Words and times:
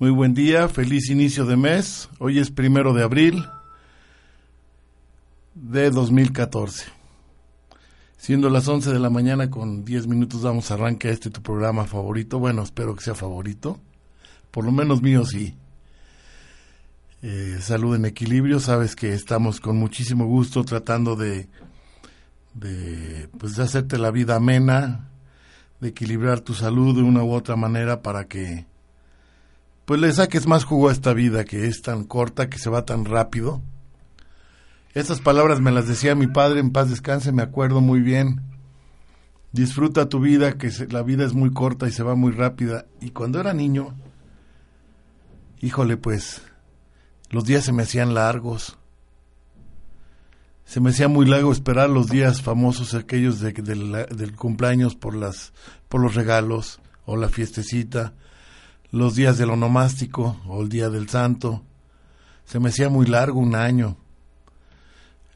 Muy 0.00 0.10
buen 0.10 0.32
día, 0.32 0.68
feliz 0.68 1.10
inicio 1.10 1.44
de 1.44 1.56
mes. 1.56 2.08
Hoy 2.20 2.38
es 2.38 2.52
primero 2.52 2.94
de 2.94 3.02
abril 3.02 3.44
de 5.56 5.90
2014. 5.90 6.84
Siendo 8.16 8.48
las 8.48 8.68
11 8.68 8.92
de 8.92 9.00
la 9.00 9.10
mañana 9.10 9.50
con 9.50 9.84
10 9.84 10.06
minutos 10.06 10.42
damos 10.42 10.70
arranque 10.70 11.08
a 11.08 11.10
este 11.10 11.30
tu 11.30 11.42
programa 11.42 11.84
favorito. 11.84 12.38
Bueno, 12.38 12.62
espero 12.62 12.94
que 12.94 13.02
sea 13.02 13.16
favorito. 13.16 13.80
Por 14.52 14.64
lo 14.64 14.70
menos 14.70 15.02
mío 15.02 15.24
sí. 15.24 15.56
Eh, 17.22 17.58
salud 17.60 17.96
en 17.96 18.04
equilibrio. 18.04 18.60
Sabes 18.60 18.94
que 18.94 19.12
estamos 19.12 19.58
con 19.58 19.78
muchísimo 19.78 20.26
gusto 20.26 20.62
tratando 20.62 21.16
de, 21.16 21.48
de, 22.54 23.28
pues 23.36 23.56
de 23.56 23.64
hacerte 23.64 23.98
la 23.98 24.12
vida 24.12 24.36
amena, 24.36 25.08
de 25.80 25.88
equilibrar 25.88 26.38
tu 26.38 26.54
salud 26.54 26.94
de 26.94 27.02
una 27.02 27.24
u 27.24 27.32
otra 27.32 27.56
manera 27.56 28.00
para 28.00 28.28
que 28.28 28.64
pues 29.88 30.02
le 30.02 30.12
saques 30.12 30.46
más 30.46 30.64
jugo 30.64 30.90
a 30.90 30.92
esta 30.92 31.14
vida 31.14 31.46
que 31.46 31.66
es 31.66 31.80
tan 31.80 32.04
corta, 32.04 32.50
que 32.50 32.58
se 32.58 32.68
va 32.68 32.84
tan 32.84 33.06
rápido. 33.06 33.62
Estas 34.92 35.22
palabras 35.22 35.62
me 35.62 35.70
las 35.70 35.88
decía 35.88 36.14
mi 36.14 36.26
padre, 36.26 36.60
en 36.60 36.72
paz 36.72 36.90
descanse, 36.90 37.32
me 37.32 37.42
acuerdo 37.42 37.80
muy 37.80 38.02
bien. 38.02 38.42
Disfruta 39.50 40.10
tu 40.10 40.20
vida, 40.20 40.58
que 40.58 40.70
la 40.90 41.02
vida 41.02 41.24
es 41.24 41.32
muy 41.32 41.54
corta 41.54 41.88
y 41.88 41.92
se 41.92 42.02
va 42.02 42.14
muy 42.14 42.32
rápida. 42.32 42.84
Y 43.00 43.12
cuando 43.12 43.40
era 43.40 43.54
niño, 43.54 43.94
híjole, 45.62 45.96
pues, 45.96 46.42
los 47.30 47.46
días 47.46 47.64
se 47.64 47.72
me 47.72 47.84
hacían 47.84 48.12
largos. 48.12 48.76
Se 50.66 50.82
me 50.82 50.90
hacía 50.90 51.08
muy 51.08 51.24
largo 51.24 51.50
esperar 51.50 51.88
los 51.88 52.10
días 52.10 52.42
famosos, 52.42 52.92
aquellos 52.92 53.40
de, 53.40 53.52
del 53.52 54.36
cumpleaños 54.36 54.96
por, 54.96 55.14
las, 55.14 55.54
por 55.88 56.02
los 56.02 56.14
regalos 56.14 56.78
o 57.06 57.16
la 57.16 57.30
fiestecita 57.30 58.12
los 58.90 59.14
días 59.14 59.38
del 59.38 59.50
onomástico 59.50 60.40
o 60.46 60.62
el 60.62 60.68
día 60.68 60.88
del 60.88 61.08
santo. 61.08 61.62
Se 62.44 62.58
me 62.58 62.70
hacía 62.70 62.88
muy 62.88 63.06
largo 63.06 63.40
un 63.40 63.54
año. 63.54 63.96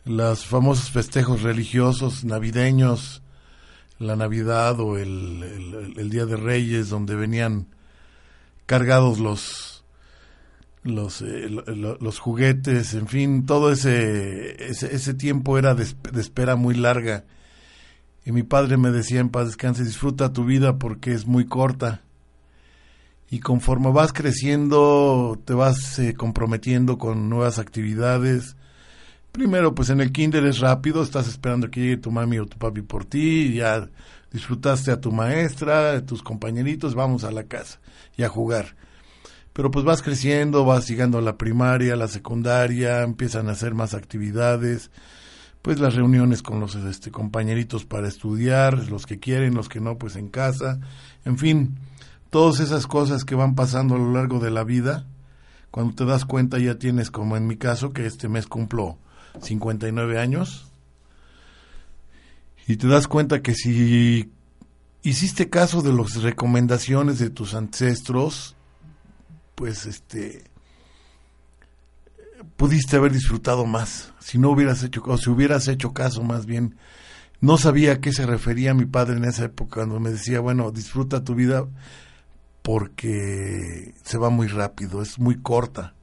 Los 0.04 0.46
famosos 0.46 0.90
festejos 0.90 1.42
religiosos 1.42 2.24
navideños, 2.24 3.22
la 3.98 4.16
Navidad 4.16 4.80
o 4.80 4.96
el, 4.98 5.94
el, 5.96 6.10
Día 6.10 6.26
de 6.26 6.36
Reyes, 6.36 6.88
donde 6.88 7.14
venían 7.14 7.68
cargados 8.66 9.20
los, 9.20 9.84
los, 10.82 11.22
eh, 11.22 11.48
los 11.48 12.18
juguetes, 12.18 12.94
en 12.94 13.06
fin, 13.06 13.46
todo 13.46 13.70
ese, 13.70 14.56
ese, 14.70 15.14
tiempo 15.14 15.56
era 15.56 15.76
de, 15.76 15.86
de, 16.10 16.20
espera 16.20 16.56
muy 16.56 16.74
larga. 16.74 17.24
Y 18.24 18.32
mi 18.32 18.42
padre 18.42 18.76
me 18.78 18.90
decía 18.90 19.20
en 19.20 19.28
paz 19.28 19.46
descanse, 19.46 19.84
disfruta 19.84 20.32
tu 20.32 20.44
vida 20.44 20.78
porque 20.78 21.12
es 21.12 21.26
muy 21.26 21.44
corta 21.44 22.02
y 23.32 23.40
conforme 23.40 23.90
vas 23.90 24.12
creciendo 24.12 25.40
te 25.46 25.54
vas 25.54 25.98
eh, 25.98 26.12
comprometiendo 26.12 26.98
con 26.98 27.30
nuevas 27.30 27.58
actividades. 27.58 28.56
Primero, 29.32 29.74
pues 29.74 29.88
en 29.88 30.02
el 30.02 30.12
kinder 30.12 30.44
es 30.44 30.58
rápido, 30.58 31.02
estás 31.02 31.28
esperando 31.28 31.70
que 31.70 31.80
llegue 31.80 31.96
tu 31.96 32.10
mami 32.10 32.38
o 32.38 32.44
tu 32.44 32.58
papi 32.58 32.82
por 32.82 33.06
ti, 33.06 33.54
ya 33.54 33.88
disfrutaste 34.30 34.90
a 34.90 35.00
tu 35.00 35.12
maestra, 35.12 35.92
a 35.92 36.04
tus 36.04 36.22
compañeritos, 36.22 36.94
vamos 36.94 37.24
a 37.24 37.30
la 37.30 37.44
casa 37.44 37.80
y 38.18 38.22
a 38.22 38.28
jugar. 38.28 38.76
Pero 39.54 39.70
pues 39.70 39.86
vas 39.86 40.02
creciendo, 40.02 40.66
vas 40.66 40.86
llegando 40.86 41.16
a 41.16 41.22
la 41.22 41.38
primaria, 41.38 41.94
a 41.94 41.96
la 41.96 42.08
secundaria, 42.08 43.00
empiezan 43.00 43.48
a 43.48 43.52
hacer 43.52 43.72
más 43.72 43.94
actividades, 43.94 44.90
pues 45.62 45.80
las 45.80 45.94
reuniones 45.94 46.42
con 46.42 46.60
los 46.60 46.74
este, 46.74 47.10
compañeritos 47.10 47.86
para 47.86 48.08
estudiar, 48.08 48.90
los 48.90 49.06
que 49.06 49.18
quieren, 49.18 49.54
los 49.54 49.70
que 49.70 49.80
no, 49.80 49.96
pues 49.96 50.16
en 50.16 50.28
casa, 50.28 50.80
en 51.24 51.38
fin, 51.38 51.78
todas 52.32 52.60
esas 52.60 52.86
cosas 52.86 53.26
que 53.26 53.34
van 53.34 53.54
pasando 53.54 53.94
a 53.94 53.98
lo 53.98 54.10
largo 54.10 54.40
de 54.40 54.50
la 54.50 54.64
vida, 54.64 55.04
cuando 55.70 55.94
te 55.94 56.06
das 56.06 56.24
cuenta 56.24 56.58
ya 56.58 56.78
tienes, 56.78 57.10
como 57.10 57.36
en 57.36 57.46
mi 57.46 57.58
caso, 57.58 57.92
que 57.92 58.06
este 58.06 58.26
mes 58.26 58.46
cumplo 58.46 58.96
59 59.42 60.18
años, 60.18 60.72
y 62.66 62.76
te 62.76 62.86
das 62.86 63.06
cuenta 63.06 63.42
que 63.42 63.54
si 63.54 64.32
hiciste 65.02 65.50
caso 65.50 65.82
de 65.82 65.92
las 65.92 66.22
recomendaciones 66.22 67.18
de 67.18 67.28
tus 67.28 67.52
ancestros, 67.52 68.56
pues 69.54 69.84
este 69.84 70.44
pudiste 72.56 72.96
haber 72.96 73.12
disfrutado 73.12 73.66
más. 73.66 74.14
Si 74.20 74.38
no 74.38 74.48
hubieras 74.52 74.82
hecho 74.82 75.02
o 75.04 75.18
si 75.18 75.28
hubieras 75.28 75.68
hecho 75.68 75.92
caso 75.92 76.22
más 76.22 76.46
bien 76.46 76.76
no 77.42 77.58
sabía 77.58 77.92
a 77.92 78.00
qué 78.00 78.10
se 78.12 78.24
refería 78.24 78.72
mi 78.72 78.86
padre 78.86 79.16
en 79.18 79.24
esa 79.24 79.44
época 79.44 79.74
cuando 79.80 80.00
me 80.00 80.10
decía 80.10 80.40
bueno 80.40 80.70
disfruta 80.70 81.24
tu 81.24 81.34
vida 81.34 81.66
porque 82.62 83.94
se 84.04 84.18
va 84.18 84.30
muy 84.30 84.46
rápido, 84.46 85.02
es 85.02 85.18
muy 85.18 85.36
corta. 85.36 85.94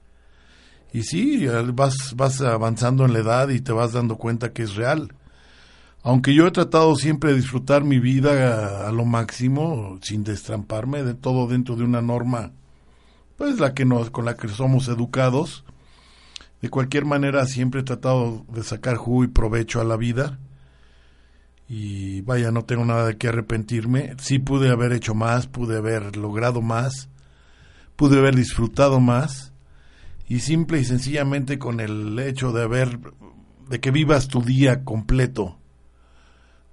Y 0.92 1.02
sí, 1.02 1.46
vas, 1.72 2.14
vas 2.16 2.40
avanzando 2.40 3.04
en 3.04 3.12
la 3.12 3.20
edad 3.20 3.48
y 3.48 3.60
te 3.60 3.72
vas 3.72 3.92
dando 3.92 4.16
cuenta 4.16 4.52
que 4.52 4.62
es 4.62 4.74
real. 4.74 5.14
Aunque 6.02 6.34
yo 6.34 6.46
he 6.46 6.50
tratado 6.50 6.96
siempre 6.96 7.30
de 7.30 7.36
disfrutar 7.36 7.84
mi 7.84 7.98
vida 7.98 8.86
a, 8.88 8.92
lo 8.92 9.04
máximo, 9.04 9.98
sin 10.02 10.24
destramparme, 10.24 11.02
de 11.02 11.14
todo 11.14 11.46
dentro 11.46 11.76
de 11.76 11.84
una 11.84 12.00
norma, 12.00 12.52
pues 13.36 13.60
la 13.60 13.74
que 13.74 13.84
nos, 13.84 14.10
con 14.10 14.24
la 14.24 14.34
que 14.34 14.48
somos 14.48 14.88
educados. 14.88 15.64
De 16.62 16.68
cualquier 16.68 17.04
manera, 17.04 17.46
siempre 17.46 17.80
he 17.80 17.84
tratado 17.84 18.44
de 18.48 18.62
sacar 18.62 18.96
jugo 18.96 19.24
y 19.24 19.28
provecho 19.28 19.80
a 19.80 19.84
la 19.84 19.96
vida 19.96 20.38
y 21.72 22.22
vaya, 22.22 22.50
no 22.50 22.64
tengo 22.64 22.84
nada 22.84 23.06
de 23.06 23.16
qué 23.16 23.28
arrepentirme. 23.28 24.16
Sí 24.18 24.40
pude 24.40 24.70
haber 24.70 24.92
hecho 24.92 25.14
más, 25.14 25.46
pude 25.46 25.76
haber 25.76 26.16
logrado 26.16 26.62
más, 26.62 27.08
pude 27.94 28.18
haber 28.18 28.34
disfrutado 28.34 28.98
más 28.98 29.52
y 30.26 30.40
simple 30.40 30.80
y 30.80 30.84
sencillamente 30.84 31.60
con 31.60 31.78
el 31.78 32.18
hecho 32.18 32.50
de 32.50 32.64
haber 32.64 32.98
de 33.68 33.78
que 33.78 33.92
vivas 33.92 34.26
tu 34.26 34.42
día 34.42 34.82
completo 34.82 35.60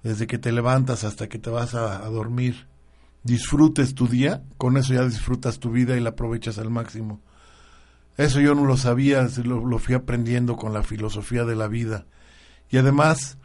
desde 0.02 0.26
que 0.26 0.36
te 0.36 0.50
levantas 0.50 1.04
hasta 1.04 1.28
que 1.28 1.38
te 1.38 1.50
vas 1.50 1.76
a, 1.76 2.00
dormir 2.08 2.66
disfrutes 3.22 3.94
tu 3.94 4.08
día 4.08 4.42
con 4.56 4.76
eso 4.76 4.94
ya 4.94 5.04
disfrutas 5.04 5.60
tu 5.60 5.70
vida 5.70 5.96
y 5.96 6.00
la 6.00 6.10
aprovechas 6.10 6.58
al 6.58 6.70
máximo 6.70 7.20
eso 8.16 8.40
yo 8.40 8.56
no 8.56 8.64
lo 8.64 8.76
sabía 8.76 9.28
lo, 9.44 9.64
lo 9.64 9.78
fui 9.78 9.94
aprendiendo 9.94 10.56
con 10.56 10.72
la 10.72 10.82
filosofía 10.82 11.44
de 11.44 11.54
la 11.54 11.68
vida 11.68 12.06
y 12.70 12.78
además 12.78 13.38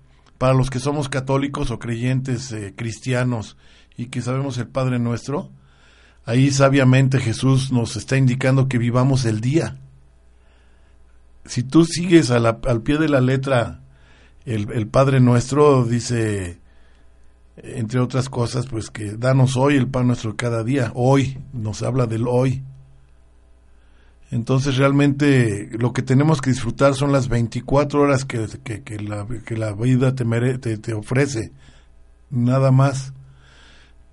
para 0.44 0.56
los 0.56 0.70
que 0.70 0.80
somos 0.80 1.08
católicos 1.08 1.72
o 1.72 1.80
creyentes 1.80 2.52
eh, 2.52 2.74
cristianos 2.76 3.56
y 3.96 4.08
que 4.08 4.22
sabemos 4.22 4.58
el 4.58 4.68
Padre 4.68 5.00
nuestro, 5.00 5.52
ahí 6.26 6.52
sabiamente 6.52 7.22
Jesús 7.22 7.72
nos 7.72 7.96
está 7.96 8.18
indicando 8.18 8.68
que 8.68 8.78
vivamos 8.78 9.24
el 9.24 9.40
día. 9.40 9.78
Si 11.46 11.64
tú 11.64 11.86
sigues 11.86 12.30
al 12.30 12.82
pie 12.84 12.98
de 12.98 13.08
la 13.08 13.22
letra 13.22 13.84
el, 14.44 14.70
el 14.74 14.86
Padre 14.88 15.22
nuestro, 15.22 15.86
dice, 15.86 16.60
entre 17.56 18.02
otras 18.02 18.28
cosas, 18.28 18.66
pues 18.66 18.90
que 18.90 19.16
danos 19.16 19.56
hoy 19.56 19.78
el 19.78 19.88
pan 19.88 20.08
nuestro 20.08 20.36
cada 20.36 20.66
día. 20.66 20.92
Hoy, 20.94 21.40
nos 21.54 21.84
habla 21.84 22.06
del 22.06 22.28
hoy. 22.28 22.64
Entonces 24.34 24.78
realmente 24.78 25.70
lo 25.74 25.94
que 25.94 26.02
tenemos 26.02 26.42
que 26.42 26.50
disfrutar 26.50 26.96
son 26.96 27.12
las 27.12 27.30
24 27.30 28.02
horas 28.02 28.26
que, 28.26 28.48
que, 28.64 29.00
la, 29.00 29.28
que 29.46 29.56
la, 29.56 29.74
vida 29.74 30.16
te, 30.16 30.78
te, 30.80 30.94
ofrece, 30.96 31.52
nada 32.32 32.72
más, 32.72 33.14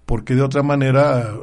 porque 0.04 0.34
de 0.34 0.42
otra 0.42 0.62
manera, 0.62 1.38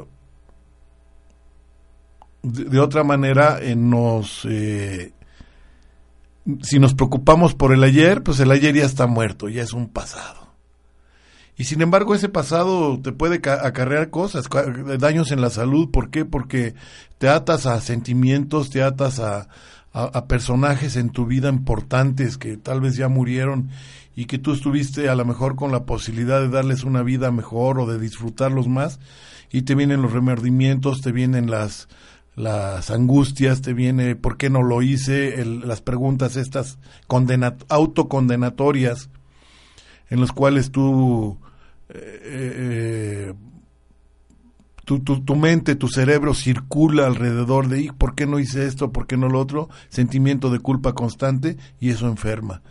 de, 2.44 2.78
otra 2.78 3.02
manera 3.02 3.58
eh, 3.60 3.74
nos, 3.74 4.44
eh, 4.44 5.12
si 6.62 6.78
nos 6.78 6.94
preocupamos 6.94 7.56
por 7.56 7.72
el 7.72 7.82
ayer, 7.82 8.22
pues 8.22 8.38
el 8.38 8.52
ayer 8.52 8.76
ya 8.76 8.84
está 8.84 9.08
muerto, 9.08 9.48
ya 9.48 9.64
es 9.64 9.72
un 9.72 9.88
pasado. 9.88 10.47
Y 11.58 11.64
sin 11.64 11.82
embargo, 11.82 12.14
ese 12.14 12.28
pasado 12.28 13.00
te 13.00 13.10
puede 13.10 13.36
acarrear 13.50 14.10
cosas, 14.10 14.48
daños 14.98 15.32
en 15.32 15.40
la 15.40 15.50
salud. 15.50 15.90
¿Por 15.90 16.08
qué? 16.08 16.24
Porque 16.24 16.74
te 17.18 17.28
atas 17.28 17.66
a 17.66 17.80
sentimientos, 17.80 18.70
te 18.70 18.82
atas 18.82 19.18
a, 19.18 19.48
a, 19.92 20.26
personajes 20.26 20.94
en 20.96 21.10
tu 21.10 21.26
vida 21.26 21.48
importantes 21.48 22.38
que 22.38 22.56
tal 22.56 22.80
vez 22.80 22.96
ya 22.96 23.08
murieron 23.08 23.70
y 24.14 24.26
que 24.26 24.38
tú 24.38 24.52
estuviste 24.52 25.08
a 25.08 25.16
lo 25.16 25.24
mejor 25.24 25.56
con 25.56 25.72
la 25.72 25.84
posibilidad 25.84 26.40
de 26.40 26.48
darles 26.48 26.84
una 26.84 27.02
vida 27.02 27.32
mejor 27.32 27.80
o 27.80 27.86
de 27.86 27.98
disfrutarlos 27.98 28.68
más 28.68 29.00
y 29.50 29.62
te 29.62 29.74
vienen 29.74 30.02
los 30.02 30.12
remordimientos, 30.12 31.00
te 31.00 31.10
vienen 31.10 31.50
las 31.50 31.88
las 32.36 32.90
angustias, 32.92 33.62
te 33.62 33.72
viene 33.72 34.14
por 34.14 34.36
qué 34.36 34.48
no 34.48 34.62
lo 34.62 34.80
hice, 34.80 35.44
las 35.44 35.80
preguntas 35.80 36.36
estas 36.36 36.78
autocondenatorias 37.68 39.10
en 40.10 40.20
las 40.20 40.32
cuales 40.32 40.70
tú 40.70 41.38
eh, 41.90 43.32
eh, 43.32 43.34
tu, 44.84 45.00
tu, 45.00 45.36
mente, 45.36 45.74
tu 45.74 45.88
cerebro 45.88 46.32
circula 46.32 47.06
alrededor 47.06 47.68
de, 47.68 47.92
¿por 47.96 48.14
qué 48.14 48.26
no 48.26 48.38
hice 48.38 48.66
esto? 48.66 48.90
¿Por 48.90 49.06
qué 49.06 49.18
no 49.18 49.28
lo 49.28 49.38
otro? 49.38 49.68
Sentimiento 49.90 50.48
de 50.48 50.60
culpa 50.60 50.94
constante 50.94 51.58
y 51.78 51.90
eso 51.90 52.08
enferma. 52.08 52.62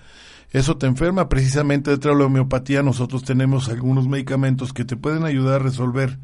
Eso 0.51 0.78
te 0.78 0.88
enferma. 0.88 1.30
Precisamente 1.30 1.92
detrás 1.92 2.16
de 2.16 2.22
la 2.22 2.25
homeopatía 2.25 2.81
nosotros 2.81 3.24
tenemos 3.24 3.69
algunos 3.69 4.07
medicamentos 4.07 4.74
que 4.74 4.83
te 4.83 4.95
pueden 4.95 5.25
ayudar 5.25 5.62
a 5.62 5.63
resolver 5.63 6.18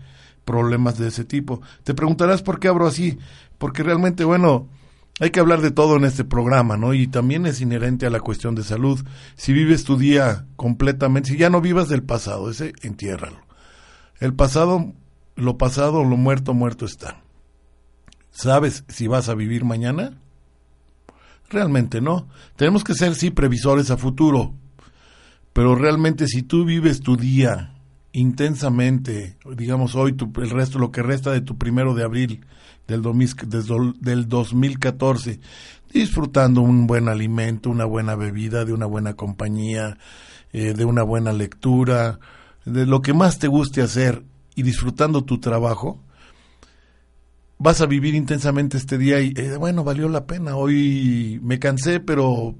problemas 0.45 0.98
de 0.98 1.09
ese 1.09 1.25
tipo. 1.25 1.62
Te 1.83 1.94
preguntarás 1.94 2.42
por 2.42 2.59
qué 2.59 2.69
abro 2.69 2.88
así. 2.88 3.19
Porque 3.59 3.83
realmente, 3.83 4.24
bueno, 4.24 4.68
hay 5.19 5.30
que 5.30 5.39
hablar 5.39 5.62
de 5.62 5.71
todo 5.71 5.95
en 5.95 6.06
este 6.06 6.24
programa, 6.24 6.77
¿no? 6.77 6.94
Y 6.94 7.07
también 7.07 7.45
es 7.45 7.62
inherente 7.62 8.06
a 8.06 8.10
la 8.10 8.19
cuestión 8.19 8.56
de 8.56 8.63
salud. 8.63 9.00
Si 9.36 9.54
vives 9.54 9.83
tu 9.83 9.98
día 9.98 10.45
completamente, 10.56 11.30
si 11.30 11.38
ya 11.38 11.50
no 11.50 11.62
vivas 11.62 11.89
del 11.89 12.04
pasado, 12.04 12.50
ese 12.50 12.74
entiérralo. 12.81 13.38
El 14.19 14.33
pasado 14.33 14.94
lo 15.36 15.57
pasado, 15.57 16.04
lo 16.04 16.18
muerto, 16.18 16.54
muerto 16.54 16.86
está. 16.86 17.21
¿Sabes 18.31 18.83
si 18.88 19.07
vas 19.07 19.30
a 19.30 19.36
vivir 19.36 19.65
mañana? 19.65 20.19
Realmente 21.50 22.01
no. 22.01 22.27
Tenemos 22.56 22.83
que 22.83 22.94
ser, 22.94 23.16
sí, 23.16 23.30
previsores 23.30 23.92
a 23.92 23.98
futuro. 23.98 24.54
Pero 25.54 25.75
realmente 25.75 26.27
si 26.27 26.42
tú 26.42 26.66
vives 26.66 27.01
tu 27.01 27.16
día 27.16 27.75
intensamente, 28.12 29.38
digamos 29.56 29.95
hoy, 29.95 30.13
tu, 30.13 30.31
el 30.38 30.50
resto, 30.50 30.80
lo 30.80 30.92
que 30.92 31.04
resta 31.04 31.31
de 31.31 31.42
tu 31.42 31.57
primero 31.57 31.94
de 31.94 32.04
abril 32.04 32.45
del, 32.88 33.01
del 34.00 34.27
2014, 34.27 35.39
disfrutando 35.91 36.62
un 36.62 36.88
buen 36.88 37.07
alimento, 37.07 37.69
una 37.69 37.85
buena 37.85 38.15
bebida, 38.15 38.65
de 38.65 38.74
una 38.74 38.85
buena 38.85 39.13
compañía, 39.13 39.97
eh, 40.51 40.74
de 40.74 40.85
una 40.85 41.03
buena 41.03 41.33
lectura, 41.33 42.19
de 42.65 42.85
lo 42.85 43.01
que 43.01 43.13
más 43.13 43.39
te 43.39 43.47
guste 43.47 43.81
hacer 43.81 44.24
y 44.56 44.63
disfrutando 44.63 45.24
tu 45.24 45.39
trabajo, 45.39 46.00
vas 47.57 47.81
a 47.81 47.85
vivir 47.85 48.15
intensamente 48.15 48.77
este 48.77 48.97
día 48.97 49.19
y 49.21 49.33
eh, 49.35 49.57
bueno, 49.57 49.83
valió 49.83 50.09
la 50.09 50.25
pena. 50.25 50.56
Hoy 50.56 51.39
me 51.44 51.59
cansé, 51.59 52.00
pero 52.00 52.56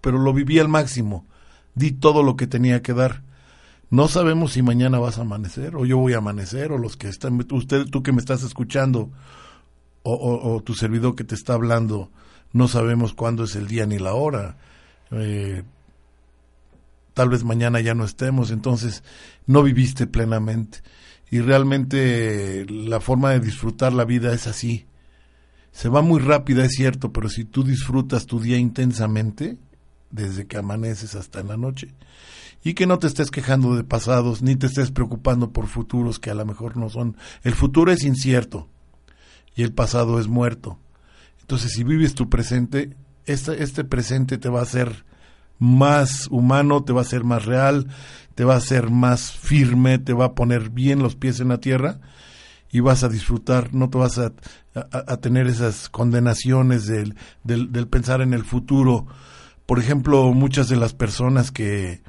pero 0.00 0.18
lo 0.18 0.34
viví 0.34 0.58
al 0.58 0.68
máximo. 0.68 1.26
Di 1.74 1.92
todo 1.92 2.22
lo 2.22 2.36
que 2.36 2.46
tenía 2.46 2.82
que 2.82 2.92
dar. 2.92 3.22
No 3.88 4.06
sabemos 4.06 4.52
si 4.52 4.62
mañana 4.62 4.98
vas 4.98 5.18
a 5.18 5.22
amanecer 5.22 5.76
o 5.76 5.86
yo 5.86 5.96
voy 5.96 6.12
a 6.12 6.18
amanecer 6.18 6.72
o 6.72 6.78
los 6.78 6.96
que 6.96 7.08
están 7.08 7.40
usted 7.52 7.86
tú 7.86 8.02
que 8.02 8.12
me 8.12 8.18
estás 8.18 8.42
escuchando 8.42 9.10
o, 10.04 10.62
tu 10.62 10.74
servidor 10.74 11.14
que 11.14 11.24
te 11.24 11.34
está 11.34 11.54
hablando 11.54 12.10
no 12.52 12.68
sabemos 12.68 13.14
cuándo 13.14 13.44
es 13.44 13.56
el 13.56 13.66
día 13.66 13.86
ni 13.86 13.98
la 13.98 14.14
hora. 14.14 14.56
Eh, 15.10 15.64
tal 17.14 17.30
vez 17.30 17.42
mañana 17.42 17.80
ya 17.80 17.94
no 17.94 18.04
estemos, 18.04 18.50
entonces 18.50 19.02
no 19.46 19.62
viviste 19.62 20.06
plenamente 20.06 20.82
y 21.30 21.40
realmente 21.40 22.64
la 22.68 23.00
forma 23.00 23.30
de 23.30 23.40
disfrutar 23.40 23.92
la 23.92 24.04
vida 24.04 24.32
es 24.32 24.46
así. 24.46 24.86
Se 25.72 25.88
va 25.88 26.02
muy 26.02 26.20
rápida, 26.20 26.64
es 26.64 26.72
cierto, 26.72 27.12
pero 27.12 27.28
si 27.28 27.44
tú 27.44 27.64
disfrutas 27.64 28.26
tu 28.26 28.38
día 28.38 28.56
intensamente, 28.56 29.56
desde 30.12 30.46
que 30.46 30.58
amaneces 30.58 31.16
hasta 31.16 31.40
en 31.40 31.48
la 31.48 31.56
noche, 31.56 31.92
y 32.62 32.74
que 32.74 32.86
no 32.86 33.00
te 33.00 33.08
estés 33.08 33.32
quejando 33.32 33.74
de 33.74 33.82
pasados, 33.82 34.42
ni 34.42 34.54
te 34.54 34.66
estés 34.66 34.92
preocupando 34.92 35.50
por 35.50 35.66
futuros 35.66 36.20
que 36.20 36.30
a 36.30 36.34
lo 36.34 36.46
mejor 36.46 36.76
no 36.76 36.88
son. 36.88 37.16
El 37.42 37.54
futuro 37.54 37.90
es 37.90 38.04
incierto 38.04 38.68
y 39.54 39.62
el 39.62 39.72
pasado 39.72 40.18
es 40.18 40.28
muerto. 40.28 40.78
Entonces, 41.40 41.72
si 41.72 41.84
vives 41.84 42.14
tu 42.14 42.28
presente, 42.28 42.96
este, 43.26 43.62
este 43.62 43.84
presente 43.84 44.38
te 44.38 44.48
va 44.48 44.60
a 44.60 44.64
hacer 44.64 45.04
más 45.58 46.26
humano, 46.30 46.82
te 46.84 46.92
va 46.92 47.02
a 47.02 47.04
ser 47.04 47.24
más 47.24 47.44
real, 47.44 47.88
te 48.34 48.44
va 48.44 48.56
a 48.56 48.60
ser 48.60 48.90
más 48.90 49.32
firme, 49.32 49.98
te 49.98 50.12
va 50.12 50.26
a 50.26 50.34
poner 50.34 50.70
bien 50.70 51.02
los 51.02 51.16
pies 51.16 51.40
en 51.40 51.48
la 51.48 51.58
tierra 51.58 52.00
y 52.70 52.80
vas 52.80 53.04
a 53.04 53.08
disfrutar, 53.08 53.72
no 53.72 53.88
te 53.88 53.98
vas 53.98 54.18
a, 54.18 54.32
a, 54.74 55.16
tener 55.18 55.46
esas 55.46 55.88
condenaciones 55.88 56.86
del, 56.86 57.14
del, 57.44 57.70
del, 57.70 57.86
pensar 57.86 58.20
en 58.20 58.34
el 58.34 58.42
futuro. 58.42 59.06
Por 59.64 59.78
ejemplo, 59.78 60.32
muchas 60.32 60.68
de 60.68 60.76
las 60.76 60.92
personas 60.92 61.52
que, 61.52 62.02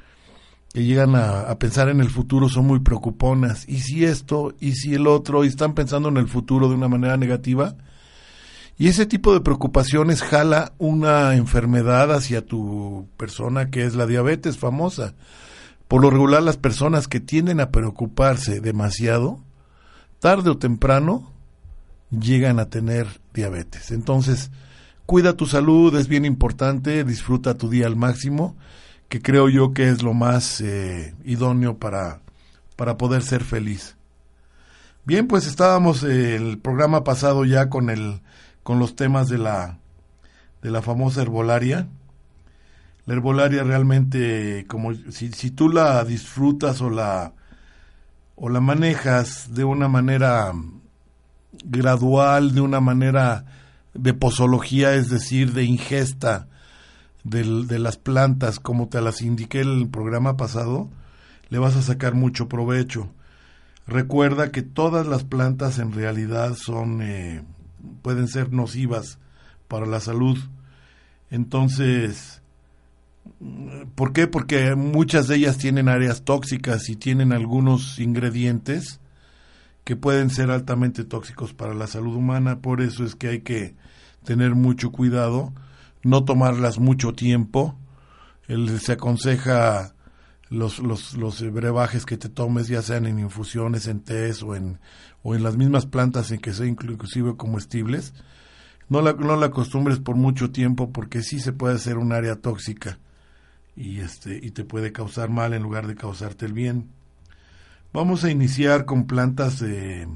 que 0.76 0.84
llegan 0.84 1.16
a, 1.16 1.58
pensar 1.58 1.88
en 1.88 2.02
el 2.02 2.10
futuro 2.10 2.50
son 2.50 2.66
muy 2.66 2.80
preocuponas. 2.80 3.66
¿Y 3.66 3.78
si 3.78 4.04
esto? 4.04 4.54
¿Y 4.60 4.72
si 4.72 4.92
el 4.92 5.06
otro? 5.06 5.42
Y 5.42 5.48
están 5.48 5.72
pensando 5.72 6.10
en 6.10 6.18
el 6.18 6.28
futuro 6.28 6.68
de 6.68 6.74
una 6.74 6.86
manera 6.86 7.16
negativa. 7.16 7.76
Y 8.76 8.88
ese 8.88 9.06
tipo 9.06 9.32
de 9.32 9.40
preocupaciones 9.40 10.20
jala 10.20 10.74
una 10.76 11.34
enfermedad 11.34 12.12
hacia 12.12 12.44
tu 12.44 13.08
persona 13.16 13.70
que 13.70 13.86
es 13.86 13.94
la 13.94 14.04
diabetes 14.04 14.58
famosa. 14.58 15.14
Por 15.88 16.02
lo 16.02 16.10
regular 16.10 16.42
las 16.42 16.58
personas 16.58 17.08
que 17.08 17.20
tienden 17.20 17.60
a 17.60 17.70
preocuparse 17.70 18.60
demasiado, 18.60 19.40
tarde 20.18 20.50
o 20.50 20.58
temprano 20.58 21.32
llegan 22.10 22.60
a 22.60 22.68
tener 22.68 23.06
diabetes. 23.32 23.92
Entonces, 23.92 24.50
cuida 25.06 25.38
tu 25.38 25.46
salud, 25.46 25.96
es 25.96 26.06
bien 26.06 26.26
importante, 26.26 27.02
disfruta 27.02 27.56
tu 27.56 27.70
día 27.70 27.86
al 27.86 27.96
máximo, 27.96 28.56
que 29.08 29.22
creo 29.22 29.48
yo 29.48 29.72
que 29.72 29.88
es 29.88 30.02
lo 30.02 30.14
más 30.14 30.60
eh, 30.60 31.14
idóneo 31.24 31.78
para, 31.78 32.20
para 32.76 32.96
poder 32.96 33.22
ser 33.22 33.44
feliz. 33.44 33.96
Bien, 35.04 35.28
pues 35.28 35.46
estábamos 35.46 36.02
eh, 36.02 36.36
el 36.36 36.58
programa 36.58 37.04
pasado 37.04 37.44
ya 37.44 37.68
con 37.68 37.90
el 37.90 38.20
con 38.66 38.80
los 38.80 38.96
temas 38.96 39.28
de 39.28 39.38
la, 39.38 39.78
de 40.60 40.72
la 40.72 40.82
famosa 40.82 41.22
herbolaria. 41.22 41.86
La 43.04 43.14
herbolaria 43.14 43.62
realmente, 43.62 44.64
como 44.66 44.92
si, 44.92 45.30
si 45.30 45.52
tú 45.52 45.68
la 45.68 46.04
disfrutas 46.04 46.80
o 46.80 46.90
la, 46.90 47.32
o 48.34 48.48
la 48.48 48.60
manejas 48.60 49.54
de 49.54 49.62
una 49.62 49.86
manera 49.86 50.52
gradual, 51.64 52.56
de 52.56 52.60
una 52.60 52.80
manera 52.80 53.44
de 53.94 54.14
posología, 54.14 54.94
es 54.94 55.10
decir, 55.10 55.52
de 55.52 55.62
ingesta 55.62 56.48
de, 57.26 57.64
de 57.66 57.78
las 57.78 57.96
plantas, 57.96 58.60
como 58.60 58.88
te 58.88 59.00
las 59.00 59.20
indiqué 59.20 59.60
en 59.60 59.80
el 59.80 59.88
programa 59.88 60.36
pasado, 60.36 60.88
le 61.48 61.58
vas 61.58 61.76
a 61.76 61.82
sacar 61.82 62.14
mucho 62.14 62.48
provecho. 62.48 63.08
Recuerda 63.86 64.50
que 64.50 64.62
todas 64.62 65.06
las 65.06 65.24
plantas 65.24 65.78
en 65.78 65.92
realidad 65.92 66.54
son 66.54 67.02
eh, 67.02 67.44
pueden 68.02 68.28
ser 68.28 68.52
nocivas 68.52 69.18
para 69.68 69.86
la 69.86 70.00
salud. 70.00 70.38
Entonces, 71.30 72.42
¿por 73.94 74.12
qué? 74.12 74.26
Porque 74.26 74.74
muchas 74.74 75.28
de 75.28 75.36
ellas 75.36 75.58
tienen 75.58 75.88
áreas 75.88 76.24
tóxicas 76.24 76.88
y 76.88 76.96
tienen 76.96 77.32
algunos 77.32 77.98
ingredientes 77.98 79.00
que 79.84 79.94
pueden 79.94 80.30
ser 80.30 80.50
altamente 80.50 81.04
tóxicos 81.04 81.54
para 81.54 81.74
la 81.74 81.86
salud 81.86 82.14
humana. 82.16 82.60
Por 82.60 82.80
eso 82.80 83.04
es 83.04 83.14
que 83.14 83.28
hay 83.28 83.40
que 83.40 83.74
tener 84.24 84.56
mucho 84.56 84.90
cuidado, 84.90 85.52
no 86.02 86.24
tomarlas 86.24 86.78
mucho 86.78 87.12
tiempo. 87.12 87.78
se 88.80 88.92
aconseja 88.92 89.94
los, 90.48 90.78
los, 90.78 91.52
brebajes 91.52 92.06
que 92.06 92.16
te 92.16 92.28
tomes, 92.28 92.68
ya 92.68 92.82
sean 92.82 93.06
en 93.06 93.18
infusiones, 93.18 93.88
en 93.88 94.00
tés 94.00 94.42
o 94.42 94.54
en, 94.54 94.78
o 95.22 95.34
en 95.34 95.42
las 95.42 95.56
mismas 95.56 95.86
plantas 95.86 96.30
en 96.30 96.40
que 96.40 96.52
sea 96.52 96.66
inclusive 96.66 97.36
comestibles, 97.36 98.14
no 98.88 99.02
la, 99.02 99.12
no 99.14 99.36
la 99.36 99.46
acostumbres 99.46 99.98
por 99.98 100.14
mucho 100.16 100.50
tiempo 100.50 100.92
porque 100.92 101.22
sí 101.22 101.40
se 101.40 101.52
puede 101.52 101.74
hacer 101.74 101.98
un 101.98 102.12
área 102.12 102.36
tóxica 102.36 102.98
y, 103.74 103.98
este, 103.98 104.38
y 104.40 104.52
te 104.52 104.64
puede 104.64 104.92
causar 104.92 105.28
mal 105.28 105.52
en 105.52 105.62
lugar 105.62 105.86
de 105.86 105.96
causarte 105.96 106.46
el 106.46 106.52
bien. 106.52 106.90
Vamos 107.92 108.24
a 108.24 108.30
iniciar 108.30 108.84
con 108.84 109.06
plantas 109.06 109.58
de, 109.58 110.06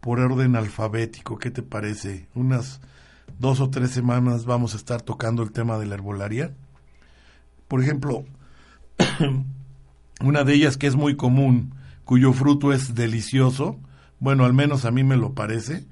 por 0.00 0.20
orden 0.20 0.56
alfabético, 0.56 1.38
¿qué 1.38 1.50
te 1.50 1.62
parece? 1.62 2.28
Unas 2.34 2.80
dos 3.38 3.60
o 3.60 3.70
tres 3.70 3.90
semanas 3.90 4.44
vamos 4.44 4.74
a 4.74 4.76
estar 4.76 5.02
tocando 5.02 5.42
el 5.42 5.52
tema 5.52 5.78
de 5.78 5.86
la 5.86 5.94
herbolaria. 5.94 6.54
Por 7.68 7.82
ejemplo, 7.82 8.24
una 10.20 10.44
de 10.44 10.54
ellas 10.54 10.76
que 10.76 10.86
es 10.86 10.96
muy 10.96 11.16
común, 11.16 11.74
cuyo 12.04 12.32
fruto 12.32 12.72
es 12.72 12.94
delicioso, 12.94 13.78
bueno, 14.18 14.44
al 14.44 14.54
menos 14.54 14.84
a 14.84 14.90
mí 14.90 15.04
me 15.04 15.16
lo 15.16 15.34
parece, 15.34 15.86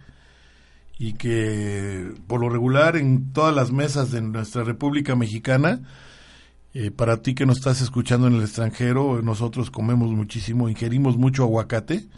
y 0.98 1.14
que 1.14 2.14
por 2.26 2.40
lo 2.40 2.48
regular 2.48 2.96
en 2.96 3.32
todas 3.32 3.54
las 3.54 3.72
mesas 3.72 4.10
de 4.10 4.22
nuestra 4.22 4.64
República 4.64 5.16
Mexicana, 5.16 5.82
eh, 6.72 6.90
para 6.90 7.22
ti 7.22 7.34
que 7.34 7.46
nos 7.46 7.58
estás 7.58 7.80
escuchando 7.80 8.26
en 8.26 8.34
el 8.34 8.42
extranjero, 8.42 9.22
nosotros 9.22 9.70
comemos 9.70 10.10
muchísimo, 10.10 10.68
ingerimos 10.68 11.16
mucho 11.16 11.44
aguacate. 11.44 12.08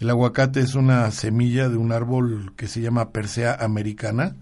El 0.00 0.08
aguacate 0.08 0.60
es 0.60 0.74
una 0.74 1.10
semilla 1.10 1.68
de 1.68 1.76
un 1.76 1.92
árbol 1.92 2.54
que 2.56 2.68
se 2.68 2.80
llama 2.80 3.12
Persea 3.12 3.54
americana. 3.54 4.34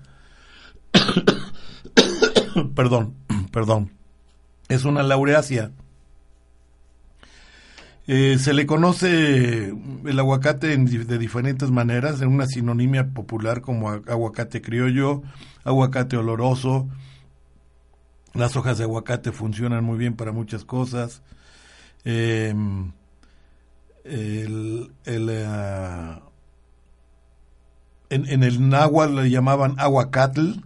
perdón, 2.77 3.15
perdón, 3.53 3.91
es 4.69 4.85
una 4.85 5.03
laureácea. 5.03 5.73
Eh, 8.07 8.38
se 8.38 8.55
le 8.55 8.67
conoce 8.67 9.75
el 10.07 10.19
aguacate 10.19 10.75
de 10.79 11.19
diferentes 11.19 11.73
maneras, 11.73 12.23
en 12.23 12.29
una 12.29 12.47
sinonimia 12.47 13.09
popular 13.09 13.61
como 13.61 13.91
aguacate 13.91 14.62
criollo, 14.62 15.23
aguacate 15.65 16.17
oloroso. 16.17 16.88
Las 18.33 18.55
hojas 18.55 18.79
de 18.79 18.85
aguacate 18.85 19.33
funcionan 19.33 19.83
muy 19.83 19.99
bien 19.99 20.15
para 20.15 20.31
muchas 20.31 20.65
cosas. 20.65 21.21
Em, 22.05 22.93
el, 24.09 24.91
ah, 25.47 26.23
en, 28.11 28.43
el 28.43 28.69
náhuatl 28.69 29.17
le 29.17 29.31
llamaban 29.31 29.75
aguacatl. 29.79 30.61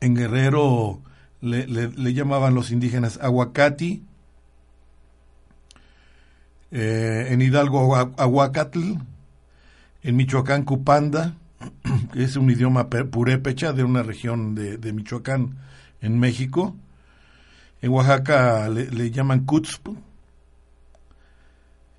En 0.00 0.14
Guerrero 0.14 1.00
le, 1.40 1.66
le 1.66 2.14
llamaban 2.14 2.54
los 2.54 2.70
indígenas 2.70 3.18
aguacati 3.22 4.04
eh, 6.76 7.28
en 7.30 7.40
Hidalgo 7.40 7.94
Aguacatl, 7.94 8.94
en 10.02 10.16
Michoacán 10.16 10.64
Cupanda, 10.64 11.36
que 12.12 12.24
es 12.24 12.34
un 12.34 12.50
idioma 12.50 12.90
purépecha 12.90 13.72
de 13.72 13.84
una 13.84 14.02
región 14.02 14.56
de, 14.56 14.92
Michoacán 14.92 15.56
en 16.00 16.18
México. 16.18 16.74
En 17.80 17.92
Oaxaca 17.92 18.68
le, 18.68 19.10
llaman 19.12 19.44
Cutzp. 19.44 19.90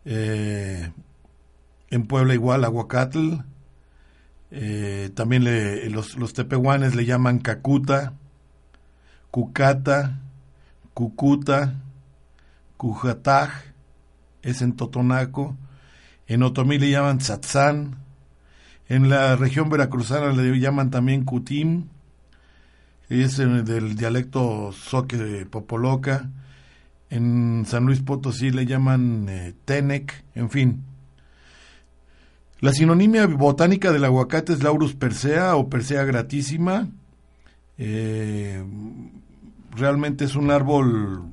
Eh, 0.06 0.92
en 1.90 2.08
Puebla 2.08 2.34
igual 2.34 2.64
Aguacatl. 2.64 3.40
Eh, 4.52 5.10
también 5.16 5.44
los, 5.92 6.16
los 6.16 6.34
tepehuanes 6.34 6.96
le 6.96 7.06
llaman 7.06 7.40
Cacuta, 7.40 8.14
Cucata, 9.32 10.22
Cucuta, 10.94 11.76
Cujataj 12.78 13.50
es 14.42 14.62
en 14.62 14.74
Totonaco, 14.74 15.58
en 16.28 16.44
Otomí 16.44 16.78
le 16.78 16.92
llaman 16.92 17.18
Tzatzán, 17.18 17.98
en 18.88 19.10
la 19.10 19.36
región 19.36 19.70
veracruzana 19.70 20.32
le 20.32 20.58
llaman 20.60 20.92
también 20.92 21.26
Cutim, 21.26 21.88
es 23.10 23.38
del 23.38 23.96
dialecto 23.96 24.72
soque 24.72 25.46
popoloca, 25.50 26.30
en 27.10 27.66
San 27.68 27.86
Luis 27.86 28.02
Potosí 28.02 28.52
le 28.52 28.66
llaman 28.66 29.28
eh, 29.30 29.54
Tenec, 29.66 30.24
en 30.34 30.50
fin. 30.50 30.84
La 32.60 32.74
sinonimia 32.74 33.28
botánica 33.28 33.92
del 33.92 34.06
aguacate 34.06 34.54
es 34.54 34.64
Laurus 34.64 34.96
persea 34.96 35.56
o 35.56 35.70
persea 35.70 36.04
gratísima. 36.04 36.88
Eh, 37.78 38.64
realmente 39.76 40.26
es 40.26 40.36
un 40.36 40.52
árbol 40.52 41.26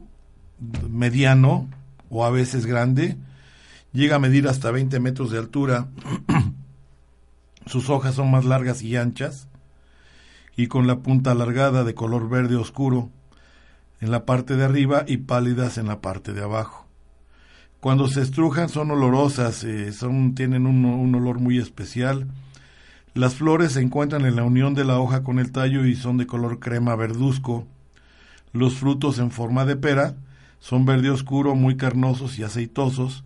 mediano, 0.90 1.68
o 2.10 2.24
a 2.24 2.30
veces 2.30 2.66
grande, 2.66 3.16
llega 3.92 4.16
a 4.16 4.18
medir 4.18 4.48
hasta 4.48 4.70
20 4.70 5.00
metros 5.00 5.30
de 5.30 5.38
altura, 5.38 5.88
sus 7.66 7.88
hojas 7.90 8.14
son 8.14 8.30
más 8.30 8.44
largas 8.44 8.82
y 8.82 8.96
anchas, 8.96 9.48
y 10.56 10.66
con 10.66 10.86
la 10.86 11.00
punta 11.00 11.30
alargada 11.30 11.84
de 11.84 11.94
color 11.94 12.28
verde 12.28 12.56
oscuro 12.56 13.10
en 14.02 14.10
la 14.10 14.26
parte 14.26 14.56
de 14.56 14.64
arriba 14.64 15.04
y 15.06 15.18
pálidas 15.18 15.78
en 15.78 15.86
la 15.86 16.00
parte 16.00 16.32
de 16.32 16.42
abajo. 16.42 16.88
Cuando 17.78 18.08
se 18.08 18.20
estrujan 18.20 18.68
son 18.68 18.90
olorosas, 18.90 19.62
eh, 19.62 19.92
tienen 20.34 20.66
un, 20.66 20.84
un 20.84 21.14
olor 21.14 21.38
muy 21.38 21.58
especial. 21.58 22.26
Las 23.14 23.36
flores 23.36 23.72
se 23.72 23.80
encuentran 23.80 24.26
en 24.26 24.34
la 24.34 24.42
unión 24.42 24.74
de 24.74 24.84
la 24.84 24.98
hoja 24.98 25.22
con 25.22 25.38
el 25.38 25.52
tallo 25.52 25.86
y 25.86 25.94
son 25.94 26.16
de 26.16 26.26
color 26.26 26.58
crema 26.58 26.96
verduzco. 26.96 27.64
Los 28.52 28.74
frutos 28.74 29.20
en 29.20 29.30
forma 29.30 29.64
de 29.64 29.76
pera 29.76 30.16
son 30.58 30.84
verde 30.84 31.10
oscuro, 31.10 31.54
muy 31.54 31.76
carnosos 31.76 32.40
y 32.40 32.42
aceitosos, 32.42 33.22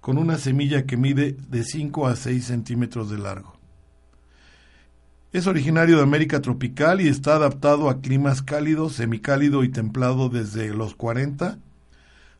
con 0.00 0.18
una 0.18 0.38
semilla 0.38 0.86
que 0.86 0.96
mide 0.96 1.36
de 1.48 1.64
5 1.64 2.06
a 2.06 2.14
6 2.14 2.44
centímetros 2.44 3.10
de 3.10 3.18
largo. 3.18 3.61
Es 5.32 5.46
originario 5.46 5.96
de 5.96 6.02
América 6.02 6.40
tropical 6.40 7.00
y 7.00 7.08
está 7.08 7.36
adaptado 7.36 7.88
a 7.88 8.00
climas 8.00 8.42
cálidos, 8.42 8.94
semicálido 8.94 9.64
y 9.64 9.70
templado 9.70 10.28
desde 10.28 10.74
los 10.74 10.94
40 10.94 11.58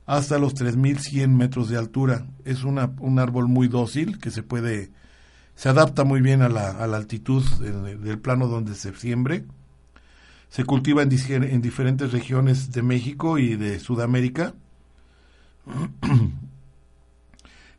hasta 0.04 0.38
los 0.38 0.54
3.100 0.54 1.28
metros 1.28 1.68
de 1.68 1.78
altura. 1.78 2.26
Es 2.44 2.64
una, 2.64 2.92
un 2.99 3.18
árbol 3.18 3.49
muy 3.49 3.68
dócil 3.68 4.18
que 4.18 4.30
se 4.30 4.42
puede, 4.42 4.90
se 5.54 5.68
adapta 5.68 6.04
muy 6.04 6.20
bien 6.20 6.42
a 6.42 6.49
la, 6.49 6.70
a 6.70 6.87
la 6.87 6.99
altitud 6.99 7.42
del 7.44 8.18
plano 8.18 8.46
donde 8.46 8.75
se 8.75 8.94
siembre 8.94 9.44
se 10.52 10.64
cultiva 10.64 11.02
en, 11.02 11.11
en 11.44 11.62
diferentes 11.62 12.12
regiones 12.12 12.72
de 12.72 12.82
México 12.82 13.38
y 13.38 13.56
de 13.56 13.80
Sudamérica. 13.80 14.52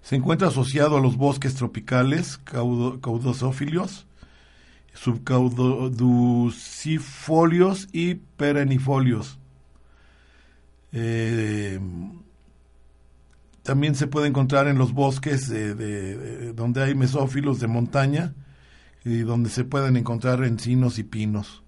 se 0.02 0.16
encuentra 0.16 0.48
asociado 0.48 0.98
a 0.98 1.00
los 1.00 1.16
bosques 1.16 1.54
tropicales 1.54 2.40
caudosófilios, 2.40 4.08
subcauducifolios 4.94 7.88
y 7.92 8.16
perennifolios. 8.16 9.40
Eh, 10.92 11.80
también 13.64 13.96
se 13.96 14.08
puede 14.08 14.28
encontrar 14.28 14.68
en 14.68 14.78
los 14.78 14.94
bosques 14.94 15.52
donde 16.56 16.84
hay 16.84 16.96
mesófilos 16.96 17.60
de 17.60 17.68
montaña 17.68 18.34
y 19.06 19.20
donde 19.20 19.50
se 19.50 19.64
pueden 19.64 19.98
encontrar 19.98 20.44
encinos 20.44 21.00
y 21.00 21.04
pinos. 21.04 21.64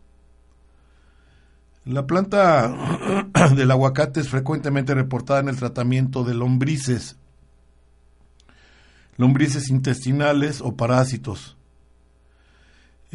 La 1.86 2.08
planta 2.08 3.22
del 3.55 3.72
aguacate 3.72 4.20
es 4.20 4.29
frecuentemente 4.29 4.96
reportada 4.96 5.39
en 5.39 5.50
el 5.50 5.55
tratamiento 5.55 6.24
de 6.24 6.34
lombrices, 6.34 7.17
lombrices 9.17 9.70
intestinales 9.70 10.62
o 10.62 10.75
parásitos. 10.75 11.58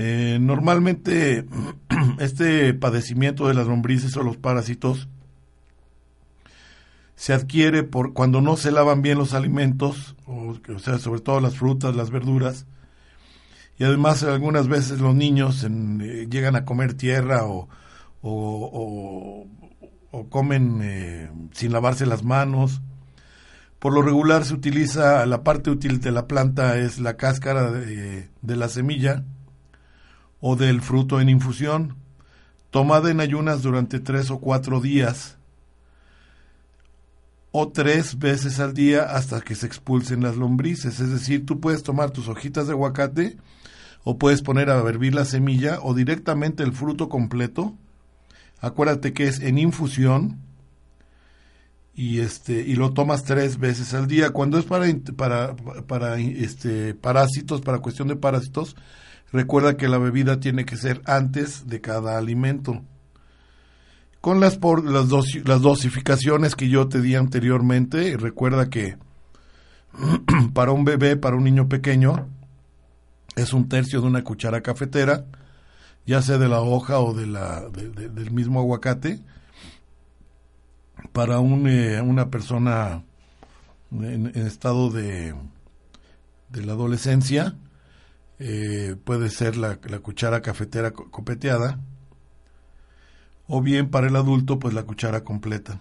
Eh, 0.02 0.38
normalmente 0.40 1.44
este 2.20 2.72
padecimiento 2.72 3.48
de 3.48 3.52
las 3.52 3.66
lombrices 3.66 4.16
o 4.16 4.22
los 4.22 4.38
parásitos 4.38 5.08
se 7.16 7.34
adquiere 7.34 7.82
por 7.82 8.14
cuando 8.14 8.40
no 8.40 8.56
se 8.56 8.72
lavan 8.72 9.02
bien 9.02 9.18
los 9.18 9.34
alimentos, 9.34 10.16
o, 10.24 10.56
sea, 10.78 10.98
sobre 10.98 11.20
todo 11.20 11.40
las 11.40 11.56
frutas, 11.56 11.94
las 11.94 12.10
verduras, 12.10 12.64
y 13.78 13.84
además 13.84 14.22
algunas 14.22 14.68
veces 14.68 15.00
los 15.00 15.14
niños 15.14 15.64
eh, 15.64 16.26
llegan 16.30 16.56
a 16.56 16.64
comer 16.64 16.94
tierra 16.94 17.42
o, 17.44 17.68
comen 20.30 20.80
eh, 20.82 21.30
sin 21.52 21.72
lavarse 21.72 22.06
las 22.06 22.24
manos. 22.24 22.80
Por 23.78 23.92
lo 23.92 24.00
regular 24.00 24.46
se 24.46 24.54
utiliza, 24.54 25.26
la 25.26 25.42
parte 25.44 25.68
útil 25.68 26.00
de 26.00 26.10
la 26.10 26.26
planta 26.26 26.78
es 26.78 27.00
la 27.00 27.18
cáscara 27.18 27.70
de 27.70 28.30
la 28.56 28.68
semilla 28.70 29.24
o 30.40 30.56
del 30.56 30.80
fruto 30.80 31.20
en 31.20 31.28
infusión, 31.28 31.96
tomada 32.70 33.10
en 33.10 33.20
ayunas 33.20 33.62
durante 33.62 34.00
tres 34.00 34.30
o 34.30 34.38
cuatro 34.38 34.80
días 34.80 35.36
o 37.52 37.68
tres 37.68 38.18
veces 38.18 38.60
al 38.60 38.74
día 38.74 39.02
hasta 39.02 39.40
que 39.40 39.54
se 39.54 39.66
expulsen 39.66 40.22
las 40.22 40.36
lombrices. 40.36 41.00
Es 41.00 41.10
decir, 41.10 41.44
tú 41.44 41.60
puedes 41.60 41.82
tomar 41.82 42.10
tus 42.10 42.28
hojitas 42.28 42.66
de 42.66 42.72
aguacate 42.72 43.36
o 44.04 44.18
puedes 44.18 44.40
poner 44.42 44.70
a 44.70 44.78
hervir 44.88 45.14
la 45.14 45.24
semilla 45.24 45.78
o 45.82 45.94
directamente 45.94 46.62
el 46.62 46.72
fruto 46.72 47.08
completo 47.08 47.74
Acuérdate 48.60 49.12
que 49.12 49.26
es 49.26 49.40
en 49.40 49.58
infusión 49.58 50.38
y 51.94 52.20
este 52.20 52.60
y 52.60 52.74
lo 52.76 52.92
tomas 52.92 53.24
tres 53.24 53.58
veces 53.58 53.94
al 53.94 54.06
día. 54.06 54.30
Cuando 54.30 54.58
es 54.58 54.66
para 54.66 54.86
para 55.16 55.56
para 55.86 56.18
este 56.18 56.94
parásitos, 56.94 57.62
para 57.62 57.78
cuestión 57.78 58.08
de 58.08 58.16
parásitos, 58.16 58.76
recuerda 59.32 59.76
que 59.76 59.88
la 59.88 59.98
bebida 59.98 60.40
tiene 60.40 60.64
que 60.64 60.76
ser 60.76 61.02
antes 61.06 61.66
de 61.66 61.80
cada 61.80 62.18
alimento. 62.18 62.82
Con 64.20 64.40
las 64.40 64.58
por, 64.58 64.84
las, 64.84 65.08
las 65.44 65.60
dosificaciones 65.62 66.54
que 66.54 66.68
yo 66.68 66.88
te 66.88 67.00
di 67.00 67.14
anteriormente, 67.14 68.16
recuerda 68.16 68.68
que 68.68 68.96
para 70.54 70.72
un 70.72 70.84
bebé, 70.84 71.16
para 71.16 71.36
un 71.36 71.44
niño 71.44 71.68
pequeño, 71.68 72.28
es 73.36 73.52
un 73.52 73.68
tercio 73.68 74.00
de 74.00 74.06
una 74.06 74.24
cuchara 74.24 74.60
cafetera 74.60 75.24
ya 76.06 76.22
sea 76.22 76.38
de 76.38 76.48
la 76.48 76.60
hoja 76.60 76.98
o 77.00 77.14
de 77.14 77.26
la, 77.26 77.68
del 77.70 78.30
mismo 78.30 78.60
aguacate, 78.60 79.20
para 81.12 81.40
un, 81.40 81.68
eh, 81.68 82.00
una 82.00 82.30
persona 82.30 83.04
en, 83.92 84.26
estado 84.34 84.90
de, 84.90 85.34
de 86.48 86.62
la 86.64 86.72
adolescencia, 86.72 87.54
eh, 88.40 88.96
puede 89.04 89.28
ser 89.28 89.56
la, 89.56 89.78
la, 89.84 89.98
cuchara 90.00 90.40
cafetera 90.40 90.92
copeteada, 90.92 91.78
o 93.46 93.60
bien 93.60 93.90
para 93.90 94.08
el 94.08 94.16
adulto, 94.16 94.58
pues 94.58 94.74
la 94.74 94.84
cuchara 94.84 95.24
completa. 95.24 95.80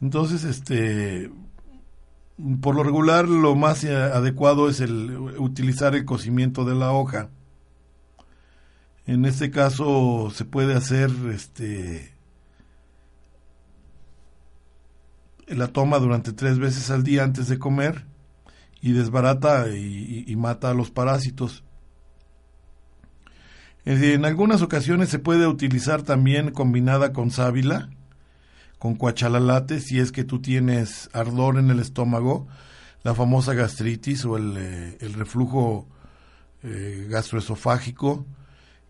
Entonces, 0.00 0.44
este, 0.44 1.30
por 2.60 2.76
lo 2.76 2.84
regular, 2.84 3.28
lo 3.28 3.56
más 3.56 3.82
eh, 3.82 3.92
adecuado 3.92 4.68
es 4.68 4.80
el 4.80 5.10
utilizar 5.38 5.96
el 5.96 6.04
cocimiento 6.04 6.64
de 6.64 6.76
la 6.76 6.92
hoja 6.92 7.30
En 9.06 9.24
este 9.24 9.50
caso 9.50 10.30
se 10.32 10.44
puede 10.44 10.74
hacer 10.74 11.10
este 11.32 12.14
la 15.48 15.68
toma 15.68 15.98
durante 15.98 16.32
tres 16.32 16.58
veces 16.58 16.90
al 16.90 17.02
día 17.02 17.24
antes 17.24 17.48
de 17.48 17.58
comer 17.58 18.04
y 18.80 18.92
desbarata 18.92 19.68
y, 19.68 20.34
mata 20.36 20.70
a 20.70 20.74
los 20.74 20.90
parásitos. 20.90 21.64
En 23.84 24.24
algunas 24.24 24.62
ocasiones 24.62 25.08
se 25.08 25.18
puede 25.18 25.46
utilizar 25.46 26.02
también 26.02 26.50
combinada 26.50 27.12
con 27.12 27.30
sábila, 27.30 27.88
con 28.78 28.94
cuachalalate, 28.94 29.80
si 29.80 29.98
es 29.98 30.12
que 30.12 30.24
tú 30.24 30.40
tienes 30.40 31.08
ardor 31.12 31.58
en 31.58 31.70
el 31.70 31.80
estómago, 31.80 32.46
la 33.02 33.14
famosa 33.14 33.54
gastritis 33.54 34.24
o 34.24 34.36
el, 34.36 34.54
eh, 34.56 34.98
reflujo 35.16 35.88
eh, 36.62 37.06
gastroesofágico, 37.08 38.26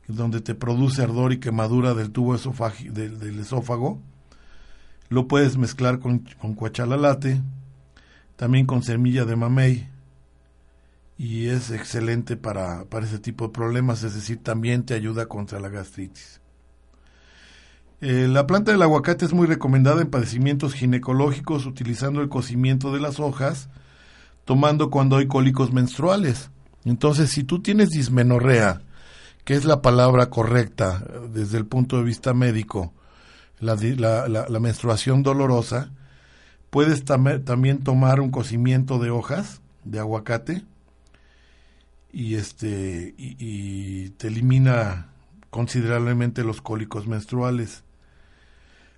donde 0.09 0.41
te 0.41 0.55
produce 0.55 1.03
ardor 1.03 1.33
y 1.33 1.39
quemadura 1.39 1.95
del 1.95 2.11
tubo 2.11 2.37
del 2.37 3.39
esófago 3.39 4.03
lo 5.09 5.27
puedes 5.27 5.57
mezclar 5.57 5.99
con, 6.01 6.21
con 6.39 6.55
cuachalalate, 6.55 7.41
también 8.39 8.67
con 8.67 8.83
semilla 8.83 9.25
de 9.25 9.35
mamey. 9.35 9.89
Y 11.19 11.49
es 11.49 11.73
excelente 11.73 12.37
para, 12.37 12.85
para 12.85 13.05
ese 13.05 13.19
tipo 13.19 13.49
de 13.49 13.53
problemas, 13.53 14.05
es 14.05 14.15
decir, 14.15 14.41
también 14.41 14.85
te 14.85 14.95
ayuda 14.95 15.27
contra 15.27 15.59
la 15.59 15.69
gastritis. 15.69 16.41
Eh, 18.01 18.29
la 18.29 18.47
planta 18.47 18.71
del 18.71 18.83
aguacate 18.83 19.25
es 19.25 19.33
muy 19.33 19.49
recomendada 19.49 20.01
en 20.01 20.09
padecimientos 20.11 20.73
ginecológicos 20.75 21.67
utilizando 21.67 22.21
el 22.21 22.29
cocimiento 22.29 22.93
de 22.93 23.01
las 23.01 23.19
hojas, 23.19 23.69
tomando 24.45 24.89
cuando 24.89 25.17
hay 25.17 25.27
cólicos 25.27 25.73
menstruales. 25.73 26.51
Entonces, 26.85 27.31
si 27.31 27.43
tú 27.43 27.61
tienes 27.61 27.91
dismenorrea, 27.91 28.83
que 29.45 29.55
es 29.55 29.65
la 29.65 29.83
palabra 29.83 30.31
correcta 30.31 31.05
desde 31.33 31.59
el 31.59 31.67
punto 31.67 31.97
de 31.97 32.05
vista 32.05 32.35
médico, 32.35 32.93
la, 33.59 33.75
menstruación 34.61 35.25
dolorosa, 35.25 35.91
puedes 36.71 37.05
también 37.05 37.79
tomar 37.83 38.21
un 38.21 38.31
cocimiento 38.31 38.99
de 38.99 39.11
hojas 39.11 39.61
de 39.85 39.99
aguacate 39.99 40.65
y 42.13 42.35
este 42.35 43.15
y, 43.17 44.11
te 44.11 44.29
elimina 44.29 45.09
considerablemente 45.51 46.45
los 46.45 46.61
cólicos 46.61 47.07
menstruales. 47.07 47.85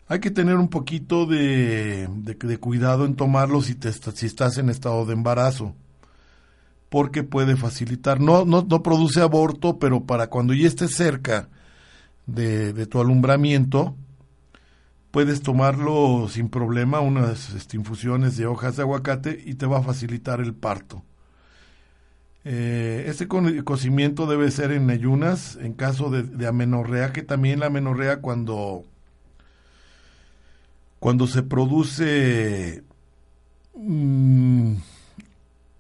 Hay 0.08 0.18
que 0.18 0.30
tener 0.30 0.56
un 0.56 0.68
poquito 0.68 1.26
de, 1.26 2.08
de, 2.08 2.58
cuidado 2.58 3.04
en 3.04 3.14
tomarlo 3.14 3.62
si, 3.62 3.76
te, 3.76 3.92
si 3.92 4.26
estás 4.26 4.58
en 4.58 4.68
estado 4.68 5.06
de 5.06 5.12
embarazo, 5.12 5.74
porque 6.88 7.22
puede 7.22 7.54
facilitar, 7.54 8.18
no, 8.18 8.44
no, 8.44 8.66
no 8.68 8.82
produce 8.82 9.20
aborto, 9.20 9.78
pero 9.78 10.02
para 10.02 10.26
cuando 10.26 10.52
ya 10.52 10.66
estés 10.66 10.96
cerca 10.96 11.48
de, 12.26 12.72
de 12.72 12.86
tu 12.86 13.00
alumbramiento, 13.00 13.94
puedes 15.10 15.42
tomarlo 15.42 16.28
sin 16.28 16.48
problema, 16.48 17.00
unas 17.00 17.50
este, 17.50 17.76
infusiones 17.76 18.36
de 18.36 18.46
hojas 18.46 18.76
de 18.76 18.82
aguacate 18.82 19.42
y 19.44 19.54
te 19.54 19.66
va 19.66 19.78
a 19.78 19.82
facilitar 19.82 20.40
el 20.40 20.54
parto. 20.54 21.02
Eh, 22.44 23.04
este 23.06 23.28
cocimiento 23.28 24.26
debe 24.26 24.50
ser 24.50 24.72
en 24.72 24.88
ayunas 24.88 25.56
en 25.60 25.74
caso 25.74 26.10
de, 26.10 26.46
amenorrea, 26.46 27.12
que 27.12 27.22
también 27.22 27.60
la 27.60 27.66
amenorrea 27.66 28.20
cuando, 28.20 28.84
cuando 30.98 31.26
se 31.26 31.42
produce 31.42 32.82
mm, 33.74 34.74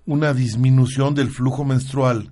una 0.06 0.34
disminución 0.34 1.14
del 1.14 1.30
flujo 1.30 1.64
menstrual, 1.64 2.30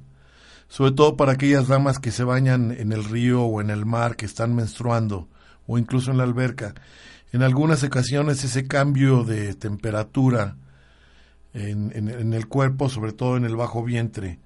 sobre 0.69 0.93
todo 0.93 1.17
para 1.17 1.33
aquellas 1.33 1.69
damas 1.69 1.99
que 1.99 2.11
se 2.11 2.25
bañan 2.25 2.73
en 2.73 2.93
el 2.93 3.05
río 3.05 3.45
o 3.45 3.63
en 3.63 3.71
el 3.71 3.87
mar, 3.87 4.17
que 4.17 4.27
están 4.27 4.55
menstruando 4.55 5.29
o 5.69 5.79
incluso 5.79 6.11
en 6.11 6.17
la 6.17 6.25
alberca. 6.25 6.75
En 7.31 7.43
algunas 7.43 7.85
ocasiones 7.85 8.43
ese 8.43 8.67
cambio 8.67 9.23
de 9.23 9.55
temperatura 9.55 10.57
en, 11.53 11.93
en, 11.95 12.33
el 12.33 12.49
cuerpo, 12.49 12.89
sobre 12.89 13.13
todo 13.13 13.37
en 13.37 13.45
el 13.45 13.55
bajo 13.55 13.85
vientre, 13.85 14.39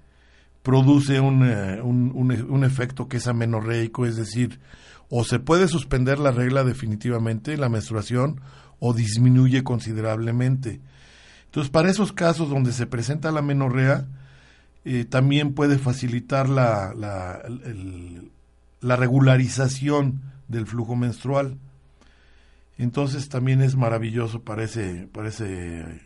produce 0.63 1.21
un, 1.21 1.49
eh, 1.49 1.81
un, 1.81 2.13
un, 2.15 2.65
efecto 2.65 3.09
que 3.09 3.19
es 3.19 3.27
amenorreico, 3.27 4.07
es 4.07 4.17
decir, 4.17 4.61
o 5.09 5.25
se 5.25 5.39
puede 5.39 5.69
suspender 5.69 6.19
la 6.19 6.31
regla 6.31 6.65
definitivamente, 6.65 7.57
la 7.57 7.69
menstruación, 7.69 8.41
o 8.79 8.95
disminuye 8.95 9.63
considerablemente. 9.63 10.81
Entonces, 11.47 11.71
para 11.71 11.91
esos 11.91 12.13
casos 12.13 12.49
donde 12.49 12.73
se 12.73 12.87
presenta 12.87 13.31
la 13.31 13.43
menorrea, 13.43 14.07
eh, 14.85 15.05
también 15.05 15.55
puede 15.55 15.79
facilitar 15.79 16.49
la, 16.49 16.93
la 18.81 18.97
regularización 18.97 20.33
del 20.53 20.67
flujo 20.67 20.95
menstrual. 20.95 21.59
Entonces 22.79 23.29
también 23.29 23.61
es 23.63 23.75
maravilloso 23.75 24.43
para 24.43 24.63
ese, 24.63 25.09
para 25.13 25.29
ese 25.29 26.01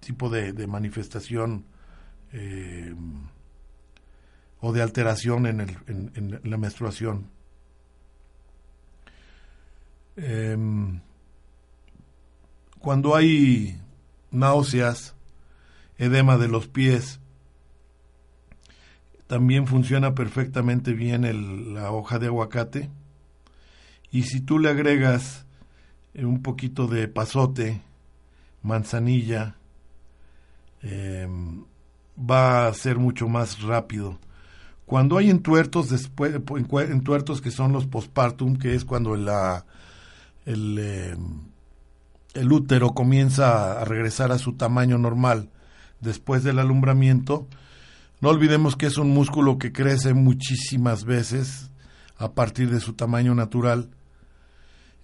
tipo 0.00 0.30
de, 0.30 0.66
manifestación 0.66 1.64
eh, 2.32 2.94
o 4.60 4.72
de 4.72 4.82
alteración 4.82 5.46
en, 5.46 5.60
el, 5.60 5.76
en, 5.86 6.40
la 6.42 6.56
menstruación. 6.56 7.30
Em, 10.16 11.00
cuando 12.80 13.14
hay 13.14 13.80
náuseas, 14.30 15.14
edema 15.96 16.38
de 16.38 16.48
los 16.48 16.68
pies, 16.68 17.20
también 19.26 19.66
funciona 19.66 20.14
perfectamente 20.14 20.92
bien 20.92 21.74
la 21.74 21.90
hoja 21.90 22.18
de 22.18 22.26
aguacate 22.26 22.90
y 24.10 24.22
si 24.22 24.40
tú 24.40 24.58
le 24.58 24.70
agregas 24.70 25.46
eh, 26.14 26.24
un 26.24 26.42
poquito 26.42 26.86
de 26.86 27.08
pasote, 27.08 27.82
manzanilla, 28.62 29.56
em, 30.82 31.64
va 32.18 32.66
a 32.66 32.74
ser 32.74 32.98
mucho 32.98 33.28
más 33.28 33.62
rápido. 33.62 34.18
Cuando 34.86 35.18
hay 35.18 35.30
entuertos, 35.30 35.90
después, 35.90 36.34
entuertos 36.88 37.40
que 37.40 37.50
son 37.50 37.72
los 37.72 37.86
postpartum, 37.86 38.56
que 38.56 38.74
es 38.74 38.84
cuando 38.84 39.14
el, 39.14 39.28
em, 40.78 41.42
el 42.34 42.52
útero 42.52 42.94
comienza 42.94 43.80
a 43.80 43.84
regresar 43.84 44.32
a 44.32 44.38
su 44.38 44.54
tamaño 44.54 44.96
normal 44.96 45.50
después 46.00 46.42
del 46.42 46.58
alumbramiento, 46.58 47.46
no 48.20 48.30
olvidemos 48.30 48.76
que 48.76 48.86
es 48.86 48.96
un 48.96 49.10
músculo 49.10 49.58
que 49.58 49.72
crece 49.72 50.14
muchísimas 50.14 51.04
veces 51.04 51.70
a 52.16 52.32
partir 52.32 52.70
de 52.70 52.80
su 52.80 52.94
tamaño 52.94 53.34
natural 53.34 53.90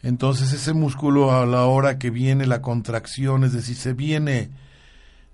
entonces 0.05 0.53
ese 0.53 0.75
músculo 0.75 1.33
a 1.33 1.47
la 1.47 1.65
hora 1.65 1.99
que 1.99 2.11
viene 2.11 2.47
la 2.47 2.61
contracción, 2.61 3.43
es 3.43 3.55
decir, 3.55 3.75
se 3.75 3.95
viene 3.95 4.51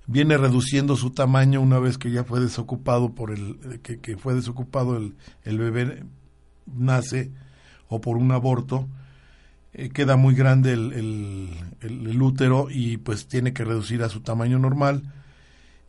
viene 0.07 0.37
reduciendo 0.37 0.97
su 0.97 1.11
tamaño 1.11 1.61
una 1.61 1.79
vez 1.79 1.99
que 1.99 2.11
ya 2.11 2.25
fue 2.25 2.41
desocupado 2.41 3.13
por 3.13 3.33
el 3.33 3.81
que, 3.83 4.17
fue 4.17 4.35
desocupado 4.35 4.97
el, 4.97 5.15
el, 5.45 5.59
bebé 5.59 6.05
nace 6.67 7.31
o 7.89 8.01
por 8.01 8.17
un 8.17 8.33
aborto 8.33 8.89
eh, 9.73 9.91
queda 9.91 10.17
muy 10.17 10.35
grande 10.35 10.73
el, 10.73 10.93
el, 10.93 11.51
el, 11.81 12.23
útero 12.23 12.69
y 12.71 12.97
pues 12.97 13.27
tiene 13.27 13.53
que 13.53 13.65
reducir 13.65 14.03
a 14.03 14.09
su 14.09 14.21
tamaño 14.21 14.59
normal. 14.59 15.03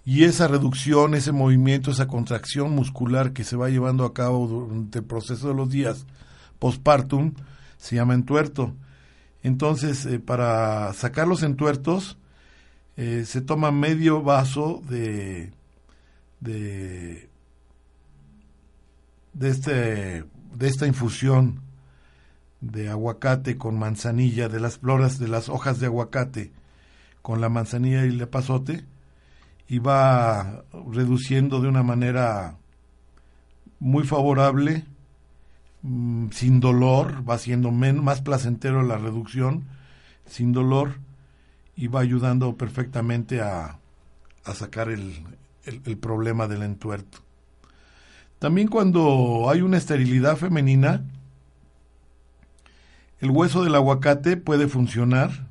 Y 0.05 0.23
esa 0.23 0.47
reducción 0.47 1.15
ese 1.15 1.31
movimiento 1.31 1.91
esa 1.91 2.07
contracción 2.07 2.71
muscular 2.75 3.33
que 3.33 3.43
se 3.43 3.55
va 3.55 3.69
llevando 3.69 4.05
a 4.05 4.13
cabo 4.13 4.47
durante 4.47 4.99
el 4.99 5.05
proceso 5.05 5.47
de 5.49 5.55
los 5.55 5.69
días 5.69 6.05
postpartum 6.59 7.33
se 7.81 7.95
llama 7.95 8.13
entuerto. 8.13 8.75
Entonces, 9.41 10.05
eh, 10.05 10.19
para 10.19 10.93
sacar 10.93 11.27
los 11.27 11.41
entuertos, 11.41 12.15
eh, 12.95 13.23
se 13.25 13.41
toma 13.41 13.71
medio 13.71 14.21
vaso 14.21 14.83
de, 14.87 15.51
de, 16.39 17.27
este, 19.41 20.23
de 20.53 20.67
esta 20.67 20.85
infusión 20.85 21.61
de 22.61 22.89
aguacate 22.89 23.57
con 23.57 23.79
manzanilla, 23.79 24.47
de 24.47 24.59
las 24.59 24.77
floras, 24.77 25.17
de 25.17 25.27
las 25.27 25.49
hojas 25.49 25.79
de 25.79 25.87
aguacate 25.87 26.51
con 27.23 27.41
la 27.41 27.49
manzanilla 27.49 28.05
y 28.05 28.09
el 28.09 28.27
pasote, 28.27 28.85
y 29.67 29.79
va 29.79 30.63
reduciendo 30.91 31.61
de 31.61 31.67
una 31.67 31.81
manera 31.81 32.57
muy 33.79 34.03
favorable 34.03 34.85
Mm, 35.83 36.29
sin 36.31 36.59
dolor, 36.59 37.27
va 37.27 37.37
siendo 37.37 37.71
más 37.71 38.21
placentero 38.21 38.83
la 38.83 38.97
reducción, 38.97 39.65
sin 40.25 40.53
dolor, 40.53 40.99
y 41.75 41.87
va 41.87 42.01
ayudando 42.01 42.55
perfectamente 42.55 43.41
a, 43.41 43.79
a 44.45 44.53
sacar 44.53 44.89
el, 44.89 45.23
el, 45.65 45.97
problema 45.97 46.47
del 46.47 46.63
entuerto. 46.63 47.19
También 48.39 48.67
cuando 48.67 49.49
hay 49.49 49.61
una 49.61 49.77
esterilidad 49.77 50.37
femenina, 50.37 51.03
el 53.19 53.31
hueso 53.31 53.63
del 53.63 53.75
aguacate 53.75 54.37
puede 54.37 54.67
funcionar 54.67 55.47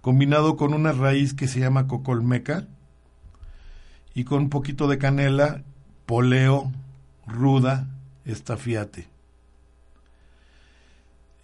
combinado 0.00 0.56
con 0.56 0.72
una 0.72 0.92
raíz 0.92 1.34
que 1.34 1.48
se 1.48 1.60
llama 1.60 1.88
cocolmeca 1.88 2.68
y 4.14 4.24
con 4.24 4.42
un 4.42 4.50
poquito 4.50 4.88
de 4.88 4.98
canela, 4.98 5.62
poleo, 6.06 6.72
ruda, 7.26 7.88
estafiate. 8.24 9.15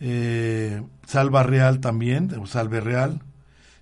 Eh, 0.04 0.82
salva 1.06 1.44
real 1.44 1.78
también, 1.78 2.34
o 2.34 2.46
salve 2.46 2.80
real. 2.80 3.22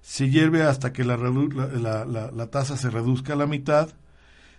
Se 0.02 0.28
hierve 0.28 0.62
hasta 0.62 0.92
que 0.92 1.02
la, 1.02 1.16
la, 1.16 2.46
taza 2.48 2.76
se 2.76 2.90
reduzca 2.90 3.32
a 3.32 3.36
la 3.36 3.46
mitad. 3.46 3.88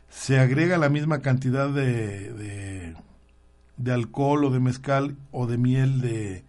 Se 0.09 0.39
agrega 0.39 0.79
la 0.79 0.89
misma 0.89 1.19
cantidad 1.19 1.69
de, 1.69 2.95
de, 3.77 3.93
alcohol 3.93 4.45
o 4.45 4.49
de 4.49 4.59
mezcal 4.59 5.15
o 5.31 5.45
de 5.45 5.59
miel 5.59 6.01
de, 6.01 6.43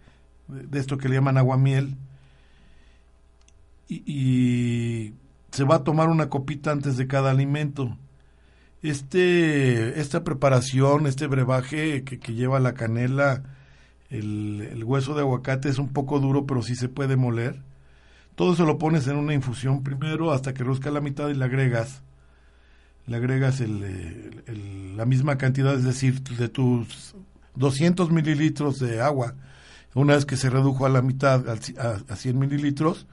de 0.47 0.79
esto 0.79 0.97
que 0.97 1.09
le 1.09 1.15
llaman 1.15 1.37
aguamiel. 1.37 1.95
Y, 3.87 4.03
y 4.07 5.13
se 5.51 5.63
va 5.63 5.75
a 5.75 5.83
tomar 5.83 6.09
una 6.09 6.29
copita 6.29 6.71
antes 6.71 6.97
de 6.97 7.05
cada 7.05 7.29
alimento. 7.29 7.99
Este, 8.81 9.99
esta 9.99 10.23
preparación, 10.23 11.05
este 11.05 11.27
brebaje 11.27 12.03
que 12.03 12.33
lleva 12.33 12.59
la 12.59 12.73
canela, 12.73 13.43
el, 14.13 14.83
hueso 14.85 15.15
de 15.15 15.21
aguacate 15.21 15.69
es 15.69 15.79
un 15.79 15.89
poco 15.89 16.19
duro, 16.19 16.45
pero 16.45 16.61
sí 16.61 16.75
se 16.75 16.87
puede 16.87 17.15
moler. 17.15 17.61
Todo 18.35 18.53
eso 18.53 18.65
lo 18.65 18.77
pones 18.77 19.07
en 19.07 19.17
una 19.17 19.33
infusión 19.33 19.83
primero 19.83 20.31
hasta 20.31 20.53
que 20.53 20.63
rosca 20.63 20.91
la 20.91 21.01
mitad 21.01 21.29
y 21.29 21.33
le 21.33 21.45
agregas. 21.45 22.03
Le 23.07 23.17
agregas 23.17 23.59
el, 23.59 24.95
la 24.95 25.05
misma 25.05 25.37
cantidad, 25.37 25.73
es 25.75 25.83
decir, 25.83 26.21
de 26.21 26.47
tus 26.47 27.15
200 27.55 28.11
mililitros 28.11 28.79
de 28.79 29.01
agua. 29.01 29.35
Una 29.95 30.15
vez 30.15 30.25
que 30.25 30.37
se 30.37 30.49
redujo 30.49 30.85
a 30.85 30.89
la 30.89 31.01
mitad, 31.01 31.43
a, 31.49 32.13
a 32.13 32.15
100 32.15 32.39
mililitros, 32.39 33.07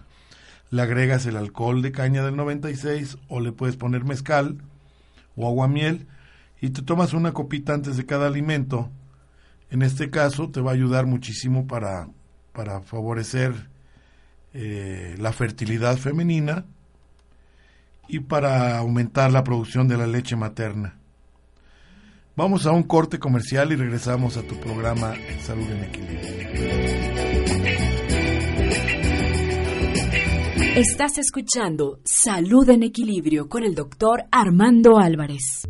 le 0.70 0.82
agregas 0.82 1.26
el 1.26 1.36
alcohol 1.36 1.82
de 1.82 1.92
caña 1.92 2.24
del 2.24 2.36
96 2.36 3.18
o 3.28 3.40
le 3.40 3.52
puedes 3.52 3.76
poner 3.76 4.04
mezcal 4.04 4.58
o 5.36 5.48
aguamiel 5.48 6.06
y 6.60 6.70
te 6.70 6.82
tomas 6.82 7.14
una 7.14 7.32
copita 7.32 7.74
antes 7.74 7.96
de 7.96 8.06
cada 8.06 8.26
alimento 8.26 8.90
en 9.70 9.82
este 9.82 10.10
caso 10.10 10.50
te 10.50 10.60
va 10.60 10.72
a 10.72 10.74
ayudar 10.74 11.06
muchísimo 11.06 11.66
para, 11.66 12.08
para 12.52 12.80
favorecer 12.80 13.54
eh, 14.52 15.14
la 15.18 15.32
fertilidad 15.32 15.96
femenina 15.96 16.66
y 18.08 18.20
para 18.20 18.78
aumentar 18.78 19.30
la 19.30 19.44
producción 19.44 19.86
de 19.86 19.96
la 19.96 20.06
leche 20.06 20.34
materna. 20.34 20.96
Vamos 22.36 22.66
a 22.66 22.72
un 22.72 22.82
corte 22.82 23.18
comercial 23.18 23.70
y 23.70 23.76
regresamos 23.76 24.36
a 24.36 24.42
tu 24.42 24.56
programa 24.56 25.14
Salud 25.42 25.70
en 25.70 25.84
Equilibrio. 25.84 26.30
Estás 30.76 31.18
escuchando 31.18 32.00
Salud 32.04 32.68
en 32.70 32.82
Equilibrio 32.82 33.48
con 33.48 33.62
el 33.62 33.74
doctor 33.74 34.24
Armando 34.32 34.98
Álvarez. 34.98 35.66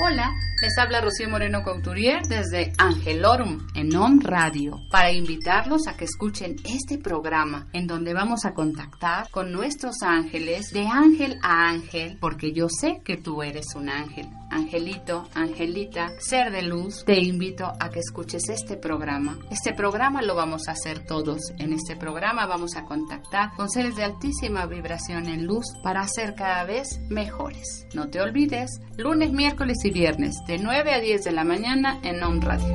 Hola, 0.00 0.34
les 0.60 0.76
habla 0.76 1.00
Rocío 1.00 1.28
Moreno 1.28 1.62
Couturier 1.62 2.26
desde 2.26 2.72
Angelorum 2.78 3.64
en 3.74 3.94
OM 3.94 4.18
Radio 4.20 4.80
para 4.90 5.12
invitarlos 5.12 5.86
a 5.86 5.96
que 5.96 6.04
escuchen 6.04 6.56
este 6.64 6.98
programa 6.98 7.68
en 7.72 7.86
donde 7.86 8.12
vamos 8.12 8.44
a 8.44 8.54
contactar 8.54 9.30
con 9.30 9.52
nuestros 9.52 10.02
ángeles 10.02 10.70
de 10.72 10.88
ángel 10.88 11.38
a 11.42 11.68
ángel 11.68 12.18
porque 12.20 12.52
yo 12.52 12.68
sé 12.68 13.02
que 13.04 13.18
tú 13.18 13.44
eres 13.44 13.66
un 13.76 13.88
ángel. 13.88 14.26
Angelito, 14.50 15.28
Angelita, 15.34 16.12
ser 16.18 16.52
de 16.52 16.62
luz, 16.62 17.04
te 17.04 17.20
invito 17.20 17.72
a 17.78 17.90
que 17.90 17.98
escuches 17.98 18.48
este 18.48 18.76
programa. 18.76 19.36
Este 19.50 19.74
programa 19.74 20.22
lo 20.22 20.36
vamos 20.36 20.68
a 20.68 20.72
hacer 20.72 21.04
todos. 21.04 21.40
En 21.58 21.72
este 21.72 21.96
programa 21.96 22.46
vamos 22.46 22.76
a 22.76 22.84
contactar 22.84 23.52
con 23.56 23.68
seres 23.68 23.96
de 23.96 24.04
altísima 24.04 24.66
vibración 24.66 25.28
en 25.28 25.44
luz 25.44 25.66
para 25.82 26.06
ser 26.06 26.36
cada 26.36 26.64
vez 26.64 27.00
mejores. 27.10 27.86
No 27.94 28.08
te 28.10 28.20
olvides, 28.20 28.80
lunes, 28.96 29.32
miércoles 29.32 29.83
y 29.84 29.90
viernes 29.90 30.44
de 30.46 30.58
9 30.58 30.92
a 30.92 31.00
10 31.00 31.24
de 31.24 31.32
la 31.32 31.44
mañana 31.44 32.00
en 32.02 32.22
On 32.22 32.40
Radio. 32.40 32.72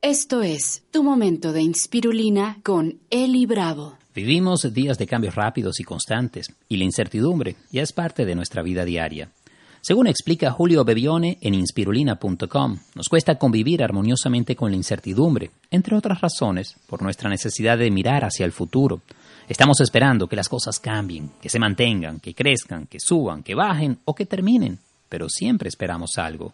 Esto 0.00 0.42
es 0.42 0.84
Tu 0.90 1.02
Momento 1.02 1.52
de 1.52 1.62
Inspirulina 1.62 2.60
con 2.62 2.98
Eli 3.10 3.46
Bravo. 3.46 3.98
Vivimos 4.14 4.72
días 4.72 4.98
de 4.98 5.06
cambios 5.06 5.34
rápidos 5.34 5.80
y 5.80 5.84
constantes, 5.84 6.52
y 6.68 6.76
la 6.76 6.84
incertidumbre 6.84 7.56
ya 7.70 7.82
es 7.82 7.92
parte 7.92 8.24
de 8.24 8.34
nuestra 8.34 8.62
vida 8.62 8.84
diaria. 8.84 9.30
Según 9.80 10.06
explica 10.06 10.50
Julio 10.50 10.84
Bebione 10.84 11.38
en 11.40 11.54
inspirulina.com, 11.54 12.78
nos 12.94 13.08
cuesta 13.08 13.38
convivir 13.38 13.82
armoniosamente 13.82 14.56
con 14.56 14.70
la 14.70 14.76
incertidumbre, 14.76 15.50
entre 15.70 15.96
otras 15.96 16.20
razones, 16.20 16.76
por 16.86 17.02
nuestra 17.02 17.30
necesidad 17.30 17.78
de 17.78 17.90
mirar 17.90 18.24
hacia 18.24 18.44
el 18.44 18.52
futuro. 18.52 19.00
Estamos 19.48 19.80
esperando 19.80 20.26
que 20.26 20.36
las 20.36 20.48
cosas 20.48 20.78
cambien, 20.78 21.30
que 21.40 21.48
se 21.48 21.58
mantengan, 21.58 22.20
que 22.20 22.34
crezcan, 22.34 22.86
que 22.86 23.00
suban, 23.00 23.42
que 23.42 23.54
bajen 23.54 23.98
o 24.04 24.14
que 24.14 24.26
terminen, 24.26 24.78
pero 25.08 25.28
siempre 25.28 25.68
esperamos 25.68 26.18
algo 26.18 26.52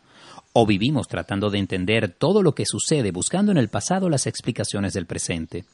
o 0.56 0.66
vivimos 0.66 1.08
tratando 1.08 1.50
de 1.50 1.58
entender 1.58 2.14
todo 2.16 2.40
lo 2.40 2.54
que 2.54 2.64
sucede 2.64 3.10
buscando 3.10 3.50
en 3.50 3.58
el 3.58 3.68
pasado 3.68 4.08
las 4.08 4.28
explicaciones 4.28 4.94
del 4.94 5.04
presente. 5.04 5.64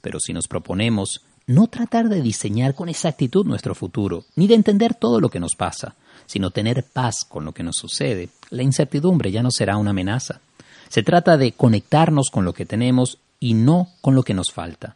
Pero 0.00 0.20
si 0.20 0.32
nos 0.32 0.46
proponemos 0.46 1.22
no 1.48 1.66
tratar 1.66 2.08
de 2.08 2.22
diseñar 2.22 2.76
con 2.76 2.88
exactitud 2.88 3.44
nuestro 3.44 3.74
futuro, 3.74 4.24
ni 4.36 4.46
de 4.46 4.54
entender 4.54 4.94
todo 4.94 5.18
lo 5.18 5.30
que 5.30 5.40
nos 5.40 5.56
pasa, 5.56 5.96
sino 6.30 6.52
tener 6.52 6.84
paz 6.84 7.24
con 7.28 7.44
lo 7.44 7.50
que 7.50 7.64
nos 7.64 7.74
sucede, 7.74 8.28
la 8.50 8.62
incertidumbre 8.62 9.32
ya 9.32 9.42
no 9.42 9.50
será 9.50 9.76
una 9.76 9.90
amenaza. 9.90 10.40
Se 10.88 11.02
trata 11.02 11.36
de 11.36 11.50
conectarnos 11.50 12.30
con 12.30 12.44
lo 12.44 12.52
que 12.52 12.64
tenemos 12.64 13.18
y 13.40 13.54
no 13.54 13.88
con 14.00 14.14
lo 14.14 14.22
que 14.22 14.32
nos 14.32 14.52
falta, 14.52 14.94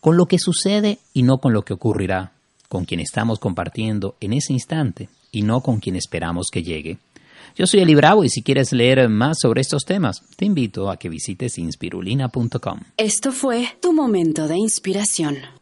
con 0.00 0.16
lo 0.16 0.26
que 0.26 0.40
sucede 0.40 0.98
y 1.14 1.22
no 1.22 1.38
con 1.38 1.52
lo 1.52 1.62
que 1.62 1.74
ocurrirá, 1.74 2.32
con 2.68 2.84
quien 2.84 2.98
estamos 2.98 3.38
compartiendo 3.38 4.16
en 4.18 4.32
ese 4.32 4.54
instante 4.54 5.08
y 5.30 5.42
no 5.42 5.60
con 5.60 5.78
quien 5.78 5.94
esperamos 5.94 6.48
que 6.50 6.64
llegue. 6.64 6.98
Yo 7.54 7.68
soy 7.68 7.78
Eli 7.78 7.94
Bravo 7.94 8.24
y 8.24 8.28
si 8.28 8.42
quieres 8.42 8.72
leer 8.72 9.08
más 9.08 9.36
sobre 9.40 9.60
estos 9.60 9.84
temas, 9.84 10.24
te 10.34 10.46
invito 10.46 10.90
a 10.90 10.96
que 10.96 11.08
visites 11.08 11.58
inspirulina.com. 11.58 12.80
Esto 12.96 13.30
fue 13.30 13.68
tu 13.80 13.92
momento 13.92 14.48
de 14.48 14.56
inspiración. 14.56 15.61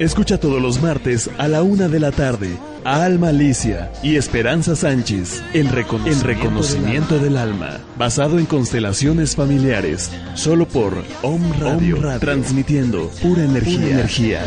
Escucha 0.00 0.40
todos 0.40 0.62
los 0.62 0.80
martes 0.80 1.28
a 1.36 1.46
la 1.46 1.62
una 1.62 1.86
de 1.86 2.00
la 2.00 2.10
tarde 2.10 2.56
a 2.84 3.04
Alma 3.04 3.28
Alicia 3.28 3.92
y 4.02 4.16
Esperanza 4.16 4.74
Sánchez 4.74 5.42
en, 5.52 5.70
reconocimiento, 5.70 7.18
del, 7.18 7.36
alma. 7.36 7.80
basado 7.98 8.38
en 8.38 8.46
constelaciones 8.46 9.36
familiares, 9.36 10.10
solo 10.36 10.66
por 10.66 11.04
Om 11.20 11.42
Radio, 11.60 11.98
transmitiendo 12.18 13.10
pura 13.20 13.44
energía. 13.44 13.90
energía. 13.90 14.42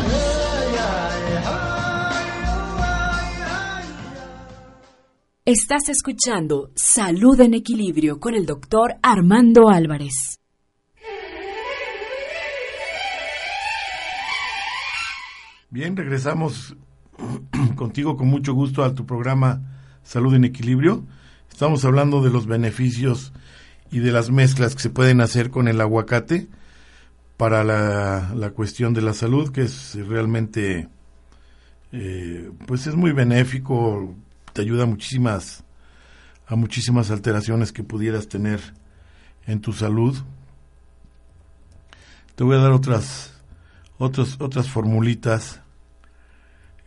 Estás 5.44 5.88
escuchando 5.88 6.72
Salud 6.74 7.40
en 7.40 7.54
Equilibrio 7.54 8.18
con 8.18 8.34
el 8.34 8.44
doctor 8.44 8.96
Armando 9.04 9.68
Álvarez. 9.68 10.40
Bien, 15.74 15.96
regresamos 15.96 16.76
contigo 17.74 18.16
con 18.16 18.28
mucho 18.28 18.54
gusto 18.54 18.84
a 18.84 18.94
tu 18.94 19.06
programa 19.06 19.60
Salud 20.04 20.32
en 20.34 20.44
Equilibrio. 20.44 21.04
Estamos 21.50 21.84
hablando 21.84 22.22
de 22.22 22.30
los 22.30 22.46
beneficios 22.46 23.32
y 23.90 23.98
de 23.98 24.12
las 24.12 24.30
mezclas 24.30 24.76
que 24.76 24.82
se 24.82 24.90
pueden 24.90 25.20
hacer 25.20 25.50
con 25.50 25.66
el 25.66 25.80
aguacate 25.80 26.46
para 27.36 27.64
la, 27.64 28.50
cuestión 28.50 28.94
de 28.94 29.02
la 29.02 29.14
salud, 29.14 29.50
que 29.50 29.62
es 29.62 29.96
realmente, 29.96 30.88
eh, 31.90 32.52
pues 32.68 32.86
es 32.86 32.94
muy 32.94 33.10
benéfico, 33.10 34.14
te 34.52 34.62
ayuda 34.62 34.86
muchísimas, 34.86 35.64
a 36.46 36.54
muchísimas 36.54 37.10
alteraciones 37.10 37.72
que 37.72 37.82
pudieras 37.82 38.28
tener 38.28 38.60
en 39.44 39.60
tu 39.60 39.72
salud. 39.72 40.16
Te 42.36 42.44
voy 42.44 42.58
a 42.58 42.60
dar 42.60 42.70
otras, 42.70 43.42
otras, 43.98 44.40
otras 44.40 44.68
formulitas 44.68 45.63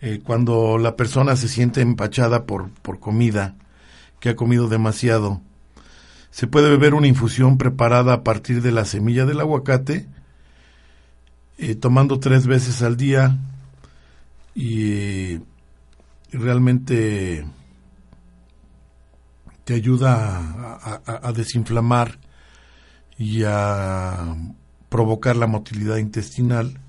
eh, 0.02 0.22
cuando 0.24 0.78
la 0.78 0.96
persona 0.96 1.36
se 1.36 1.48
siente 1.48 1.82
empachada 1.82 2.46
por, 2.46 2.70
por 2.70 3.00
comida, 3.00 3.56
que 4.20 4.30
ha 4.30 4.36
comido 4.36 4.68
demasiado. 4.68 5.42
Se 6.32 6.48
puede 6.48 6.70
beber 6.70 6.94
una 6.94 7.08
infusión 7.08 7.58
preparada 7.58 8.14
a 8.14 8.24
partir 8.24 8.62
de 8.62 8.72
la 8.72 8.86
semilla 8.86 9.26
del 9.26 9.40
aguacate 9.40 10.08
eh, 11.60 11.74
tomando 11.74 12.20
tres 12.20 12.46
veces 12.46 12.84
al 12.84 12.98
día 12.98 13.36
y 14.54 15.40
realmente 16.32 17.48
te 19.64 19.74
ayuda 19.74 20.80
a, 21.06 21.34
desinflamar 21.34 22.20
y 23.18 23.42
a 23.44 24.36
provocar 24.90 25.36
la 25.36 25.48
motilidad 25.48 25.98
intestinal, 25.98 26.80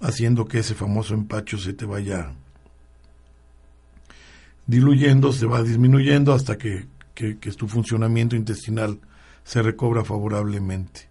haciendo 0.00 0.46
que 0.46 0.58
ese 0.58 0.74
famoso 0.74 1.14
empacho 1.14 1.58
se 1.58 1.72
te 1.72 1.84
vaya 1.86 2.32
diluyendo, 4.66 5.32
se 5.32 5.46
va 5.46 5.62
disminuyendo 5.62 6.32
hasta 6.32 6.58
que, 6.58 6.86
que 7.14 7.34
tu 7.34 7.68
funcionamiento 7.68 8.36
intestinal 8.36 9.00
se 9.44 9.62
recobra 9.62 10.04
favorablemente. 10.04 11.08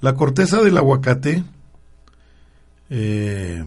La 0.00 0.14
corteza 0.14 0.62
del 0.62 0.76
aguacate, 0.76 1.42
eh, 2.90 3.64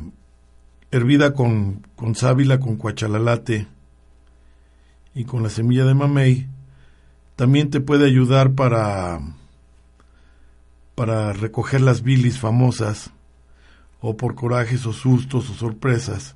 hervida 0.91 1.33
con, 1.33 1.85
con 1.95 2.15
sábila, 2.15 2.59
con 2.59 2.77
cuachalalate 2.77 3.67
y 5.15 5.25
con 5.25 5.43
la 5.43 5.49
semilla 5.49 5.85
de 5.85 5.95
mamey, 5.95 6.47
también 7.35 7.69
te 7.69 7.81
puede 7.81 8.05
ayudar 8.05 8.53
para, 8.53 9.19
para 10.95 11.33
recoger 11.33 11.81
las 11.81 12.03
bilis 12.03 12.39
famosas, 12.39 13.11
o 14.01 14.15
por 14.17 14.35
corajes 14.35 14.85
o 14.85 14.93
sustos 14.93 15.49
o 15.49 15.53
sorpresas. 15.53 16.35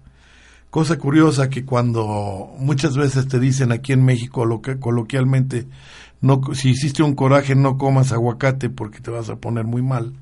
Cosa 0.69 0.97
curiosa 0.97 1.49
que 1.49 1.65
cuando 1.65 2.54
muchas 2.58 2.97
veces 2.97 3.28
te 3.28 3.39
dicen 3.39 3.71
aquí 3.71 3.93
en 3.93 4.04
México 4.04 4.43
coloquialmente 4.80 5.67
no, 6.21 6.41
si 6.54 6.69
hiciste 6.69 7.04
un 7.04 7.15
coraje 7.15 7.54
no 7.54 7.78
comas 7.78 8.12
aguacate 8.12 8.69
porque 8.69 9.02
te 9.02 9.12
vas 9.12 9.30
a 9.30 9.36
poner 9.36 9.65
muy 9.65 9.82
mal. 9.82 10.13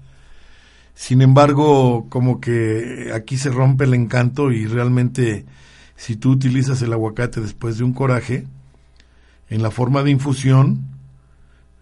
Sin 0.95 1.21
embargo, 1.21 2.07
como 2.09 2.41
que 2.41 3.11
aquí 3.13 3.37
se 3.37 3.49
rompe 3.49 3.85
el 3.85 3.93
encanto 3.93 4.51
y 4.51 4.65
realmente 4.65 5.45
si 5.95 6.15
tú 6.15 6.31
utilizas 6.31 6.81
el 6.81 6.93
aguacate 6.93 7.39
después 7.39 7.77
de 7.77 7.83
un 7.83 7.93
coraje, 7.93 8.47
en 9.49 9.61
la 9.61 9.69
forma 9.69 10.01
de 10.01 10.09
infusión, 10.09 10.87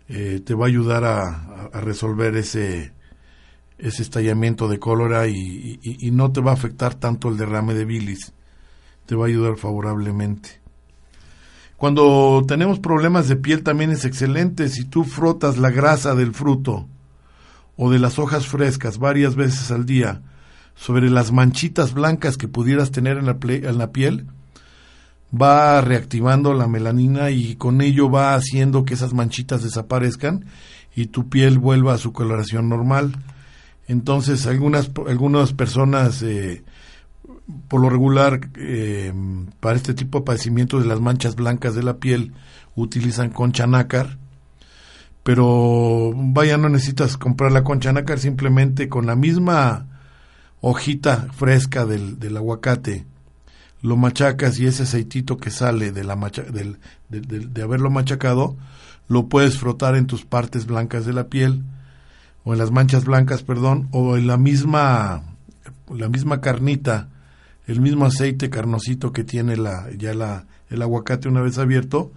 eh, 0.10 0.42
te 0.44 0.54
va 0.54 0.66
a 0.66 0.68
ayudar 0.68 1.06
a, 1.06 1.70
resolver 1.82 2.36
ese, 2.36 2.92
ese 3.80 4.02
estallamiento 4.04 4.68
de 4.68 4.80
cólera 4.80 5.28
y, 5.28 6.10
no 6.12 6.32
te 6.32 6.42
va 6.42 6.52
a 6.52 6.56
afectar 6.56 6.96
tanto 6.96 7.30
el 7.30 7.38
derrame 7.38 7.74
de 7.74 7.86
bilis. 7.86 8.34
Te 9.06 9.16
va 9.16 9.26
a 9.26 9.28
ayudar 9.28 9.58
favorablemente. 9.58 10.62
Cuando 11.78 12.44
tenemos 12.48 12.80
problemas 12.80 13.28
de 13.28 13.38
piel 13.38 13.64
también 13.64 13.92
es 13.92 14.06
excelente 14.06 14.68
si 14.70 14.84
tú 14.84 15.06
frotas 15.06 15.58
la 15.58 15.70
grasa 15.70 16.14
del 16.14 16.34
fruto 16.34 16.88
o 17.78 17.90
de 17.90 18.00
las 18.00 18.20
hojas 18.20 18.48
frescas 18.48 18.98
varias 18.98 19.36
veces 19.36 19.72
al 19.72 19.86
día 19.86 20.22
sobre 20.76 21.10
las 21.10 21.32
manchitas 21.32 21.94
blancas 21.94 22.38
que 22.38 22.50
pudieras 22.50 22.92
tener 22.92 23.18
en 23.18 23.26
la 23.26 23.92
piel, 23.92 24.28
va 25.34 25.80
reactivando 25.82 26.54
la 26.54 26.68
melanina 26.68 27.32
y 27.32 27.56
con 27.56 27.82
ello 27.82 28.10
va 28.10 28.36
haciendo 28.36 28.86
que 28.86 28.94
esas 28.94 29.14
manchitas 29.14 29.64
desaparezcan 29.64 30.46
y 30.96 31.08
tu 31.08 31.30
piel 31.30 31.60
vuelva 31.60 31.94
a 31.94 31.98
su 31.98 32.12
coloración 32.12 32.70
normal. 32.70 33.14
Entonces 33.90 34.46
algunas, 34.46 34.92
algunas 35.08 35.52
personas 35.52 36.22
eh, 36.22 36.64
por 37.68 37.82
lo 37.82 37.90
regular, 37.90 38.40
eh, 38.56 39.12
para 39.60 39.76
este 39.76 39.96
tipo 39.96 40.20
de 40.20 40.26
padecimientos 40.26 40.84
de 40.84 40.90
las 40.90 41.00
manchas 41.00 41.36
blancas 41.36 41.74
de 41.74 41.82
la 41.82 41.98
piel, 41.98 42.34
utilizan 42.76 43.32
concha 43.32 43.66
nácar. 43.66 44.20
Pero 45.24 46.14
vaya, 46.16 46.58
no 46.58 46.70
necesitas 46.70 47.18
comprar 47.18 47.52
la 47.52 47.64
concha 47.64 47.92
nácar, 47.92 48.20
simplemente 48.20 48.90
con 48.90 49.08
la 49.08 49.16
misma 49.16 49.88
hojita 50.62 51.28
fresca 51.34 51.86
del, 51.86 52.20
del 52.20 52.38
aguacate, 52.38 53.06
lo 53.82 53.98
machacas 53.98 54.60
y 54.60 54.68
ese 54.68 54.84
aceitito 54.84 55.38
que 55.38 55.50
sale 55.50 55.92
de, 55.92 56.04
la 56.04 56.16
macha, 56.16 56.44
del, 56.44 56.78
de, 57.10 57.22
de 57.22 57.62
haberlo 57.64 57.90
machacado, 57.90 58.56
lo 59.08 59.28
puedes 59.30 59.58
frotar 59.58 59.96
en 59.96 60.06
tus 60.06 60.26
partes 60.26 60.68
blancas 60.68 61.06
de 61.06 61.14
la 61.14 61.28
piel, 61.28 61.64
o 62.50 62.54
en 62.54 62.60
las 62.60 62.72
manchas 62.72 63.06
blancas, 63.06 63.44
perdón, 63.44 63.88
o 63.92 64.18
en 64.18 64.26
la 64.26 64.38
misma, 64.38 65.24
la 65.94 66.10
misma 66.10 66.42
carnita 66.42 67.10
el 67.70 67.82
mismo 67.82 68.08
aceite 68.08 68.50
carnosito 68.50 69.14
que 69.14 69.24
tiene 69.24 69.56
la, 69.56 69.88
ya 69.96 70.16
la, 70.16 70.48
el 70.72 70.82
aguacate 70.82 71.30
una 71.30 71.42
vez 71.42 71.60
abierto, 71.60 72.12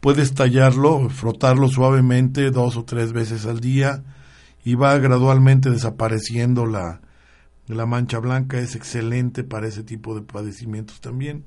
puedes 0.00 0.32
tallarlo, 0.32 1.10
frotarlo 1.10 1.68
suavemente 1.68 2.50
dos 2.50 2.78
o 2.78 2.84
tres 2.84 3.12
veces 3.12 3.44
al 3.44 3.60
día 3.60 4.02
y 4.64 4.76
va 4.76 4.96
gradualmente 4.96 5.68
desapareciendo 5.68 6.64
la, 6.64 7.02
la 7.66 7.84
mancha 7.84 8.18
blanca. 8.18 8.58
Es 8.60 8.76
excelente 8.76 9.44
para 9.44 9.68
ese 9.68 9.82
tipo 9.82 10.14
de 10.14 10.22
padecimientos 10.22 11.02
también. 11.02 11.44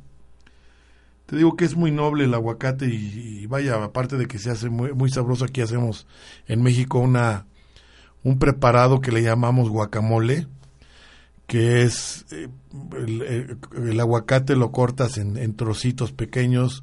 Te 1.25 1.35
digo 1.35 1.55
que 1.55 1.65
es 1.65 1.75
muy 1.75 1.89
noble 1.89 2.25
el 2.25 2.35
aguacate 2.35 2.85
y, 2.85 3.47
vaya, 3.47 3.83
aparte 3.83 4.17
de 4.17 4.27
que 4.27 4.37
se 4.37 4.51
hace 4.51 4.69
muy, 4.69 4.93
muy 4.93 5.09
sabroso, 5.09 5.45
aquí 5.45 5.61
hacemos 5.61 6.05
en 6.45 6.61
México 6.61 6.99
una, 6.99 7.47
un 8.23 8.39
preparado 8.39 9.01
que 9.01 9.11
le 9.11 9.23
llamamos 9.23 9.69
guacamole 9.69 10.47
que 11.51 11.81
es 11.81 12.25
eh, 12.31 12.47
el, 12.95 13.99
aguacate 13.99 14.55
lo 14.55 14.71
cortas 14.71 15.17
en, 15.17 15.53
trocitos 15.57 16.13
pequeños, 16.13 16.81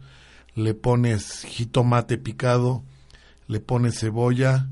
le 0.54 0.74
pones 0.74 1.42
jitomate 1.46 2.18
picado, 2.18 2.82
le 3.46 3.60
pones 3.60 3.98
cebolla, 3.98 4.68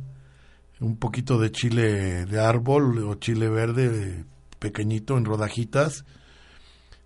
un 0.80 0.98
poquito 0.98 1.38
de 1.38 1.50
chile 1.50 2.26
de 2.26 2.40
árbol 2.40 2.98
o 3.04 3.14
chile 3.14 3.48
verde 3.48 4.26
pequeñito 4.58 5.16
en 5.16 5.24
rodajitas, 5.24 6.04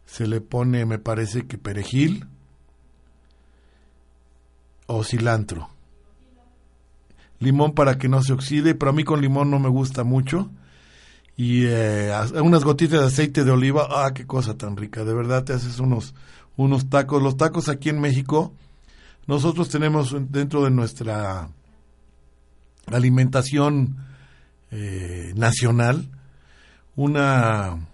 se 0.05 0.27
le 0.27 0.41
pone, 0.41 0.85
me 0.85 0.99
parece 0.99 1.47
que 1.47 1.59
perejil 1.59 2.27
o 4.89 5.05
cilantro. 5.05 5.71
Limón 7.41 7.73
para 7.73 7.99
que 7.99 8.09
no 8.09 8.23
se 8.23 8.33
oxide, 8.33 8.75
pero 8.75 8.91
a 8.91 8.95
mí 8.95 9.03
con 9.03 9.21
limón 9.21 9.51
no 9.51 9.59
me 9.59 9.69
gusta 9.69 10.05
mucho 10.05 10.51
y 11.41 11.65
eh, 11.65 12.13
unas 12.43 12.65
gotitas 12.65 13.01
de 13.01 13.07
aceite 13.07 13.45
de 13.45 13.51
oliva, 13.51 13.89
ah, 13.89 14.13
qué 14.13 14.27
cosa 14.27 14.59
tan 14.59 14.77
rica, 14.77 15.05
de 15.05 15.15
verdad 15.15 15.43
te 15.43 15.55
haces 15.55 15.79
unos, 15.79 16.15
unos 16.59 16.91
tacos. 16.91 17.23
Los 17.23 17.39
tacos 17.39 17.71
aquí 17.71 17.89
en 17.89 17.99
México, 17.99 18.53
nosotros 19.27 19.71
tenemos 19.71 20.15
dentro 20.31 20.63
de 20.65 20.71
nuestra 20.71 21.49
alimentación 22.89 23.97
eh, 24.71 25.33
nacional 25.35 26.11
una, 26.95 27.89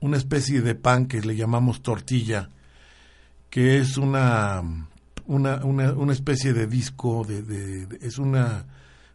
una 0.00 0.16
especie 0.16 0.62
de 0.62 0.74
pan 0.74 1.06
que 1.06 1.20
le 1.20 1.36
llamamos 1.36 1.80
tortilla, 1.80 2.48
que 3.50 3.78
es 3.78 3.98
una, 3.98 4.88
una, 5.32 5.64
una, 5.64 5.92
una 5.92 6.12
especie 6.12 6.52
de 6.52 6.66
disco, 6.66 7.24
de, 7.24 7.42
de, 7.42 7.98
es 8.02 8.18
una, 8.18 8.66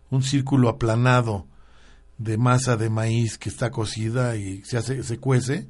un 0.10 0.24
círculo 0.24 0.68
aplanado 0.68 1.46
de 2.18 2.38
masa 2.38 2.76
de 2.76 2.90
maíz 2.90 3.38
que 3.38 3.50
está 3.50 3.70
cocida 3.70 4.36
y 4.36 4.64
se 4.64 4.78
hace, 4.78 5.04
se 5.04 5.20
cuece. 5.20 5.68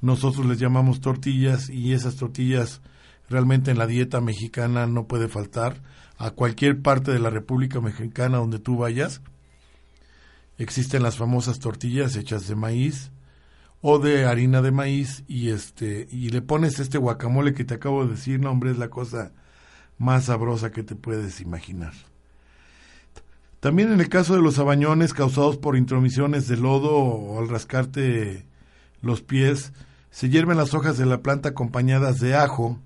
Nosotros 0.00 0.46
les 0.46 0.58
llamamos 0.58 1.00
tortillas 1.00 1.70
y 1.70 1.92
esas 1.92 2.16
tortillas 2.16 2.80
realmente 3.28 3.70
en 3.70 3.78
la 3.78 3.86
dieta 3.86 4.20
mexicana 4.20 4.86
no 4.86 5.06
puede 5.06 5.28
faltar. 5.28 5.80
A 6.16 6.32
cualquier 6.32 6.82
parte 6.82 7.12
de 7.12 7.20
la 7.20 7.30
República 7.30 7.80
Mexicana 7.80 8.38
donde 8.38 8.58
tú 8.58 8.76
vayas, 8.76 9.22
existen 10.58 11.04
las 11.04 11.16
famosas 11.16 11.60
tortillas 11.60 12.16
hechas 12.16 12.48
de 12.48 12.56
maíz 12.56 13.12
o 13.80 14.00
de 14.00 14.24
harina 14.24 14.60
de 14.60 14.72
maíz 14.72 15.22
y 15.28 15.50
este 15.50 16.08
y 16.10 16.30
le 16.30 16.42
pones 16.42 16.80
este 16.80 16.98
guacamole 16.98 17.54
que 17.54 17.64
te 17.64 17.74
acabo 17.74 18.04
de 18.04 18.14
decir, 18.14 18.40
no 18.40 18.50
hombre, 18.50 18.72
es 18.72 18.78
la 18.78 18.90
cosa 18.90 19.30
más 19.98 20.24
sabrosa 20.24 20.70
que 20.70 20.82
te 20.82 20.94
puedes 20.94 21.40
imaginar. 21.40 21.92
También 23.60 23.92
en 23.92 24.00
el 24.00 24.08
caso 24.08 24.34
de 24.34 24.42
los 24.42 24.58
abañones 24.58 25.12
causados 25.12 25.56
por 25.56 25.76
intromisiones 25.76 26.46
de 26.46 26.56
lodo 26.56 26.94
o 26.96 27.40
al 27.40 27.48
rascarte 27.48 28.46
los 29.02 29.20
pies, 29.20 29.72
se 30.10 30.28
hierven 30.28 30.56
las 30.56 30.74
hojas 30.74 30.96
de 30.96 31.06
la 31.06 31.22
planta 31.22 31.50
acompañadas 31.50 32.20
de 32.20 32.36
ajo 32.36 32.78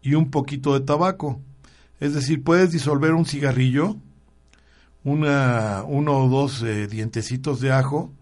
y 0.00 0.14
un 0.14 0.30
poquito 0.30 0.78
de 0.78 0.84
tabaco. 0.84 1.40
Es 2.00 2.14
decir, 2.14 2.44
puedes 2.44 2.70
disolver 2.70 3.12
un 3.12 3.26
cigarrillo, 3.26 3.96
una, 5.02 5.82
uno 5.86 6.18
o 6.18 6.28
dos 6.28 6.62
eh, 6.62 6.86
dientecitos 6.86 7.60
de 7.60 7.72
ajo 7.72 8.12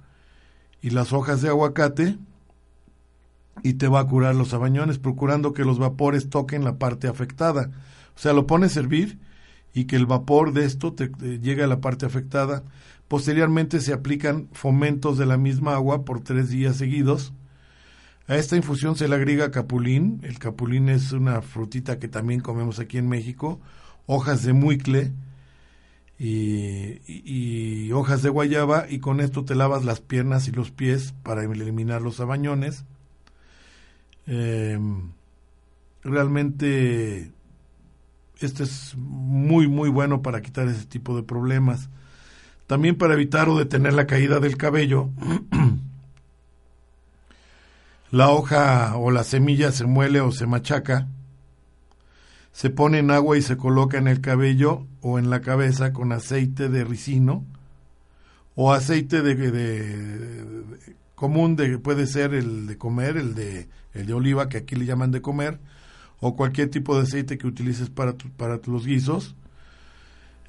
y 0.81 0.91
las 0.91 1.13
hojas 1.13 1.43
de 1.43 1.49
aguacate 1.49 2.17
y 3.63 3.75
te 3.75 3.89
va 3.89 4.01
a 4.01 4.07
curar 4.07 4.35
los 4.35 4.55
abañones, 4.55 4.99
procurando 4.99 5.53
que 5.53 5.65
los 5.65 5.79
vapores 5.79 6.31
toquen 6.31 6.65
la 6.65 6.79
parte 6.79 7.09
afectada. 7.09 7.71
O 8.17 8.19
sea, 8.19 8.33
lo 8.33 8.47
pones 8.47 8.77
a 8.77 8.81
hervir 8.81 9.19
y 9.75 9.85
que 9.85 9.97
el 9.97 10.07
vapor 10.07 10.55
de 10.55 10.65
esto 10.65 10.95
te, 10.95 11.11
llegue 11.39 11.63
a 11.63 11.67
la 11.67 11.83
parte 11.83 12.07
afectada. 12.07 12.65
Posteriormente 13.09 13.81
se 13.81 13.93
aplican 13.93 14.49
fomentos 14.53 15.19
de 15.19 15.27
la 15.27 15.37
misma 15.37 15.75
agua 15.75 16.05
por 16.07 16.23
tres 16.23 16.49
días 16.49 16.77
seguidos. 16.77 17.35
A 18.27 18.37
esta 18.37 18.57
infusión 18.57 18.97
se 18.97 19.07
le 19.07 19.15
agrega 19.15 19.51
capulín. 19.51 20.21
El 20.23 20.39
capulín 20.39 20.89
es 20.89 21.13
una 21.13 21.43
frutita 21.43 21.99
que 21.99 22.09
también 22.09 22.41
comemos 22.41 22.79
aquí 22.79 22.97
en 22.97 23.09
México. 23.09 23.61
Hojas 24.07 24.43
de 24.45 24.55
muicle 24.55 25.13
y, 26.19 27.93
hojas 27.93 28.23
de 28.23 28.31
guayaba 28.31 28.87
y 28.89 29.01
con 29.01 29.21
esto 29.21 29.45
te 29.45 29.55
lavas 29.55 29.85
las 29.85 30.01
piernas 30.01 30.49
y 30.49 30.53
los 30.53 30.71
pies 30.71 31.15
para 31.23 31.45
eliminar 31.45 32.01
los 32.01 32.19
abañones. 32.21 32.85
Em, 34.27 35.11
realmente 36.03 37.36
este 38.41 38.65
es 38.65 38.95
muy 38.97 39.69
muy 39.69 39.89
bueno 39.89 40.23
para 40.23 40.43
quitar 40.43 40.69
ese 40.69 40.87
tipo 40.87 41.17
de 41.17 41.23
problemas. 41.23 41.89
También 42.67 42.97
para 42.97 43.15
evitar 43.15 43.49
o 43.49 43.59
detener 43.59 43.95
la 43.95 44.07
caída 44.07 44.41
del 44.41 44.57
cabello. 44.57 45.11
la 48.11 48.31
hoja 48.31 48.97
o 48.97 49.11
la 49.11 49.25
semilla 49.25 49.73
se 49.73 49.85
muele 49.85 50.21
o 50.21 50.33
se 50.33 50.47
machaca 50.47 51.09
se 52.57 52.71
pone 52.71 53.01
en 53.01 53.11
agua 53.11 53.37
y 53.37 53.43
se 53.43 53.59
coloca 53.59 53.99
en 53.99 54.09
el 54.09 54.23
cabello 54.23 54.87
o 55.03 55.19
en 55.19 55.29
la 55.29 55.43
cabeza 55.43 55.93
con 55.93 56.11
aceite 56.11 56.71
de 56.71 56.85
ricino 56.85 57.45
o 58.55 58.73
aceite 58.73 59.21
de, 59.21 60.65
común 61.15 61.57
de 61.57 61.79
puede 61.79 62.07
ser 62.07 62.33
el 62.33 62.67
de 62.67 62.79
comer, 62.79 63.19
el 63.19 63.35
de 63.35 63.69
el 63.93 64.07
de 64.07 64.15
oliva 64.15 64.49
que 64.49 64.57
aquí 64.57 64.75
le 64.75 64.87
llaman 64.87 65.11
de 65.11 65.21
comer 65.21 65.59
o 66.21 66.37
cualquier 66.37 66.71
tipo 66.71 66.97
de 66.97 67.03
aceite 67.03 67.39
que 67.39 67.47
utilices 67.47 67.91
para 67.91 68.15
para 68.37 68.61
los 68.67 68.87
guisos. 68.87 69.35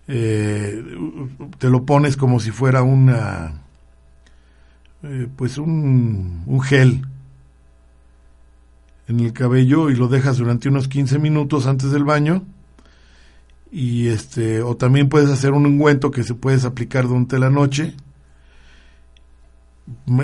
Eh, 0.08 0.84
te 1.60 1.70
lo 1.70 1.86
pones 1.86 2.16
como 2.16 2.40
si 2.40 2.52
fuera 2.52 2.82
una 2.82 3.62
eh, 5.04 5.28
pues 5.36 5.58
un, 5.58 6.44
un 6.46 6.62
gel 6.62 7.06
en 9.08 9.20
el 9.20 9.34
cabello 9.34 9.90
y 9.90 9.96
lo 9.96 10.08
dejas 10.08 10.38
durante 10.38 10.70
unos 10.70 10.88
15 10.88 11.20
minutos 11.20 11.68
antes 11.68 11.92
del 11.92 12.04
baño. 12.04 12.44
Y 13.72 14.08
este, 14.08 14.62
o 14.62 14.76
también 14.76 15.10
puedes 15.10 15.30
hacer 15.30 15.54
un 15.54 15.66
ungüento 15.66 16.12
que 16.12 16.24
se 16.24 16.34
puedes 16.34 16.66
aplicar 16.66 17.08
durante 17.08 17.40
la 17.40 17.50
noche. 17.50 17.94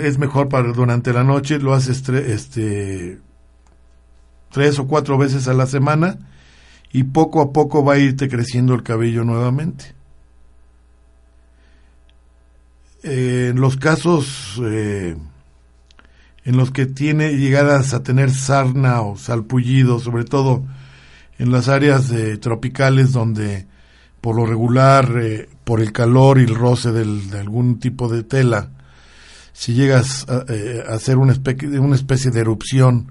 Es 0.02 0.18
mejor 0.18 0.48
para 0.48 0.72
durante 0.72 1.12
la 1.12 1.24
noche, 1.24 1.58
lo 1.58 1.72
haces 1.72 2.06
este, 2.08 3.20
tres 4.54 4.78
o 4.78 4.86
cuatro 4.86 5.18
veces 5.18 5.48
a 5.48 5.52
la 5.52 5.66
semana 5.66 6.16
y 6.92 7.02
poco 7.02 7.42
a 7.42 7.52
poco 7.52 7.84
va 7.84 7.94
a 7.94 7.98
irte 7.98 8.28
creciendo 8.28 8.72
el 8.72 8.84
cabello 8.84 9.24
nuevamente. 9.24 9.96
Eh, 13.02 13.48
en 13.50 13.60
los 13.60 13.76
casos 13.76 14.62
eh, 14.64 15.16
en 16.44 16.56
los 16.56 16.70
que 16.70 16.86
tiene 16.86 17.36
llegadas 17.36 17.94
a 17.94 18.04
tener 18.04 18.30
sarna 18.30 19.02
o 19.02 19.16
salpullido, 19.16 19.98
sobre 19.98 20.22
todo 20.22 20.62
en 21.40 21.50
las 21.50 21.68
áreas 21.68 22.12
tropicales 22.40 23.10
donde 23.10 23.66
por 24.20 24.36
lo 24.36 24.46
regular, 24.46 25.18
eh, 25.20 25.48
por 25.64 25.80
el 25.80 25.90
calor 25.90 26.38
y 26.38 26.44
el 26.44 26.54
roce 26.54 26.92
de 26.92 27.38
algún 27.40 27.80
tipo 27.80 28.08
de 28.08 28.22
tela, 28.22 28.70
si 29.52 29.74
llegas 29.74 30.28
a, 30.28 30.44
eh, 30.48 30.84
hacer 30.88 31.18
una 31.18 31.32
especie 31.32 32.30
de 32.30 32.40
erupción, 32.40 33.10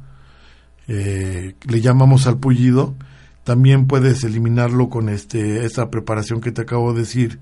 eh, 0.88 1.56
le 1.68 1.82
llamamos 1.82 2.24
salpullido, 2.24 2.96
también 3.44 3.88
puedes 3.88 4.24
eliminarlo 4.24 4.90
con 4.90 5.10
esta 5.10 5.90
preparación 5.90 6.42
que 6.42 6.52
te 6.52 6.62
acabo 6.62 6.94
de 6.94 7.02
decir 7.02 7.40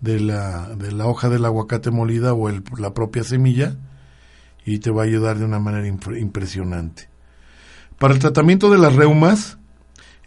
de 0.00 0.20
la, 0.20 0.68
de 0.76 0.92
la 0.92 1.06
hoja 1.06 1.28
del 1.28 1.44
aguacate 1.44 1.90
molida 1.90 2.34
o 2.34 2.50
la 2.50 2.94
propia 2.94 3.24
semilla 3.24 3.76
y 4.64 4.78
te 4.78 4.90
va 4.90 5.02
a 5.02 5.06
ayudar 5.06 5.38
de 5.38 5.44
una 5.44 5.58
manera 5.58 5.86
impresionante. 5.86 7.08
Para 7.98 8.14
el 8.14 8.20
tratamiento 8.20 8.70
de 8.70 8.78
las 8.78 8.94
reumas, 8.94 9.58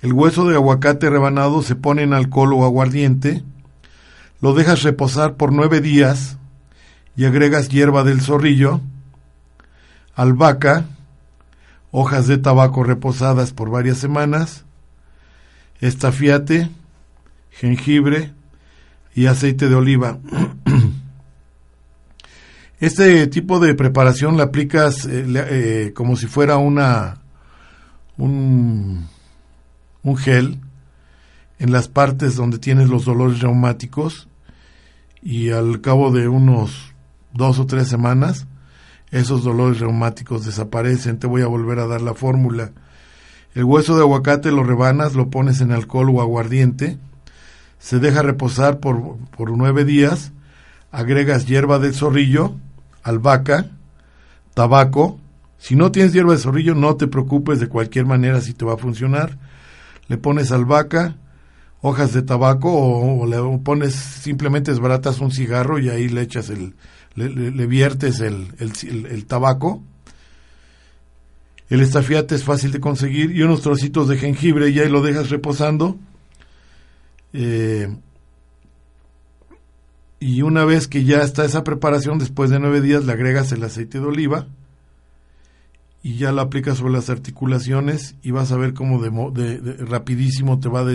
el 0.02 0.14
hueso 0.14 0.48
de 0.48 0.56
aguacate 0.56 1.10
rebanado 1.10 1.62
se 1.62 1.76
pone 1.76 2.04
en 2.04 2.14
alcohol 2.14 2.54
o 2.54 2.66
aguardiente, 2.66 3.44
lo 4.42 4.54
dejas 4.54 4.84
reposar 4.84 5.36
por 5.36 5.54
nueve 5.54 5.80
días 5.80 6.38
y 7.16 7.26
agregas 7.26 7.70
hierba 7.70 8.04
del 8.04 8.22
zorrillo, 8.22 8.82
albahaca, 10.16 10.86
hojas 11.96 12.26
de 12.28 12.40
tabaco 12.40 12.84
reposadas 12.84 13.54
por 13.54 13.70
varias 13.70 14.00
semanas, 14.00 14.66
estafiate, 15.80 16.72
jengibre 17.52 18.34
y 19.14 19.28
aceite 19.28 19.70
de 19.70 19.76
oliva. 19.76 20.18
Este 22.80 23.28
tipo 23.28 23.62
de 23.62 23.76
preparación 23.76 24.36
la 24.36 24.44
aplicas 24.46 25.06
eh, 25.06 25.24
eh, 25.26 25.94
como 25.96 26.18
si 26.18 26.28
fuera 26.28 26.58
una 26.58 27.22
un, 28.18 29.08
un 30.02 30.18
gel 30.18 30.60
en 31.60 31.72
las 31.72 31.88
partes 31.88 32.36
donde 32.36 32.58
tienes 32.58 32.90
los 32.90 33.06
dolores 33.06 33.40
reumáticos 33.40 34.28
y 35.22 35.52
al 35.52 35.80
cabo 35.80 36.12
de 36.12 36.28
unos 36.28 36.92
dos 37.32 37.60
o 37.60 37.66
tres 37.68 37.88
semanas 37.88 38.48
esos 39.14 39.44
dolores 39.44 39.80
reumáticos 39.80 40.44
desaparecen. 40.44 41.20
Te 41.20 41.28
voy 41.28 41.44
a 41.44 41.48
volver 41.48 41.80
a 41.80 41.88
dar 41.88 42.02
la 42.02 42.16
fórmula. 42.16 42.72
El 43.54 43.64
hueso 43.64 43.96
de 43.96 44.02
aguacate 44.02 44.52
lo 44.52 44.64
rebanas, 44.64 45.14
lo 45.14 45.30
pones 45.30 45.62
en 45.62 45.72
alcohol 45.72 46.10
o 46.10 46.22
aguardiente, 46.22 46.98
se 47.78 48.00
deja 48.00 48.24
reposar 48.24 48.80
por, 48.80 49.18
por 49.38 49.56
nueve 49.56 49.86
días, 49.86 50.32
agregas 50.92 51.46
hierba 51.46 51.78
del 51.78 51.94
zorrillo, 51.94 52.56
albahaca, 53.04 53.68
tabaco. 54.56 55.20
Si 55.60 55.76
no 55.76 55.92
tienes 55.92 56.14
hierba 56.14 56.34
de 56.34 56.40
zorrillo, 56.40 56.74
no 56.74 56.96
te 56.96 57.08
preocupes 57.08 57.60
de 57.60 57.68
cualquier 57.68 58.08
manera 58.08 58.42
si 58.42 58.54
te 58.54 58.66
va 58.66 58.74
a 58.74 58.78
funcionar. 58.78 59.38
Le 60.08 60.18
pones 60.18 60.52
albahaca, 60.52 61.18
hojas 61.82 62.14
de 62.14 62.24
tabaco 62.24 62.72
o, 62.74 63.28
le 63.28 63.38
pones 63.60 63.94
simplemente 63.94 64.72
esbaratas 64.72 65.20
un 65.20 65.32
cigarro 65.32 65.78
y 65.78 65.90
ahí 65.90 66.10
le 66.10 66.22
echas 66.22 66.50
el, 66.50 66.74
le, 67.16 67.68
viertes 67.68 68.20
el, 68.20 68.48
el, 68.60 69.26
tabaco. 69.26 69.84
El 71.70 71.82
estafiate 71.82 72.36
es 72.36 72.44
fácil 72.44 72.72
de 72.72 72.80
conseguir 72.80 73.32
y 73.32 73.42
unos 73.42 73.62
trocitos 73.62 74.08
de 74.08 74.18
jengibre 74.18 74.70
y 74.70 74.80
ahí 74.80 74.90
lo 74.90 75.02
dejas 75.02 75.30
reposando. 75.30 75.98
Eh, 77.34 77.96
y 80.20 80.42
una 80.42 80.66
vez 80.66 80.88
que 80.88 81.04
ya 81.04 81.22
está 81.22 81.46
esa 81.46 81.64
preparación, 81.64 82.20
después 82.20 82.50
de 82.50 82.60
nueve 82.60 82.82
días 82.82 83.06
le 83.06 83.12
agregas 83.12 83.52
el 83.52 83.64
aceite 83.64 84.00
de 84.00 84.06
oliva 84.06 84.48
y 86.02 86.18
ya 86.18 86.32
lo 86.32 86.42
aplicas 86.42 86.78
sobre 86.78 86.94
las 86.94 87.10
articulaciones 87.10 88.16
y 88.22 88.32
vas 88.32 88.52
a 88.52 88.58
ver 88.58 88.74
cómo 88.74 89.02
de, 89.02 89.78
rapidísimo 89.86 90.60
te 90.60 90.70
va 90.70 90.86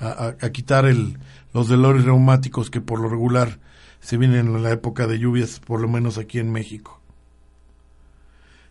a, 0.00 0.50
quitar 0.50 0.86
el, 0.86 1.18
los 1.52 1.68
dolores 1.68 2.04
reumáticos 2.04 2.70
que 2.70 2.80
por 2.80 3.00
lo 3.00 3.08
regular 3.08 3.58
se 4.08 4.16
vienen 4.16 4.46
en 4.46 4.62
la 4.62 4.70
época 4.70 5.06
de 5.06 5.18
lluvias, 5.18 5.60
por 5.60 5.82
lo 5.82 5.86
menos 5.86 6.16
aquí 6.16 6.38
en 6.38 6.50
México. 6.50 6.98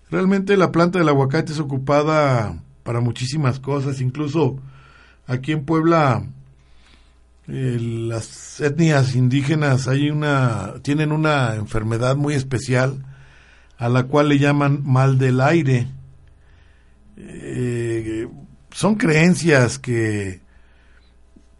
Realmente 0.10 0.58
la 0.58 0.72
planta 0.72 0.98
del 0.98 1.10
aguacate 1.10 1.52
es 1.52 1.60
ocupada 1.60 2.64
para 2.82 3.02
muchísimas 3.02 3.60
cosas, 3.60 4.02
incluso 4.02 4.60
aquí 5.28 5.52
en 5.52 5.64
Puebla 5.64 6.26
eh, 7.48 7.78
las 7.80 8.60
etnias 8.62 9.16
indígenas 9.16 9.88
hay 9.88 10.10
una 10.10 10.82
tienen 10.82 11.12
una 11.12 11.54
enfermedad 11.54 12.16
muy 12.16 12.34
especial 12.34 13.06
a 13.78 13.90
la 13.90 14.06
cual 14.06 14.30
le 14.30 14.40
llaman 14.40 14.82
mal 14.84 15.20
del 15.20 15.40
aire. 15.40 15.88
Eh, 17.16 18.28
son 18.72 18.96
creencias 18.96 19.78
que, 19.78 20.42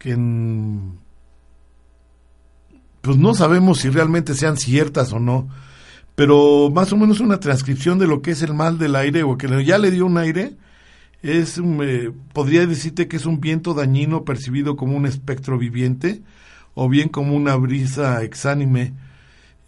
que 0.00 0.16
pues 3.08 3.16
no 3.16 3.32
sabemos 3.32 3.78
si 3.78 3.88
realmente 3.88 4.34
sean 4.34 4.58
ciertas 4.58 5.14
o 5.14 5.18
no, 5.18 5.48
pero 6.14 6.68
más 6.68 6.92
o 6.92 6.96
menos 6.98 7.20
una 7.20 7.40
transcripción 7.40 7.98
de 7.98 8.06
lo 8.06 8.20
que 8.20 8.32
es 8.32 8.42
el 8.42 8.52
mal 8.52 8.76
del 8.76 8.94
aire 8.96 9.22
o 9.22 9.38
que 9.38 9.64
ya 9.64 9.78
le 9.78 9.90
dio 9.90 10.04
un 10.04 10.18
aire 10.18 10.58
es 11.22 11.58
eh, 11.58 12.12
podría 12.34 12.66
decirte 12.66 13.08
que 13.08 13.16
es 13.16 13.24
un 13.24 13.40
viento 13.40 13.72
dañino 13.72 14.26
percibido 14.26 14.76
como 14.76 14.94
un 14.94 15.06
espectro 15.06 15.56
viviente 15.56 16.20
o 16.74 16.90
bien 16.90 17.08
como 17.08 17.34
una 17.34 17.56
brisa 17.56 18.22
exánime. 18.22 18.92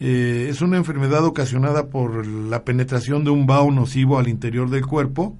Eh, 0.01 0.49
es 0.51 0.61
una 0.61 0.77
enfermedad 0.77 1.25
ocasionada 1.25 1.87
por 1.87 2.27
la 2.27 2.63
penetración 2.63 3.25
de 3.25 3.31
un 3.31 3.47
vaho 3.47 3.71
nocivo 3.71 4.19
al 4.19 4.29
interior 4.29 4.69
del 4.69 4.85
cuerpo 4.85 5.35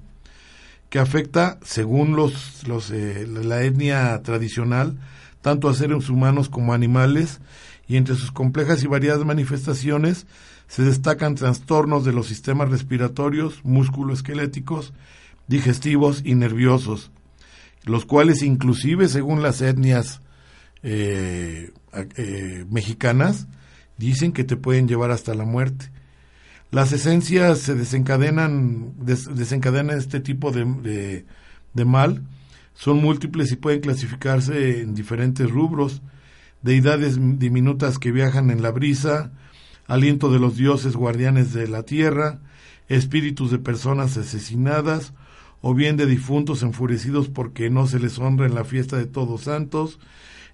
que 0.89 0.97
afecta, 0.97 1.59
según 1.61 2.15
los, 2.15 2.67
los 2.67 2.89
eh, 2.89 3.27
la 3.27 3.61
etnia 3.61 4.19
tradicional, 4.23 4.97
tanto 5.41 5.69
a 5.69 5.75
seres 5.75 6.09
humanos 6.09 6.49
como 6.49 6.73
animales, 6.73 7.39
y 7.87 7.97
entre 7.97 8.15
sus 8.15 8.31
complejas 8.31 8.83
y 8.83 8.87
variadas 8.87 9.25
manifestaciones 9.25 10.25
se 10.67 10.83
destacan 10.83 11.35
trastornos 11.35 12.05
de 12.05 12.13
los 12.13 12.27
sistemas 12.27 12.69
respiratorios, 12.69 13.59
musculoesqueléticos, 13.63 14.93
digestivos 15.47 16.21
y 16.23 16.35
nerviosos, 16.35 17.11
los 17.83 18.05
cuales 18.05 18.41
inclusive 18.41 19.07
según 19.07 19.41
las 19.41 19.61
etnias 19.61 20.21
eh, 20.83 21.71
eh, 21.93 22.65
mexicanas 22.69 23.47
dicen 23.97 24.31
que 24.31 24.43
te 24.43 24.55
pueden 24.55 24.87
llevar 24.87 25.11
hasta 25.11 25.35
la 25.35 25.45
muerte. 25.45 25.91
Las 26.71 26.93
esencias 26.93 27.59
se 27.59 27.75
desencadenan, 27.75 28.93
desencadenan 28.97 29.97
este 29.97 30.21
tipo 30.21 30.51
de, 30.51 31.25
de, 31.73 31.85
mal, 31.85 32.23
son 32.73 33.01
múltiples 33.01 33.51
y 33.51 33.57
pueden 33.57 33.81
clasificarse 33.81 34.79
en 34.79 34.95
diferentes 34.95 35.51
rubros, 35.51 36.01
deidades 36.61 37.17
diminutas 37.39 37.99
que 37.99 38.11
viajan 38.11 38.51
en 38.51 38.61
la 38.61 38.71
brisa, 38.71 39.31
aliento 39.87 40.31
de 40.31 40.39
los 40.39 40.55
dioses 40.55 40.95
guardianes 40.95 41.53
de 41.53 41.67
la 41.67 41.83
tierra, 41.83 42.39
espíritus 42.87 43.51
de 43.51 43.59
personas 43.59 44.17
asesinadas, 44.17 45.13
o 45.61 45.73
bien 45.73 45.95
de 45.95 46.05
difuntos 46.05 46.63
enfurecidos 46.63 47.29
porque 47.29 47.69
no 47.69 47.87
se 47.87 47.99
les 47.99 48.17
honra 48.17 48.47
en 48.47 48.55
la 48.55 48.63
fiesta 48.63 48.97
de 48.97 49.05
todos 49.05 49.41
santos, 49.41 49.99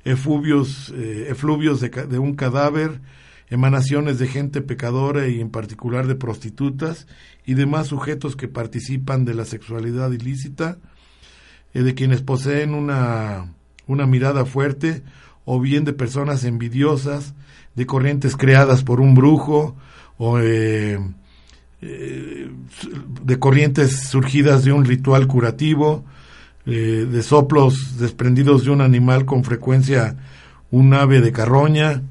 efluvios, 0.04 0.94
eh, 0.96 1.28
efluvios 1.30 1.80
de, 1.80 1.90
de, 1.90 2.20
un 2.20 2.36
cadáver, 2.36 3.02
emanaciones 3.50 4.20
de 4.20 4.28
gente 4.28 4.62
pecadora 4.62 5.28
y 5.28 5.40
en 5.40 5.50
particular 5.50 6.08
de 6.08 6.16
prostitutas 6.16 7.08
y 7.46 7.54
demás 7.54 7.88
sujetos 7.88 8.36
que 8.36 8.48
participan 8.48 9.24
de 9.24 9.34
la 9.34 9.46
sexualidad 9.46 10.12
ilícita, 10.12 10.78
eh, 11.74 11.84
de 11.84 11.96
quienes 11.96 12.22
poseen 12.22 12.74
una, 12.74 13.54
una 13.88 14.06
mirada 14.06 14.46
fuerte, 14.46 15.04
o 15.50 15.62
bien 15.62 15.86
de 15.86 15.94
personas 15.94 16.44
envidiosas, 16.44 17.34
de 17.74 17.86
corrientes 17.86 18.36
creadas 18.36 18.84
por 18.84 19.00
un 19.00 19.16
brujo, 19.16 19.78
o 20.18 20.40
eh, 20.40 21.00
eh, 21.82 22.52
de 23.24 23.40
corrientes 23.40 24.10
surgidas 24.10 24.66
de 24.66 24.74
un 24.74 24.84
ritual 24.84 25.26
curativo, 25.26 26.04
eh, 26.66 27.08
de 27.10 27.24
soplos 27.24 27.98
desprendidos 27.98 28.66
de 28.66 28.72
un 28.72 28.82
animal 28.82 29.24
con 29.24 29.46
frecuencia 29.46 30.18
un 30.70 30.94
ave 30.94 31.22
de 31.22 31.32
carroña, 31.32 32.02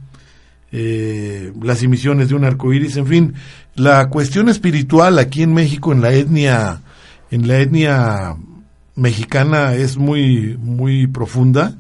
eh, 0.73 1.53
las 1.63 1.83
emisiones 1.83 2.31
de 2.31 2.37
un 2.37 2.45
arco 2.45 2.73
iris, 2.73 2.97
en 2.97 3.07
fin, 3.07 3.35
la 3.75 4.09
cuestión 4.09 4.49
espiritual 4.49 5.19
aquí 5.19 5.43
en 5.43 5.53
México, 5.53 5.93
en 5.93 6.01
la 6.01 6.15
etnia, 6.15 6.81
en 7.31 7.47
la 7.47 7.59
etnia 7.59 8.37
mexicana 8.95 9.75
es 9.75 9.99
muy, 9.99 10.57
muy 10.59 11.07
profunda. 11.07 11.77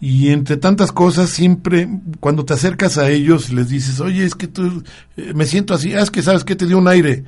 Y 0.00 0.30
entre 0.30 0.56
tantas 0.56 0.92
cosas, 0.92 1.30
siempre 1.30 1.88
cuando 2.20 2.44
te 2.44 2.54
acercas 2.54 2.98
a 2.98 3.10
ellos, 3.10 3.50
les 3.50 3.68
dices, 3.68 4.00
oye, 4.00 4.24
es 4.24 4.34
que 4.34 4.46
tú, 4.46 4.84
eh, 5.16 5.32
me 5.34 5.44
siento 5.44 5.74
así, 5.74 5.94
ah, 5.94 6.00
es 6.00 6.10
que 6.10 6.22
sabes 6.22 6.44
que 6.44 6.54
te 6.54 6.66
dio 6.66 6.78
un 6.78 6.86
aire, 6.86 7.24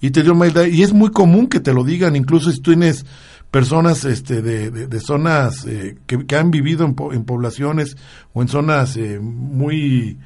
y 0.00 0.10
te 0.10 0.22
dio 0.22 0.32
un 0.32 0.42
aire, 0.42 0.70
y 0.70 0.82
es 0.82 0.94
muy 0.94 1.10
común 1.10 1.46
que 1.46 1.60
te 1.60 1.74
lo 1.74 1.84
digan, 1.84 2.16
incluso 2.16 2.50
si 2.50 2.60
tú 2.60 2.70
tienes 2.70 3.04
personas 3.50 4.04
este, 4.04 4.40
de, 4.40 4.70
de, 4.70 5.00
zonas 5.00 5.66
eh, 5.66 5.96
que, 6.06 6.26
que, 6.26 6.36
han 6.36 6.50
vivido 6.50 6.84
en, 6.84 6.96
en, 7.12 7.24
poblaciones 7.24 7.96
o 8.32 8.42
en 8.42 8.48
zonas 8.48 8.96
eh, 8.96 9.18
muy 9.20 10.18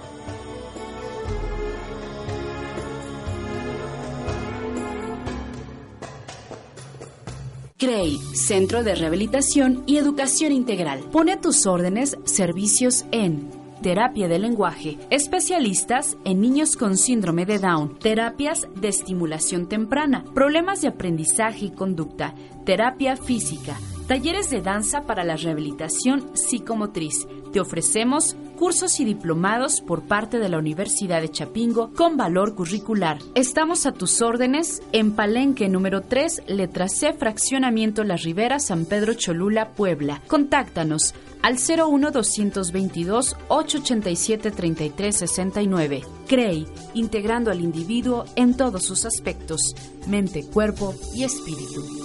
CREI, 7.78 8.18
Centro 8.34 8.86
de 8.86 8.96
Rehabilitación 8.96 9.84
y 9.86 9.98
Educación 9.98 10.54
Integral. 10.54 11.02
Pone 11.12 11.34
a 11.34 11.42
tus 11.42 11.66
órdenes 11.66 12.18
servicios 12.24 13.04
en 13.12 13.50
terapia 13.82 14.30
de 14.30 14.40
lenguaje, 14.40 14.98
especialistas 15.10 16.16
en 16.24 16.40
niños 16.40 16.78
con 16.78 16.96
síndrome 16.96 17.46
de 17.46 17.60
Down, 17.60 18.00
terapias 18.00 18.66
de 18.76 18.88
estimulación 18.88 19.68
temprana, 19.68 20.24
problemas 20.34 20.82
de 20.82 20.88
aprendizaje 20.88 21.66
y 21.66 21.72
conducta, 21.72 22.34
terapia 22.66 23.18
física, 23.18 23.78
talleres 24.08 24.50
de 24.50 24.62
danza 24.62 25.02
para 25.02 25.26
la 25.26 25.36
rehabilitación 25.36 26.32
psicomotriz. 26.34 27.28
Te 27.52 27.60
ofrecemos 27.60 28.38
cursos 28.56 29.00
y 29.00 29.06
diplomados 29.06 29.82
por 29.82 30.04
parte 30.04 30.40
de 30.40 30.50
la 30.50 30.58
Universidad 30.58 31.22
de 31.22 31.30
Chapingo 31.30 31.92
con 31.94 32.18
valor 32.18 32.56
curricular. 32.56 33.20
Estamos 33.36 33.86
a 33.86 33.92
tus 33.92 34.22
órdenes 34.22 34.82
en 34.92 35.14
Palenque 35.14 35.70
número 35.70 36.02
3, 36.02 36.44
letra 36.48 36.88
C, 36.88 37.14
fraccionamiento 37.14 38.04
La 38.04 38.16
Ribera, 38.16 38.60
San 38.60 38.86
Pedro 38.86 39.14
Cholula, 39.14 39.70
Puebla. 39.70 40.22
Contáctanos 40.28 41.14
al 41.42 41.58
01 41.58 42.12
222 42.12 43.36
887 43.50 44.52
3369. 44.52 46.02
CREI, 46.28 46.68
integrando 46.96 47.52
al 47.52 47.62
individuo 47.62 48.26
en 48.36 48.58
todos 48.58 48.84
sus 48.84 49.06
aspectos, 49.06 49.76
mente, 50.08 50.44
cuerpo 50.46 50.96
y 51.14 51.24
espíritu. 51.24 52.05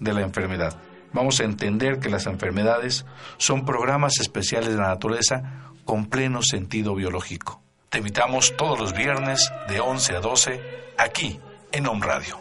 de 0.00 0.12
la 0.12 0.22
enfermedad. 0.22 0.76
Vamos 1.12 1.40
a 1.40 1.44
entender 1.44 2.00
que 2.00 2.10
las 2.10 2.26
enfermedades 2.26 3.06
son 3.36 3.64
programas 3.64 4.18
especiales 4.20 4.70
de 4.70 4.76
la 4.76 4.88
naturaleza 4.88 5.72
con 5.84 6.06
pleno 6.06 6.42
sentido 6.42 6.94
biológico. 6.94 7.62
Te 7.88 7.98
invitamos 7.98 8.56
todos 8.56 8.78
los 8.78 8.92
viernes 8.92 9.50
de 9.68 9.80
11 9.80 10.16
a 10.16 10.20
12 10.20 10.60
aquí 10.98 11.40
en 11.72 11.86
Home 11.86 12.06
Radio. 12.06 12.38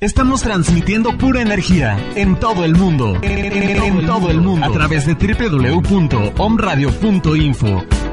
Estamos 0.00 0.42
transmitiendo 0.42 1.18
pura 1.18 1.42
energía 1.42 1.98
en 2.14 2.38
todo 2.38 2.64
el 2.64 2.76
mundo. 2.76 3.18
En, 3.20 4.06
todo 4.06 4.30
el 4.30 4.40
mundo. 4.40 4.64
A 4.64 4.70
través 4.70 5.06
de 5.06 5.14
www.omradio.info. 5.14 8.07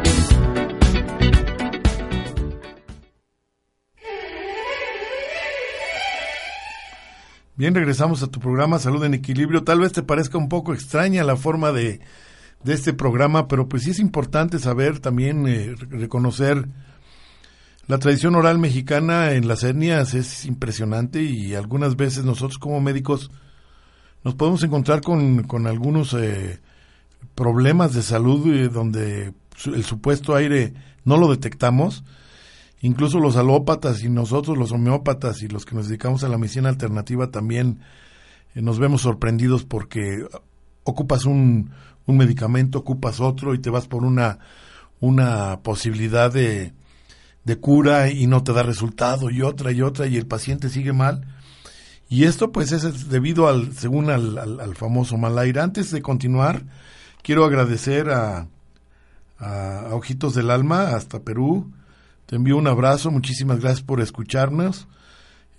Bien, 7.58 7.74
regresamos 7.74 8.22
a 8.22 8.28
tu 8.28 8.41
programa 8.41 8.80
Salud 8.80 9.06
en 9.06 9.14
Equilibrio. 9.14 9.64
Tal 9.64 9.80
vez 9.80 9.93
te 9.93 10.03
parezca 10.03 10.38
un 10.38 10.49
poco 10.49 10.74
extraña 10.74 11.24
la 11.24 11.38
forma 11.38 11.72
de, 11.72 12.01
de 12.66 12.74
este 12.74 12.91
programa, 12.91 13.47
pero 13.47 13.70
pues 13.70 13.84
sí 13.84 13.91
es 13.91 13.99
importante 13.99 14.60
saber 14.60 14.99
también 14.99 15.47
eh, 15.47 15.74
reconocer 15.89 16.68
la 17.88 17.97
tradición 17.97 18.36
oral 18.36 18.60
mexicana 18.60 19.32
en 19.32 19.47
las 19.47 19.64
etnias 19.64 20.16
es 20.16 20.45
impresionante 20.45 21.22
y 21.22 21.56
algunas 21.56 21.95
veces 21.95 22.26
nosotros 22.26 22.58
como 22.58 22.82
médicos 22.82 23.32
nos 24.26 24.36
podemos 24.36 24.62
encontrar 24.64 24.99
con, 24.99 25.43
con 25.43 25.66
algunos 25.66 26.14
eh, 26.14 26.60
problemas 27.36 27.93
de 27.93 28.01
salud 28.01 28.53
eh, 28.53 28.68
donde 28.68 29.34
el 29.66 29.86
supuesto 29.86 30.36
aire 30.36 30.74
no 31.06 31.16
lo 31.16 31.30
detectamos. 31.30 32.03
Incluso 32.86 33.19
los 33.19 33.36
alópatas 33.36 34.03
y 34.03 34.09
nosotros, 34.09 34.59
los 34.59 34.71
homeópatas 34.71 35.41
y 35.41 35.47
los 35.47 35.65
que 35.65 35.73
nos 35.73 35.88
dedicamos 35.88 36.23
a 36.23 36.29
la 36.29 36.38
medicina 36.38 36.69
alternativa 36.69 37.31
también 37.31 37.79
eh, 38.53 38.61
nos 38.61 38.77
vemos 38.77 39.01
sorprendidos 39.01 39.63
porque 39.63 40.23
ocupas 40.83 41.25
un, 41.25 41.71
un 42.05 42.17
medicamento, 42.17 42.77
ocupas 42.77 43.19
otro 43.19 43.55
y 43.55 43.57
te 43.57 43.71
vas 43.71 43.88
por 43.88 44.03
una, 44.03 44.38
una 44.99 45.61
posibilidad 45.63 46.31
de, 46.31 46.73
de 47.43 47.57
cura 47.57 48.11
y 48.11 48.27
no 48.27 48.43
te 48.43 48.53
da 48.53 48.61
resultado 48.61 49.31
y 49.31 49.41
otra 49.41 49.71
y 49.71 49.81
otra 49.81 50.05
y 50.05 50.17
el 50.17 50.27
paciente 50.27 50.69
sigue 50.69 50.93
mal. 50.93 51.25
Y 52.07 52.25
esto 52.25 52.51
pues 52.51 52.71
es 52.71 53.09
debido 53.09 53.47
al, 53.47 53.73
según 53.73 54.11
al, 54.11 54.38
al, 54.38 54.75
famoso 54.75 55.17
mal 55.17 55.39
aire. 55.39 55.59
Antes 55.59 55.89
de 55.89 56.03
continuar, 56.03 56.61
quiero 57.23 57.45
agradecer 57.45 58.11
a, 58.11 58.47
a, 59.39 59.88
Ojitos 59.93 60.36
del 60.36 60.51
Alma 60.51 60.89
hasta 60.89 61.23
Perú. 61.23 61.71
Te 62.26 62.38
envío 62.38 62.57
un 62.57 62.67
abrazo, 62.67 63.11
muchísimas 63.11 63.59
gracias 63.59 63.84
por 63.84 64.01
escucharnos. 64.01 64.88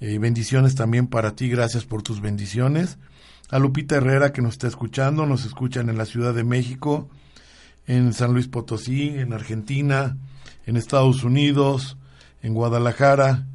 y 0.00 0.18
bendiciones 0.18 0.74
también 0.74 1.06
para 1.06 1.36
ti, 1.36 1.48
gracias 1.48 1.84
por 1.84 2.02
tus 2.02 2.20
bendiciones. 2.20 2.98
A 3.50 3.58
Lupita 3.60 3.96
Herrera 3.96 4.32
que 4.32 4.42
nos 4.42 4.54
está 4.54 4.66
escuchando, 4.66 5.26
nos 5.26 5.44
escuchan 5.44 5.88
en 5.88 5.96
la 5.96 6.04
Ciudad 6.04 6.34
de 6.34 6.42
México, 6.42 7.08
en 7.86 8.12
San 8.12 8.32
Luis 8.32 8.48
Potosí, 8.48 9.08
en 9.08 9.32
Argentina, 9.32 10.16
en 10.66 10.76
Estados 10.76 11.22
Unidos, 11.22 11.96
en 12.42 12.52
Guadalajara, 12.52 13.46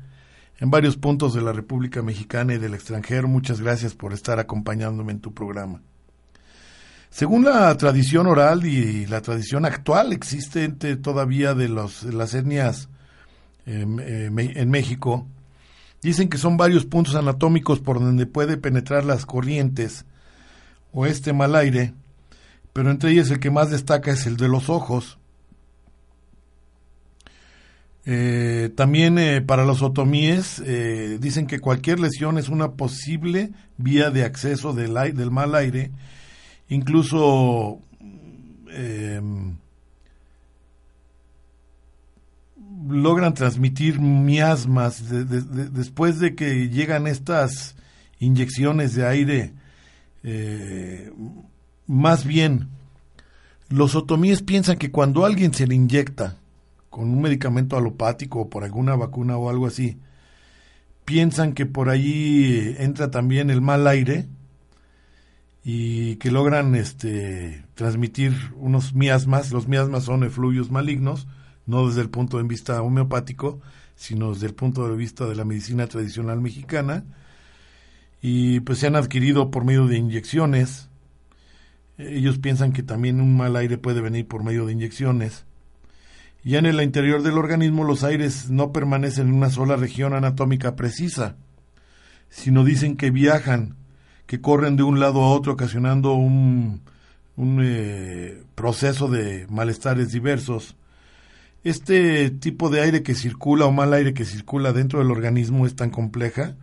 en 0.60 0.72
varios 0.72 0.96
puntos 0.96 1.34
de 1.34 1.42
la 1.42 1.52
República 1.52 2.02
Mexicana 2.02 2.54
y 2.54 2.60
del 2.60 2.74
extranjero. 2.74 3.28
Muchas 3.28 3.60
gracias 3.60 3.94
por 3.94 4.14
estar 4.14 4.40
acompañándome 4.40 5.12
en 5.12 5.20
tu 5.20 5.34
programa. 5.34 5.82
Según 7.10 7.44
la 7.44 7.76
tradición 7.76 8.26
oral 8.28 8.66
y 8.66 9.06
la 9.06 9.22
tradición 9.22 9.66
actual 9.66 10.14
existente 10.14 10.96
todavía 10.96 11.54
de, 11.54 11.68
los, 11.68 12.04
las 12.04 12.34
etnias 12.34 12.88
en 13.72 14.70
México, 14.70 15.26
dicen 16.02 16.30
que 16.30 16.38
son 16.38 16.58
varios 16.58 16.86
puntos 16.86 17.16
anatómicos 17.16 17.80
por 17.80 18.00
donde 18.00 18.26
puede 18.26 18.58
penetrar 18.58 19.06
las 19.06 19.26
corrientes 19.26 20.06
o 20.92 21.06
este 21.06 21.34
mal 21.34 21.56
aire, 21.56 21.94
pero 22.74 22.92
entre 22.92 23.12
ellos 23.12 23.30
el 23.32 23.40
que 23.40 23.52
más 23.52 23.70
destaca 23.70 24.12
es 24.12 24.26
el 24.26 24.38
de 24.38 24.48
los 24.48 24.70
ojos, 24.70 25.18
eh, 28.04 28.72
también 28.76 29.20
eh, 29.20 29.42
para 29.42 29.64
los 29.64 29.84
otomíes 29.84 30.60
eh, 30.66 31.20
dicen 31.22 31.46
que 31.46 31.60
cualquier 31.60 32.00
lesión 32.00 32.40
es 32.40 32.50
una 32.50 32.72
posible 32.72 33.52
vía 33.78 34.10
de 34.10 34.24
acceso 34.24 34.74
del, 34.74 34.96
del 35.14 35.30
mal 35.30 35.54
aire, 35.54 35.92
incluso 36.68 37.80
logran 42.88 43.34
transmitir 43.34 44.00
miasmas 44.00 45.04
después 45.10 46.20
de 46.20 46.36
que 46.36 46.70
llegan 46.70 47.08
estas 47.08 47.76
inyecciones 48.20 48.96
de 48.96 49.06
aire. 49.06 49.54
más 51.88 52.26
bien, 52.26 52.70
los 53.70 53.96
otomíes 53.96 54.42
piensan 54.42 54.78
que 54.78 54.92
cuando 54.92 55.26
alguien 55.26 55.54
se 55.54 55.68
le 55.68 55.76
inyecta 55.76 56.38
con 56.90 57.10
un 57.10 57.22
medicamento 57.22 57.78
alopático 57.78 58.42
o 58.42 58.50
por 58.50 58.64
alguna 58.64 58.96
vacuna 58.96 59.38
o 59.38 59.50
algo 59.50 59.66
así, 59.66 59.98
piensan 61.06 61.54
que 61.54 61.66
por 61.66 61.90
allí 61.90 62.76
entra 62.78 63.12
también 63.12 63.50
el 63.50 63.62
mal 63.62 63.88
aire 63.88 64.28
y 65.64 66.16
que 66.18 66.32
logran 66.32 66.76
este 66.76 67.64
transmitir 67.76 68.34
unos 68.56 68.94
miasmas, 68.94 69.52
los 69.52 69.68
miasmas 69.68 70.04
son 70.04 70.24
efluvios 70.24 70.72
malignos, 70.72 71.28
no 71.66 71.88
desde 71.88 72.02
el 72.02 72.10
punto 72.10 72.38
de 72.38 72.44
vista 72.44 72.82
homeopático, 72.82 73.60
sino 73.96 74.34
desde 74.34 74.48
el 74.48 74.54
punto 74.54 74.88
de 74.88 74.96
vista 74.96 75.26
de 75.26 75.36
la 75.36 75.46
medicina 75.46 75.88
tradicional 75.88 76.42
mexicana, 76.42 77.04
y 78.22 78.60
pues 78.62 78.80
se 78.80 78.88
han 78.88 78.96
adquirido 78.96 79.52
por 79.52 79.66
medio 79.66 79.88
de 79.88 79.98
inyecciones. 79.98 80.90
Ellos 81.98 82.40
piensan 82.40 82.72
que 82.72 82.84
también 82.84 83.22
un 83.22 83.36
mal 83.36 83.56
aire 83.56 83.78
puede 83.78 84.02
venir 84.02 84.28
por 84.28 84.44
medio 84.44 84.66
de 84.66 84.74
inyecciones 84.74 85.46
ya 86.44 86.58
en 86.58 86.66
el 86.66 86.82
interior 86.82 87.22
del 87.22 87.38
organismo 87.38 87.84
los 87.84 88.04
aires 88.04 88.50
no 88.50 88.72
permanecen 88.72 89.28
en 89.28 89.34
una 89.36 89.52
sola 89.52 89.76
región 89.76 90.14
anatómica 90.14 90.76
precisa, 90.76 91.36
sino 92.30 92.64
dicen 92.64 92.98
que 92.98 93.12
viajan, 93.12 93.76
que 94.26 94.42
corren 94.42 94.76
de 94.76 94.84
un 94.84 95.00
lado 95.00 95.22
a 95.22 95.30
otro 95.30 95.54
ocasionando 95.54 96.14
un, 96.14 96.82
un 97.36 97.60
eh, 97.62 98.42
proceso 98.56 99.08
de 99.08 99.46
malestares 99.50 100.12
diversos. 100.12 100.76
Este 101.64 102.32
tipo 102.32 102.72
de 102.72 102.82
aire 102.82 103.04
que 103.04 103.14
circula 103.14 103.66
o 103.66 103.72
mal 103.72 103.94
aire 103.94 104.16
que 104.16 104.26
circula 104.26 104.74
dentro 104.74 104.98
del 104.98 105.12
organismo 105.12 105.68
es 105.68 105.76
tan 105.76 105.92
compleja 105.92 106.56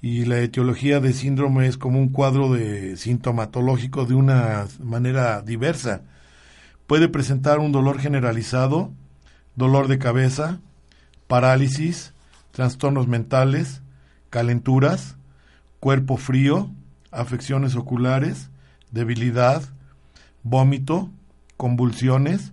y 0.00 0.24
la 0.24 0.40
etiología 0.40 0.98
de 0.98 1.12
síndrome 1.12 1.66
es 1.66 1.76
como 1.76 1.98
un 1.98 2.08
cuadro 2.08 2.50
de 2.50 2.96
sintomatológico 2.96 4.06
de 4.06 4.14
una 4.14 4.66
manera 4.82 5.42
diversa. 5.42 6.04
Puede 6.86 7.08
presentar 7.08 7.58
un 7.58 7.70
dolor 7.70 8.00
generalizado, 8.00 8.92
dolor 9.56 9.88
de 9.88 9.98
cabeza, 9.98 10.58
parálisis, 11.26 12.14
trastornos 12.50 13.08
mentales, 13.08 13.82
calenturas, 14.30 15.16
cuerpo 15.80 16.16
frío, 16.16 16.70
afecciones 17.10 17.76
oculares, 17.76 18.48
debilidad, 18.90 19.62
vómito, 20.42 21.10
convulsiones, 21.58 22.52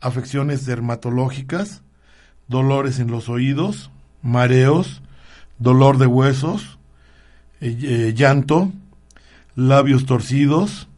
afecciones 0.00 0.66
dermatológicas, 0.66 1.82
dolores 2.48 2.98
en 2.98 3.10
los 3.10 3.28
oídos, 3.28 3.90
mareos, 4.22 5.02
dolor 5.58 5.98
de 5.98 6.06
huesos, 6.06 6.78
eh, 7.60 7.76
eh, 7.82 8.14
llanto, 8.14 8.72
labios 9.54 10.06
torcidos, 10.06 10.88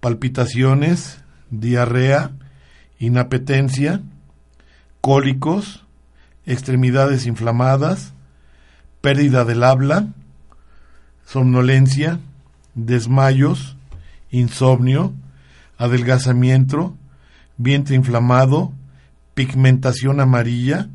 palpitaciones, 0.00 1.20
diarrea, 1.50 2.30
inapetencia, 2.98 4.00
cólicos, 5.00 5.84
extremidades 6.46 7.26
inflamadas, 7.26 8.12
pérdida 9.00 9.44
del 9.44 9.64
habla, 9.64 10.08
somnolencia, 11.26 12.20
desmayos, 12.74 13.76
insomnio, 14.30 15.12
adelgazamiento, 15.76 16.96
vientre 17.58 17.94
inflamado, 17.94 18.72
pigmentación 19.34 20.20
amarilla, 20.20 20.88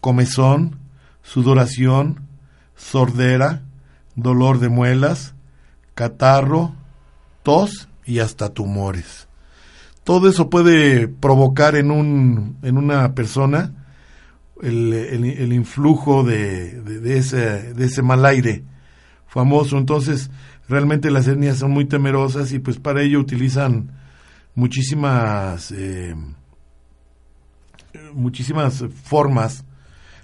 comezón, 0.00 0.80
sudoración, 1.22 2.26
sordera, 2.74 3.62
dolor 4.16 4.58
de 4.58 4.68
muelas, 4.68 5.34
catarro, 5.94 6.74
tos 7.42 7.88
y 8.04 8.18
hasta 8.18 8.48
tumores 8.48 9.28
todo 10.10 10.28
eso 10.28 10.50
puede 10.50 11.06
provocar 11.06 11.76
en, 11.76 11.92
un, 11.92 12.56
en 12.62 12.78
una 12.78 13.14
persona 13.14 13.72
el, 14.60 14.92
el, 14.92 15.52
influjo 15.52 16.24
de, 16.24 16.80
de, 16.80 17.16
ese, 17.16 17.74
de 17.74 17.84
ese 17.84 18.02
mal 18.02 18.26
aire 18.26 18.64
famoso. 19.28 19.78
Entonces, 19.78 20.30
realmente 20.68 21.12
las 21.12 21.28
etnias 21.28 21.58
son 21.58 21.70
muy 21.70 21.84
temerosas 21.84 22.52
y 22.52 22.58
pues 22.58 22.78
para 22.78 23.02
ello 23.02 23.20
utilizan 23.20 23.92
muchísimas, 24.54 25.72
eh, 25.72 26.14
muchísimas 28.12 28.84
formas. 29.04 29.64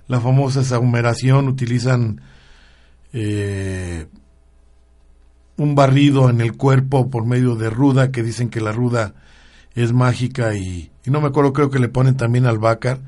La 0.09 0.20
famosa 0.20 0.62
sahumeración, 0.62 1.49
utilizan 1.49 2.20
eh, 3.12 4.07
un 5.57 5.74
barrido 5.74 6.31
en 6.31 6.41
el 6.41 6.57
cuerpo 6.57 7.11
por 7.11 7.24
medio 7.27 7.57
de 7.57 7.70
ruda, 7.70 8.12
que 8.12 8.22
dicen 8.22 8.49
que 8.51 8.61
la 8.61 8.72
ruda 8.72 9.14
es 9.74 9.93
mágica 9.93 10.55
y, 10.55 10.91
no 11.07 11.20
me 11.20 11.29
acuerdo, 11.29 11.53
creo 11.53 11.70
que 11.70 11.79
le 11.79 11.89
ponen 11.89 12.16
también 12.16 12.47
albahaca 12.47 13.01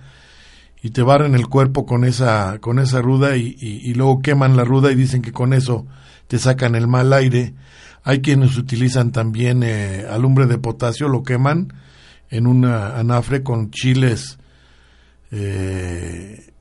y 0.82 0.90
te 0.90 1.02
barren 1.02 1.34
el 1.34 1.48
cuerpo 1.48 1.86
con 1.86 2.04
esa, 2.04 2.58
con 2.60 2.78
esa 2.78 3.00
ruda 3.02 3.36
y, 3.36 3.92
luego 3.94 4.20
queman 4.20 4.56
la 4.56 4.64
ruda 4.64 4.92
y 4.92 4.94
dicen 4.94 5.22
que 5.22 5.32
con 5.32 5.52
eso 5.52 5.86
te 6.28 6.38
sacan 6.38 6.74
el 6.74 6.86
mal 6.86 7.12
aire. 7.12 7.54
Hay 8.02 8.20
quienes 8.20 8.56
utilizan 8.56 9.12
también 9.12 9.62
eh, 9.62 10.06
alumbre 10.08 10.46
de 10.46 10.58
potasio, 10.58 11.08
lo 11.08 11.22
queman 11.22 11.72
en 12.30 12.46
una 12.46 12.98
anafre 12.98 13.42
con 13.42 13.70
chiles 13.70 14.38
eh, 15.30 16.52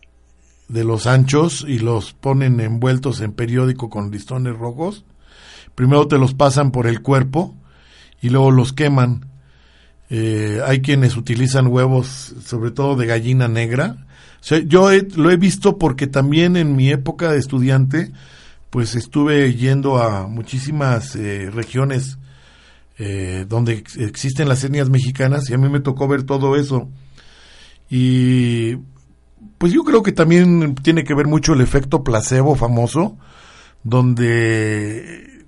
de 0.67 0.83
los 0.83 1.07
anchos 1.07 1.65
y 1.67 1.79
los 1.79 2.13
ponen 2.13 2.59
envueltos 2.59 3.21
en 3.21 3.33
periódico 3.33 3.89
con 3.89 4.11
listones 4.11 4.57
rojos. 4.57 5.05
Primero 5.75 6.07
te 6.07 6.17
los 6.17 6.33
pasan 6.33 6.71
por 6.71 6.87
el 6.87 7.01
cuerpo 7.01 7.55
y 8.21 8.29
luego 8.29 8.51
los 8.51 8.73
queman 8.73 9.27
eh, 10.09 10.61
hay 10.65 10.81
quienes 10.81 11.17
utilizan 11.17 11.67
huevos, 11.67 12.33
sobre 12.43 12.71
todo 12.71 12.95
de 12.95 13.07
gallina 13.07 13.47
negra. 13.47 13.97
yo 14.65 14.89
lo 15.15 15.31
he 15.31 15.37
visto 15.37 15.77
porque 15.77 16.07
también 16.07 16.55
en 16.55 16.75
mi 16.75 16.89
época 16.89 17.31
de 17.31 17.39
estudiante 17.39 18.11
pues 18.69 18.95
estuve 18.95 19.53
yendo 19.53 19.97
a 19.97 20.27
muchísimas 20.27 21.15
eh, 21.15 21.49
regiones 21.51 22.17
eh, 22.99 23.45
donde 23.47 23.83
existen 23.99 24.49
las 24.49 24.63
etnias 24.63 24.89
mexicanas 24.89 25.49
y 25.49 25.53
a 25.53 25.57
mí 25.57 25.69
me 25.69 25.79
tocó 25.79 26.07
ver 26.07 26.23
todo 26.23 26.55
eso. 26.55 26.89
Y 27.89 28.77
pues 29.57 29.71
yo 29.71 29.83
creo 29.83 30.03
que 30.03 30.11
también 30.11 30.75
tiene 30.75 31.03
que 31.03 31.13
ver 31.13 31.27
mucho 31.27 31.53
el 31.53 31.61
efecto 31.61 32.03
placebo 32.03 32.55
famoso, 32.55 33.17
donde 33.83 35.45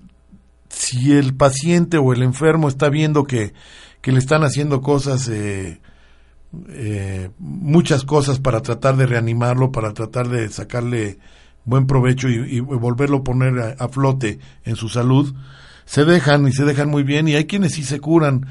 si 0.70 1.13
el 1.13 1.36
paciente 1.36 1.97
o 1.97 2.13
el 2.13 2.24
enfermo 2.24 2.70
está 2.70 2.89
viendo 2.89 3.26
que, 3.26 3.53
que 4.01 4.11
le 4.11 4.20
están 4.20 4.43
haciendo 4.43 4.82
cosas, 4.82 5.28
eh, 5.28 5.80
muchas 7.39 8.03
cosas 8.05 8.39
para 8.39 8.61
tratar 8.61 8.95
de 8.95 9.05
reanimarlo, 9.05 9.72
para 9.72 9.93
tratar 9.93 10.30
de 10.30 10.49
sacarle 10.49 11.20
buen 11.70 11.88
provecho 11.88 12.28
y, 12.30 12.59
volverlo 12.59 13.17
a 13.17 13.24
poner 13.24 13.76
a, 13.80 13.88
flote 13.89 14.39
en 14.63 14.76
su 14.76 14.89
salud, 14.89 15.34
se 15.86 16.05
dejan 16.05 16.47
y 16.47 16.51
se 16.51 16.65
dejan 16.65 16.89
muy 16.89 17.03
bien 17.03 17.28
y 17.28 17.36
hay 17.36 17.45
quienes 17.45 17.74
sí 17.74 17.84
se 17.84 17.99
curan. 17.99 18.47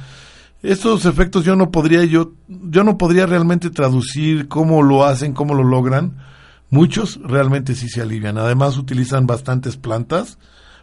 Estos 0.62 1.05
efectos 1.05 1.45
yo 1.45 1.55
no 1.55 1.71
podría 1.71 2.05
yo 2.05 2.33
yo 2.49 2.83
no 2.83 2.99
podría 2.99 3.27
realmente 3.27 3.71
traducir 3.71 4.49
cómo 4.49 4.83
lo 4.83 5.05
hacen, 5.05 5.33
cómo 5.33 5.55
lo 5.55 5.62
logran. 5.62 6.16
Muchos 6.71 7.21
realmente 7.23 7.75
sí 7.75 7.89
se 7.89 8.03
alivian. 8.03 8.39
Además 8.39 8.77
utilizan 8.77 9.27
bastantes 9.27 9.77
plantas 9.77 10.39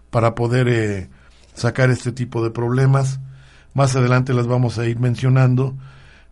para 0.09 0.33
poder 0.33 0.67
eh, 0.69 1.09
sacar 1.53 1.89
este 1.89 2.11
tipo 2.11 2.43
de 2.43 2.51
problemas. 2.51 3.19
Más 3.73 3.95
adelante 3.95 4.33
las 4.33 4.47
vamos 4.47 4.79
a 4.79 4.85
ir 4.87 4.99
mencionando, 4.99 5.75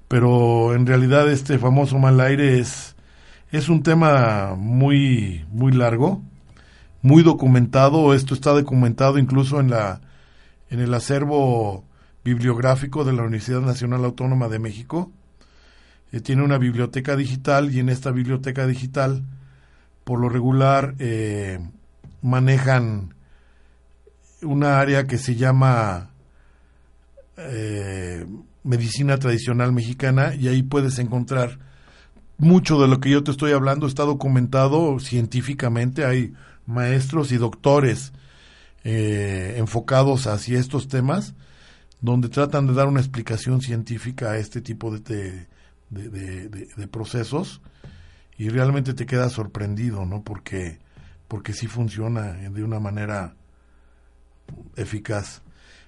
pero 0.07 0.73
en 0.73 0.85
realidad 0.85 1.29
este 1.29 1.59
famoso 1.59 1.99
mal 1.99 2.21
aire 2.21 2.59
es 2.59 2.92
es 3.53 3.69
un 3.69 3.83
tema 3.83 4.55
muy 4.57 5.45
muy 5.51 5.71
largo, 5.71 6.23
muy 7.03 7.21
documentado. 7.21 8.15
Esto 8.15 8.33
está 8.33 8.49
documentado 8.49 9.19
incluso 9.19 9.59
en 9.59 9.69
la 9.69 10.01
en 10.71 10.79
el 10.79 10.91
acervo 10.93 11.85
bibliográfico 12.25 13.03
de 13.03 13.13
la 13.13 13.21
Universidad 13.21 13.61
Nacional 13.61 14.03
Autónoma 14.05 14.49
de 14.49 14.57
México. 14.57 15.11
Eh, 16.11 16.19
tiene 16.19 16.41
una 16.41 16.57
biblioteca 16.57 17.15
digital 17.15 17.71
y 17.71 17.79
en 17.79 17.89
esta 17.89 18.09
biblioteca 18.09 18.65
digital, 18.65 19.23
por 20.03 20.19
lo 20.19 20.29
regular, 20.29 20.95
eh, 20.97 21.59
manejan 22.23 23.13
una 24.41 24.79
área 24.79 25.05
que 25.05 25.19
se 25.19 25.35
llama 25.35 26.09
eh, 27.37 28.25
medicina 28.63 29.19
tradicional 29.19 29.73
mexicana 29.73 30.33
y 30.33 30.47
ahí 30.47 30.63
puedes 30.63 30.97
encontrar 30.97 31.59
mucho 32.37 32.81
de 32.81 32.87
lo 32.87 32.99
que 32.99 33.09
yo 33.09 33.23
te 33.23 33.31
estoy 33.31 33.51
hablando 33.51 33.87
está 33.87 34.03
documentado 34.03 34.99
científicamente 34.99 36.05
hay 36.05 36.33
maestros 36.65 37.31
y 37.31 37.37
doctores 37.37 38.13
enfocados 38.83 40.27
hacia 40.27 40.59
estos 40.59 40.87
temas 40.87 41.35
donde 42.01 42.27
tratan 42.27 42.67
de 42.67 42.73
dar 42.73 42.87
una 42.87 42.99
explicación 42.99 43.61
científica 43.61 44.31
a 44.31 44.37
este 44.37 44.59
tipo 44.59 44.91
de, 44.91 45.47
de, 45.89 46.87
procesos 46.89 47.61
y 48.37 48.49
realmente 48.49 48.93
te 48.93 49.05
quedas 49.05 49.31
sorprendido, 49.31 50.05
¿no? 50.05 50.21
Porque, 50.21 50.79
porque 51.29 51.53
sí 51.53 51.67
funciona 51.67 52.33
de 52.33 52.63
una 52.63 52.79
manera 52.81 53.35
eficaz. 54.75 55.41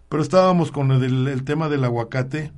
Pero 0.08 0.24
estábamos 0.24 0.72
con 0.72 0.92
el, 0.92 1.44
tema 1.44 1.68
del 1.68 1.84
aguacate, 1.84 2.54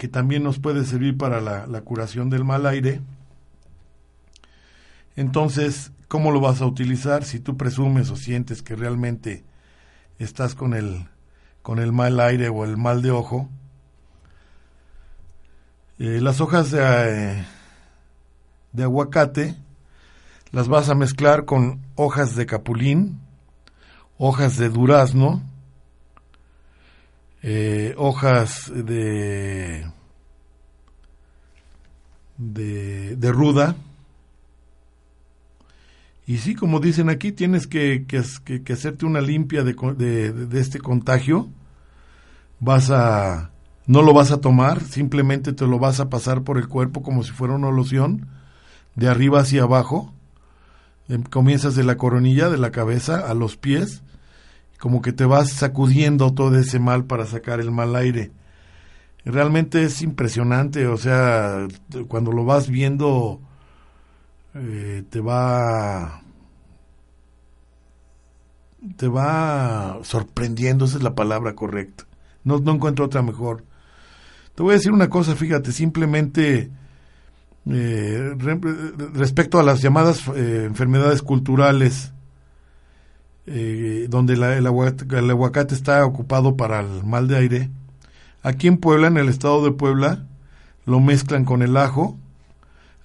que 0.00 0.08
también 0.08 0.42
nos 0.42 0.58
puede 0.58 0.86
servir 0.86 1.18
para 1.18 1.42
la, 1.42 1.80
curación 1.82 2.30
del 2.30 2.42
mal 2.42 2.64
aire. 2.64 3.02
Entonces, 5.14 5.92
¿cómo 6.08 6.30
lo 6.30 6.40
vas 6.40 6.62
a 6.62 6.66
utilizar? 6.66 7.22
Si 7.22 7.38
tú 7.38 7.58
presumes 7.58 8.08
o 8.08 8.16
sientes 8.16 8.62
que 8.62 8.74
realmente 8.74 9.44
estás 10.18 10.54
con 10.54 10.72
el 10.72 11.06
con 11.60 11.80
el 11.80 11.92
mal 11.92 12.18
aire 12.18 12.48
o 12.48 12.64
el 12.64 12.78
mal 12.78 13.02
de 13.02 13.10
ojo. 13.10 13.50
Eh, 15.98 16.22
las 16.22 16.40
hojas 16.40 16.70
de, 16.70 16.80
eh, 16.80 17.44
de 18.72 18.82
aguacate 18.84 19.54
las 20.50 20.66
vas 20.68 20.88
a 20.88 20.94
mezclar 20.94 21.44
con 21.44 21.82
hojas 21.94 22.36
de 22.36 22.46
capulín, 22.46 23.20
hojas 24.16 24.56
de 24.56 24.70
durazno, 24.70 25.42
eh, 27.42 27.94
hojas 27.96 28.70
de, 28.74 29.86
de, 32.36 33.32
ruda. 33.32 33.76
Y 36.26 36.38
sí, 36.38 36.54
como 36.54 36.80
dicen 36.80 37.10
aquí, 37.10 37.32
tienes 37.32 37.66
que, 37.66 38.06
que, 38.06 38.62
que 38.62 38.72
hacerte 38.72 39.06
una 39.06 39.20
limpia 39.20 39.64
de, 39.64 39.74
de, 39.74 40.32
de 40.32 40.60
este 40.60 40.78
contagio 40.78 41.48
vas 42.60 42.90
a 42.90 43.50
no 43.86 44.02
lo 44.02 44.14
vas 44.14 44.30
a 44.30 44.40
tomar, 44.40 44.82
simplemente 44.82 45.52
te 45.52 45.66
lo 45.66 45.80
vas 45.80 45.98
a 45.98 46.08
pasar 46.08 46.42
por 46.42 46.58
el 46.58 46.68
cuerpo 46.68 47.02
como 47.02 47.24
si 47.24 47.32
fuera 47.32 47.54
una 47.54 47.72
loción, 47.72 48.28
de 48.94 49.08
arriba 49.08 49.40
hacia 49.40 49.64
abajo. 49.64 50.14
Em, 51.08 51.24
comienzas 51.24 51.74
de 51.74 51.82
la 51.82 51.96
coronilla 51.96 52.50
de 52.50 52.58
la 52.58 52.70
cabeza 52.70 53.28
a 53.28 53.34
los 53.34 53.56
pies, 53.56 54.04
como 54.80 55.02
que 55.02 55.12
te 55.12 55.26
vas 55.26 55.50
sacudiendo 55.50 56.32
todo 56.32 56.58
ese 56.58 56.80
mal 56.80 57.04
para 57.04 57.26
sacar 57.26 57.60
el 57.60 57.70
mal 57.70 57.94
aire. 57.94 58.32
Realmente 59.26 59.84
es 59.84 60.00
impresionante, 60.00 60.86
o 60.86 60.96
sea, 60.96 61.68
cuando 62.08 62.32
lo 62.32 62.46
vas 62.46 62.68
viendo, 62.68 63.40
eh, 64.54 65.04
te 65.10 65.20
va 65.20 66.22
te 68.96 69.06
va 69.06 69.98
sorprendiendo, 70.02 70.86
esa 70.86 70.96
es 70.96 71.02
la 71.02 71.14
palabra 71.14 71.54
correcta. 71.54 72.06
No, 72.42 72.58
no 72.58 72.72
encuentro 72.72 73.04
otra 73.04 73.20
mejor. 73.20 73.64
Te 74.54 74.62
voy 74.62 74.72
a 74.72 74.76
decir 74.78 74.92
una 74.92 75.10
cosa, 75.10 75.36
fíjate, 75.36 75.72
simplemente 75.72 76.70
eh, 77.66 78.34
respecto 79.12 79.60
a 79.60 79.62
las 79.62 79.82
llamadas 79.82 80.26
eh, 80.34 80.64
enfermedades 80.64 81.20
culturales, 81.20 82.14
eh, 83.50 84.06
donde 84.08 84.34
el, 84.34 84.66
aguacate, 84.66 85.74
está 85.74 86.04
ocupado 86.06 86.56
para 86.56 86.80
el 86.80 87.04
mal 87.04 87.28
de 87.28 87.36
aire, 87.36 87.70
aquí 88.42 88.68
en 88.68 88.78
Puebla, 88.78 89.08
en 89.08 89.16
el 89.16 89.28
estado 89.28 89.64
de 89.64 89.72
Puebla, 89.72 90.26
lo 90.86 91.00
mezclan 91.00 91.44
con 91.44 91.62
el 91.62 91.76
ajo, 91.76 92.18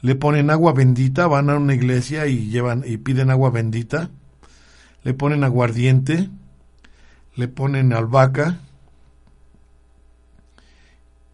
le 0.01 0.15
ponen 0.15 0.49
agua 0.49 0.73
bendita, 0.73 1.27
van 1.27 1.49
a 1.49 1.57
una 1.57 1.73
iglesia 1.73 2.27
y 2.27 2.49
llevan 2.49 2.83
y 2.85 2.97
piden 2.97 3.31
agua 3.31 3.49
bendita, 3.49 4.09
le 5.03 5.13
ponen 5.13 5.43
aguardiente, 5.43 6.29
le 7.35 7.47
ponen 7.47 7.91
albahaca, 7.91 8.59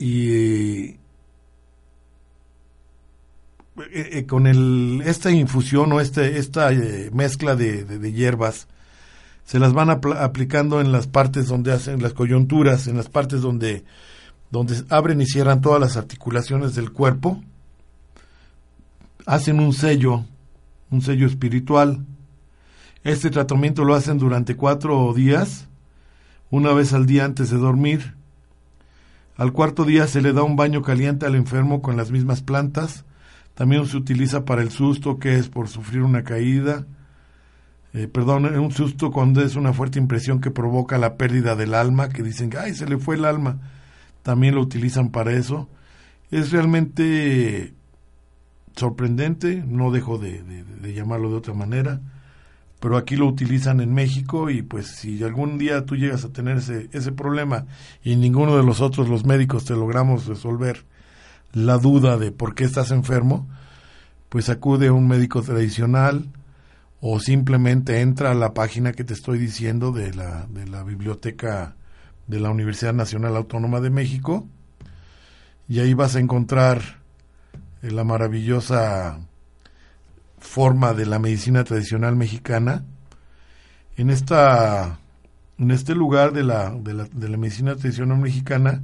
y 0.01 0.97
eh, 3.77 4.19
eh, 4.19 4.25
con 4.25 4.47
el, 4.47 5.03
esta 5.05 5.29
infusión 5.29 5.91
o 5.91 6.01
este, 6.01 6.39
esta 6.39 6.71
eh, 6.71 7.11
mezcla 7.13 7.55
de, 7.55 8.11
hierbas, 8.11 8.67
se 9.51 9.59
las 9.59 9.73
van 9.73 9.89
aplicando 9.89 10.79
en 10.79 10.93
las 10.93 11.07
partes 11.07 11.49
donde 11.49 11.73
hacen 11.73 12.01
las 12.01 12.13
coyunturas, 12.13 12.87
en 12.87 12.95
las 12.95 13.09
partes 13.09 13.41
donde, 13.41 13.83
donde 14.49 14.81
abren 14.87 15.19
y 15.19 15.25
cierran 15.25 15.59
todas 15.59 15.81
las 15.81 15.97
articulaciones 15.97 16.73
del 16.73 16.93
cuerpo, 16.93 17.43
hacen 19.25 19.59
un 19.59 19.73
sello, 19.73 20.23
un 20.89 21.01
sello 21.01 21.27
espiritual. 21.27 22.05
Este 23.03 23.29
tratamiento 23.29 23.83
lo 23.83 23.93
hacen 23.93 24.19
durante 24.19 24.55
cuatro 24.55 25.13
días, 25.13 25.67
una 26.49 26.71
vez 26.71 26.93
al 26.93 27.05
día 27.05 27.25
antes 27.25 27.49
de 27.49 27.57
dormir 27.57 28.15
al 29.35 29.53
cuarto 29.53 29.85
día 29.85 30.05
se 30.05 30.21
le 30.21 30.33
da 30.33 30.43
un 30.43 30.55
baño 30.55 30.81
caliente 30.81 31.25
al 31.25 31.33
enfermo 31.33 31.81
con 31.81 31.97
las 31.97 32.11
mismas 32.11 32.41
plantas. 32.41 33.05
También 33.55 33.85
se 33.87 33.97
utiliza 33.97 34.45
para 34.45 34.61
el 34.61 34.69
susto, 34.69 35.17
que 35.17 35.35
es 35.35 35.49
por 35.49 35.67
sufrir 35.67 36.03
una 36.03 36.23
caída. 36.23 36.85
Eh, 37.93 38.07
perdón, 38.07 38.45
un 38.45 38.71
susto 38.71 39.11
cuando 39.11 39.41
es 39.41 39.55
una 39.55 39.73
fuerte 39.73 39.99
impresión 39.99 40.39
que 40.39 40.51
provoca 40.51 40.97
la 40.97 41.15
pérdida 41.17 41.55
del 41.55 41.73
alma, 41.73 42.09
que 42.09 42.23
dicen, 42.23 42.51
ay, 42.57 42.73
se 42.73 42.87
le 42.87 42.97
fue 42.97 43.15
el 43.15 43.25
alma. 43.25 43.59
También 44.23 44.55
lo 44.55 44.61
utilizan 44.61 45.09
para 45.09 45.33
eso. 45.33 45.67
Es 46.29 46.51
realmente 46.51 47.73
sorprendente, 48.75 49.63
no 49.67 49.91
dejo 49.91 50.17
de 50.17 50.93
llamarlo 50.93 51.29
de 51.29 51.35
otra 51.35 51.53
manera 51.53 52.01
pero 52.81 52.97
aquí 52.97 53.15
lo 53.15 53.27
utilizan 53.27 53.79
en 53.79 53.93
México 53.93 54.49
y 54.49 54.63
pues 54.63 54.87
si 54.87 55.23
algún 55.23 55.59
día 55.59 55.85
tú 55.85 55.95
llegas 55.95 56.25
a 56.25 56.33
tener 56.33 56.57
ese, 56.57 56.89
ese 56.91 57.11
problema 57.11 57.67
y 58.03 58.15
ninguno 58.15 58.57
de 58.57 58.63
los 58.63 58.81
otros, 58.81 59.07
los 59.07 59.23
médicos, 59.23 59.65
te 59.65 59.75
logramos 59.75 60.25
resolver 60.25 60.83
la 61.53 61.77
duda 61.77 62.17
de 62.17 62.31
por 62.31 62.55
qué 62.55 62.63
estás 62.63 62.89
enfermo, 62.89 63.47
pues 64.29 64.49
acude 64.49 64.87
a 64.87 64.93
un 64.93 65.07
médico 65.07 65.43
tradicional 65.43 66.25
o 67.01 67.19
simplemente 67.19 67.99
entra 68.01 68.31
a 68.31 68.35
la 68.35 68.53
página 68.53 68.93
que 68.93 69.03
te 69.03 69.13
estoy 69.13 69.39
diciendo 69.39 69.91
de 69.91 70.13
la, 70.13 70.45
de 70.47 70.67
la 70.67 70.83
biblioteca 70.83 71.75
de 72.27 72.39
la 72.39 72.51
Universidad 72.51 72.93
Nacional 72.93 73.35
Autónoma 73.35 73.81
de 73.81 73.89
México 73.89 74.47
y 75.67 75.79
ahí 75.79 75.95
vas 75.95 76.15
a 76.15 76.19
encontrar 76.19 77.01
la 77.81 78.03
maravillosa 78.03 79.19
forma 80.37 80.93
de 80.93 81.07
la 81.07 81.17
medicina 81.17 81.63
tradicional 81.63 82.15
mexicana, 82.15 82.85
En, 83.97 84.09
esta, 84.09 84.99
en 85.57 85.71
este 85.71 85.95
lugar 85.95 86.33
de 86.33 86.43
la, 86.43 86.69
de 86.69 86.93
la, 86.93 87.05
de 87.05 87.29
la 87.29 87.37
medicina 87.37 87.75
tradicional 87.75 88.19
mexicana 88.19 88.83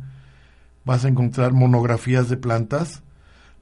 vas 0.85 1.05
a 1.05 1.07
encontrar 1.07 1.53
monografías 1.53 2.29
de 2.29 2.37
plantas, 2.37 3.03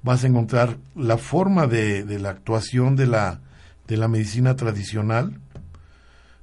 vas 0.01 0.23
a 0.23 0.27
encontrar 0.27 0.77
la 0.95 1.17
forma 1.17 1.67
de, 1.67 2.03
de 2.03 2.19
la 2.19 2.29
actuación 2.29 2.95
de 2.95 3.07
la, 3.07 3.41
de 3.87 3.97
la 3.97 4.07
medicina 4.07 4.55
tradicional, 4.55 5.39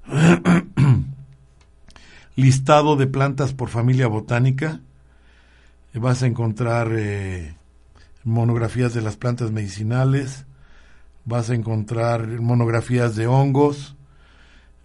listado 2.36 2.96
de 2.96 3.06
plantas 3.06 3.52
por 3.52 3.68
familia 3.68 4.06
botánica, 4.06 4.80
vas 5.94 6.22
a 6.22 6.26
encontrar 6.26 6.88
eh, 6.92 7.54
monografías 8.24 8.94
de 8.94 9.02
las 9.02 9.16
plantas 9.16 9.50
medicinales, 9.50 10.46
vas 11.24 11.50
a 11.50 11.54
encontrar 11.54 12.26
monografías 12.40 13.16
de 13.16 13.26
hongos, 13.26 13.96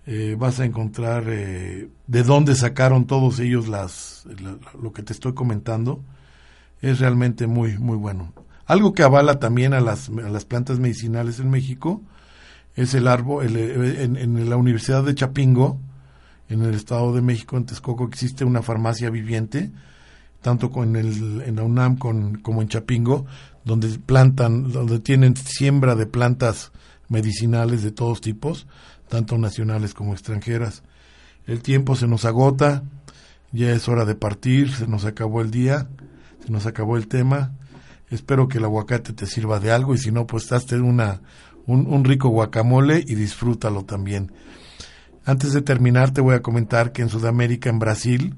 eh, 0.06 0.36
vas 0.38 0.60
a 0.60 0.66
encontrar 0.66 1.26
eh, 1.28 1.90
de 2.08 2.24
dónde 2.24 2.56
sacaron 2.56 3.08
todos 3.08 3.40
ellos 3.40 3.68
las, 3.68 4.26
lo 4.82 4.92
que 4.94 5.04
te 5.04 5.14
estoy 5.14 5.34
comentando. 5.34 6.02
Es 6.82 7.00
realmente 7.00 7.48
muy, 7.48 7.78
muy 7.78 7.98
bueno. 7.98 8.34
Algo 8.66 8.94
que 8.94 9.04
avala 9.04 9.40
también 9.40 9.74
a 9.74 9.82
las, 9.82 10.10
a 10.10 10.30
las 10.30 10.46
plantas 10.46 10.80
medicinales 10.80 11.40
en 11.40 11.50
México 11.50 12.02
es 12.78 12.94
el 12.94 13.10
árbol, 13.10 13.58
en, 13.58 14.16
en, 14.16 14.50
la 14.50 14.56
Universidad 14.56 15.04
de 15.04 15.14
Chapingo, 15.14 15.82
en 16.48 16.62
el 16.62 16.76
Estado 16.76 17.14
de 17.14 17.22
México, 17.22 17.58
en 17.58 17.66
Texcoco, 17.66 18.06
existe 18.06 18.46
una 18.46 18.62
farmacia 18.62 19.10
viviente 19.10 19.72
tanto 20.42 20.72
con 20.72 20.96
el, 20.96 21.42
en 21.42 21.56
la 21.56 21.64
UNAM 21.64 21.98
con, 21.98 22.38
como 22.38 22.62
en 22.62 22.70
Chapingo, 22.70 23.26
donde 23.66 23.90
plantan, 24.00 24.72
donde 24.72 25.00
tienen 25.00 25.36
siembra 25.36 25.96
de 25.96 26.06
plantas 26.06 26.72
medicinales 27.10 27.84
de 27.84 27.92
todos 27.92 28.22
tipos, 28.22 28.68
tanto 29.10 29.38
nacionales 29.38 29.94
como 29.94 30.14
extranjeras. 30.14 30.84
El 31.46 31.62
tiempo 31.62 31.96
se 31.96 32.08
nos 32.08 32.26
agota, 32.26 32.84
ya 33.52 33.72
es 33.72 33.88
hora 33.88 34.06
de 34.06 34.16
partir, 34.16 34.74
se 34.74 34.88
nos 34.88 35.06
acabó 35.06 35.42
el 35.42 35.52
día, 35.52 35.88
se 36.46 36.52
nos 36.52 36.66
acabó 36.66 36.98
el 36.98 37.08
tema. 37.08 37.52
Espero 38.10 38.48
que 38.48 38.60
el 38.60 38.64
aguacate 38.64 39.14
te 39.14 39.26
sirva 39.26 39.60
de 39.60 39.72
algo 39.72 39.96
y 39.96 39.98
si 39.98 40.12
no, 40.12 40.28
pues 40.28 40.52
hazte 40.52 40.78
una, 40.80 41.22
un, 41.68 42.06
rico 42.06 42.30
guacamole 42.30 43.04
y 43.06 43.16
disfrútalo 43.16 43.84
también. 43.84 44.32
Antes 45.26 45.52
de 45.54 45.62
terminar, 45.62 46.12
te 46.12 46.22
voy 46.22 46.36
a 46.36 46.42
comentar 46.42 46.94
que 46.94 47.02
en 47.02 47.10
Sudamérica, 47.10 47.70
en 47.70 47.80
Brasil, 47.80 48.36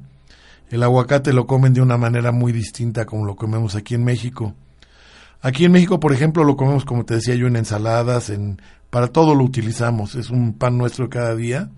el 0.72 0.84
aguacate 0.84 1.32
lo 1.32 1.46
comen 1.46 1.74
de 1.74 1.82
una 1.82 1.98
manera 1.98 2.32
muy 2.32 2.52
distinta 2.52 3.06
como 3.06 3.26
lo 3.26 3.36
comemos 3.36 3.76
aquí 3.76 3.94
en 3.94 4.04
México. 4.04 4.56
Aquí 5.42 5.66
en 5.66 5.72
México, 5.72 6.00
por 6.00 6.12
ejemplo, 6.12 6.44
lo 6.44 6.58
comemos 6.58 6.86
como 6.86 7.06
te 7.06 7.16
decía 7.16 7.36
yo 7.36 7.48
en 7.48 7.56
ensaladas, 7.56 8.30
en 8.30 8.62
para 8.90 9.08
todo 9.08 9.36
lo 9.36 9.44
utilizamos, 9.44 10.16
es 10.16 10.32
un 10.32 10.54
pan 10.54 10.78
nuestro 10.80 11.10
cada 11.10 11.36
día. 11.36 11.70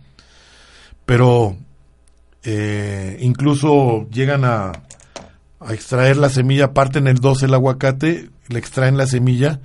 Pero 1.06 1.58
eh, 2.44 3.18
incluso 3.20 4.08
llegan 4.10 4.46
a, 4.46 4.72
a, 5.60 5.74
extraer 5.74 6.16
la 6.16 6.30
semilla, 6.30 6.74
parten 6.74 7.08
el 7.08 7.18
12 7.18 7.48
el 7.48 7.54
aguacate, 7.54 8.30
le 8.48 8.60
extraen 8.60 8.96
la 8.96 9.08
semilla 9.08 9.60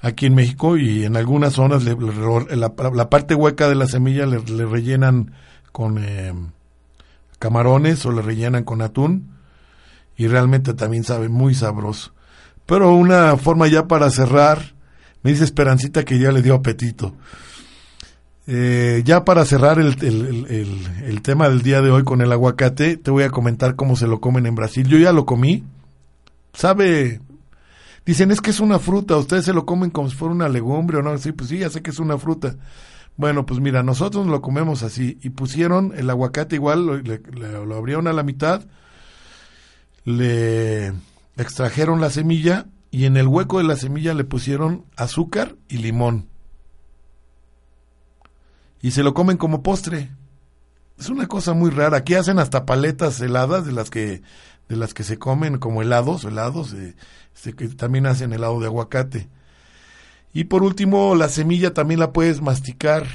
aquí 0.00 0.26
en 0.26 0.34
México 0.34 0.76
y 0.76 1.04
en 1.04 1.16
algunas 1.16 1.54
zonas 1.54 1.84
la, 1.84 3.08
parte 3.10 3.34
hueca 3.34 3.68
de 3.68 3.74
la 3.74 3.86
semilla 3.86 4.26
le, 4.26 4.38
rellenan 4.38 5.32
con 5.72 5.98
eh, 5.98 6.32
camarones 7.38 8.04
o 8.06 8.12
le 8.12 8.22
rellenan 8.22 8.64
con 8.64 8.82
atún 8.82 9.36
y 10.16 10.28
realmente 10.28 10.74
también 10.74 11.04
sabe 11.04 11.28
muy 11.28 11.54
sabroso. 11.54 12.12
Pero 12.64 12.94
una 12.94 13.36
forma 13.36 13.68
ya 13.68 13.86
para 13.86 14.10
cerrar, 14.10 14.74
me 15.22 15.30
dice 15.30 15.44
Esperancita 15.44 16.04
que 16.04 16.18
ya 16.18 16.32
le 16.32 16.42
dio 16.42 16.54
apetito. 16.54 17.14
Eh, 18.48 19.02
ya 19.04 19.24
para 19.24 19.44
cerrar 19.44 19.80
el, 19.80 19.96
el, 20.00 21.22
tema 21.22 21.48
del 21.48 21.62
día 21.62 21.82
de 21.82 21.90
hoy 21.90 22.04
con 22.04 22.20
el 22.20 22.30
aguacate, 22.30 22.96
te 22.96 23.10
voy 23.10 23.24
a 23.24 23.30
comentar 23.30 23.74
cómo 23.74 23.96
se 23.96 24.06
lo 24.06 24.20
comen 24.20 24.46
en 24.46 24.54
Brasil. 24.54 24.86
Yo 24.86 24.98
ya 24.98 25.12
lo 25.12 25.26
comí. 25.26 25.64
Sabe, 26.52 27.20
dicen 28.06 28.30
es 28.30 28.40
que 28.40 28.50
es 28.50 28.60
una 28.60 28.78
fruta, 28.78 29.16
ustedes 29.16 29.44
se 29.44 29.52
lo 29.52 29.66
comen 29.66 29.90
como 29.90 30.08
si 30.08 30.16
fuera 30.16 30.32
una 30.32 30.48
legumbre 30.48 30.98
o 30.98 31.02
no. 31.02 31.18
Sí, 31.18 31.32
pues 31.32 31.50
sí, 31.50 31.58
ya 31.58 31.68
sé 31.68 31.82
que 31.82 31.90
es 31.90 31.98
una 31.98 32.16
fruta. 32.16 32.56
Bueno, 33.16 33.46
pues 33.46 33.60
mira, 33.60 33.82
nosotros 33.82 34.26
lo 34.26 34.40
comemos 34.40 34.82
así 34.82 35.18
y 35.22 35.30
pusieron 35.30 35.92
el 35.96 36.08
aguacate 36.08 36.56
igual, 36.56 36.86
lo, 36.86 37.74
abrieron 37.76 38.06
a 38.08 38.12
la 38.12 38.22
mitad, 38.22 38.64
le 40.04 40.92
extrajeron 41.36 42.00
la 42.00 42.10
semilla 42.10 42.66
y 42.90 43.06
en 43.06 43.16
el 43.16 43.26
hueco 43.26 43.58
de 43.58 43.64
la 43.64 43.76
semilla 43.76 44.14
le 44.14 44.24
pusieron 44.24 44.84
azúcar 44.96 45.56
y 45.68 45.78
limón. 45.78 46.28
Y 48.82 48.90
se 48.92 49.02
lo 49.02 49.14
comen 49.14 49.38
como 49.38 49.62
postre. 49.62 50.10
Es 50.98 51.08
una 51.08 51.26
cosa 51.26 51.54
muy 51.54 51.70
rara. 51.70 51.98
Aquí 51.98 52.14
hacen 52.14 52.38
hasta 52.38 52.66
paletas 52.66 53.20
heladas 53.20 53.66
de 53.66 53.72
las 53.72 53.90
que 53.90 54.22
de 54.68 54.76
las 54.76 54.94
que 54.94 55.04
se 55.04 55.18
comen 55.18 55.58
como 55.58 55.82
helados, 55.82 56.24
helados, 56.24 56.72
eh, 56.72 56.96
que 57.42 57.68
también 57.68 58.06
hacen 58.06 58.32
helado 58.32 58.60
de 58.60 58.66
aguacate. 58.66 59.28
Y 60.32 60.44
por 60.44 60.62
último, 60.62 61.14
la 61.14 61.28
semilla 61.28 61.72
también 61.72 62.00
la 62.00 62.12
puedes 62.12 62.42
masticar. 62.42 63.06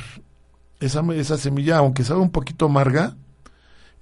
Esa, 0.79 1.03
esa 1.13 1.37
semilla, 1.37 1.77
aunque 1.77 2.03
sabe 2.03 2.21
un 2.21 2.31
poquito 2.31 2.65
amarga, 2.65 3.15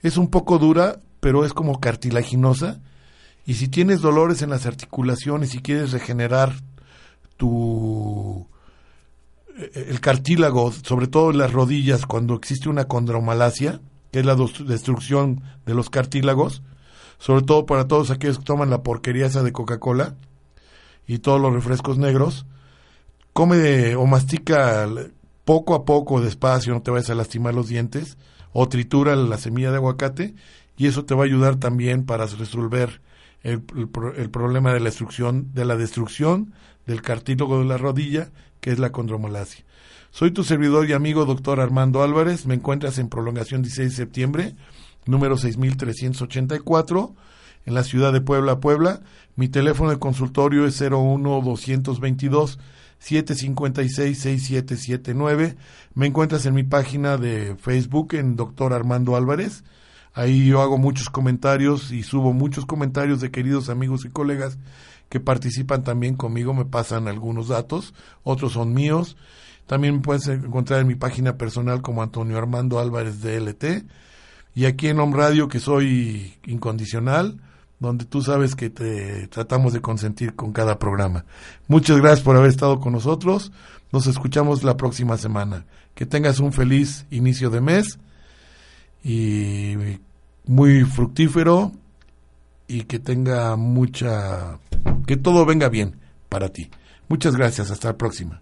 es 0.02 0.16
un 0.16 0.30
poco 0.30 0.58
dura, 0.60 1.00
pero 1.20 1.46
es 1.46 1.54
como 1.54 1.80
cartilaginosa. 1.80 2.80
Y 3.46 3.56
si 3.56 3.68
tienes 3.68 4.02
dolores 4.02 4.42
en 4.42 4.50
las 4.50 4.66
articulaciones 4.66 5.56
y 5.56 5.62
quieres 5.62 5.92
regenerar 5.92 6.54
tu 7.36 8.48
eh, 9.58 9.88
el 9.90 10.00
cartílago, 10.00 10.72
sobre 10.72 11.08
todo 11.08 11.32
en 11.32 11.40
las 11.40 11.52
rodillas, 11.52 12.06
cuando 12.06 12.36
existe 12.36 12.70
una 12.70 12.86
condromalacia, 12.86 13.82
que 14.12 14.20
es 14.20 14.26
la 14.26 14.36
destrucción 14.36 15.42
de 15.66 15.74
los 15.74 15.90
cartílagos, 15.90 16.62
sobre 17.20 17.44
todo 17.44 17.66
para 17.66 17.88
todos 17.88 18.10
aquellos 18.10 18.40
que 18.40 18.46
toman 18.46 18.70
la 18.70 18.82
porquería 18.82 19.28
esa 19.28 19.44
de 19.44 19.52
Coca-Cola 19.52 20.16
y 21.06 21.20
todos 21.20 21.40
los 21.40 21.54
refrescos 21.54 21.98
negros, 21.98 22.46
come 23.34 23.96
o 23.96 24.06
mastica 24.06 24.88
poco 25.46 25.76
a 25.76 25.86
poco, 25.86 26.22
despacio, 26.22 26.74
no 26.74 26.82
te 26.82 26.92
vayas 26.92 27.10
a 27.10 27.16
lastimar 27.16 27.54
los 27.54 27.68
dientes, 27.68 28.18
o 28.54 28.70
tritura 28.70 29.16
la 29.16 29.38
semilla 29.38 29.72
de 29.72 29.78
aguacate, 29.78 30.36
y 30.78 30.88
eso 30.88 31.06
te 31.06 31.14
va 31.16 31.24
a 31.24 31.26
ayudar 31.26 31.58
también 31.58 32.06
para 32.06 32.26
resolver 32.26 33.02
el, 33.44 33.62
problema 33.62 34.74
de 34.74 34.80
la 34.80 34.86
destrucción, 34.86 35.54
de 35.54 35.66
la 35.66 35.76
destrucción 35.76 36.54
del 36.86 37.02
cartílago 37.02 37.60
de 37.60 37.66
la 37.66 37.78
rodilla, 37.78 38.30
que 38.60 38.72
es 38.72 38.80
la 38.80 38.92
condromalacia. 38.92 39.66
Soy 40.12 40.32
tu 40.32 40.44
servidor 40.44 40.90
y 40.90 40.94
amigo 40.94 41.26
doctor 41.26 41.60
Armando 41.60 42.02
Álvarez, 42.02 42.46
me 42.46 42.56
encuentras 42.56 42.98
en 42.98 43.10
prolongación 43.10 43.62
16 43.62 43.90
de 43.90 43.96
septiembre, 43.96 44.56
número 45.06 45.38
6384, 45.38 47.16
en 47.66 47.74
la 47.74 47.84
ciudad 47.84 48.14
de 48.14 48.22
Puebla, 48.22 48.60
Puebla. 48.60 49.02
Mi 49.36 49.48
teléfono 49.48 49.90
de 49.90 50.00
consultorio 50.00 50.66
es 50.66 50.82
01 50.82 51.42
222 51.42 52.60
756-6779. 53.00 55.56
Me 55.94 56.08
encuentras 56.08 56.46
en 56.46 56.54
mi 56.54 56.64
página 56.64 57.16
de 57.18 57.56
Facebook 57.56 58.14
en 58.14 58.36
Doctor 58.36 58.74
Armando 58.74 59.16
Álvarez. 59.16 59.64
Ahí 60.14 60.48
yo 60.48 60.62
hago 60.62 60.78
muchos 60.78 61.10
comentarios 61.10 61.92
y 61.92 62.04
subo 62.04 62.34
muchos 62.34 62.66
comentarios 62.66 63.22
de 63.22 63.32
queridos 63.32 63.70
amigos 63.70 64.04
y 64.06 64.10
colegas 64.10 64.58
que 65.08 65.20
participan 65.20 65.84
también 65.84 66.16
conmigo, 66.16 66.54
me 66.54 66.66
pasan 66.66 67.08
algunos 67.08 67.48
datos, 67.48 67.96
otros 68.24 68.54
son 68.54 68.74
míos. 68.74 69.18
También 69.66 69.96
me 69.96 70.02
puedes 70.02 70.28
encontrar 70.28 70.82
en 70.82 70.88
mi 70.88 70.96
página 70.96 71.38
personal 71.38 71.82
como 71.82 72.04
Antonio 72.04 72.38
Armando 72.38 72.80
Álvarez 72.80 73.22
DLT. 73.22 73.86
Y 74.56 74.66
aquí 74.66 74.88
en 74.88 75.00
Home 75.00 75.16
Radio, 75.16 75.48
que 75.48 75.60
soy 75.60 76.34
incondicional, 76.46 77.40
donde 77.80 78.06
tú 78.06 78.22
sabes 78.22 78.56
que 78.56 78.70
te 78.70 79.28
tratamos 79.28 79.74
de 79.74 79.82
consentir 79.82 80.36
con 80.36 80.52
cada 80.52 80.80
programa. 80.80 81.26
Muchas 81.68 81.98
gracias 81.98 82.22
por 82.22 82.36
haber 82.36 82.50
estado 82.50 82.80
con 82.80 82.94
nosotros. 82.94 83.52
Nos 83.92 84.08
escuchamos 84.08 84.64
la 84.64 84.76
próxima 84.78 85.18
semana. 85.18 85.66
Que 85.96 86.06
tengas 86.06 86.40
un 86.40 86.54
feliz 86.54 87.06
inicio 87.10 87.50
de 87.50 87.62
mes 87.62 88.00
y 89.04 89.76
muy 90.46 90.84
fructífero 90.84 91.72
y 92.68 92.84
que 92.84 93.00
tenga 93.00 93.56
mucha 93.56 94.60
que 95.08 95.18
todo 95.18 95.46
venga 95.46 95.70
bien 95.70 95.96
para 96.30 96.50
ti. 96.50 96.70
Muchas 97.08 97.36
gracias, 97.36 97.72
hasta 97.72 97.90
la 97.90 97.98
próxima. 97.98 98.42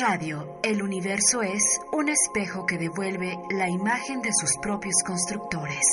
Radio, 0.00 0.58
el 0.62 0.82
universo 0.82 1.42
es 1.42 1.62
un 1.92 2.08
espejo 2.08 2.64
que 2.64 2.78
devuelve 2.78 3.36
la 3.50 3.68
imagen 3.68 4.22
de 4.22 4.30
sus 4.32 4.56
propios 4.56 4.94
constructores. 5.04 5.84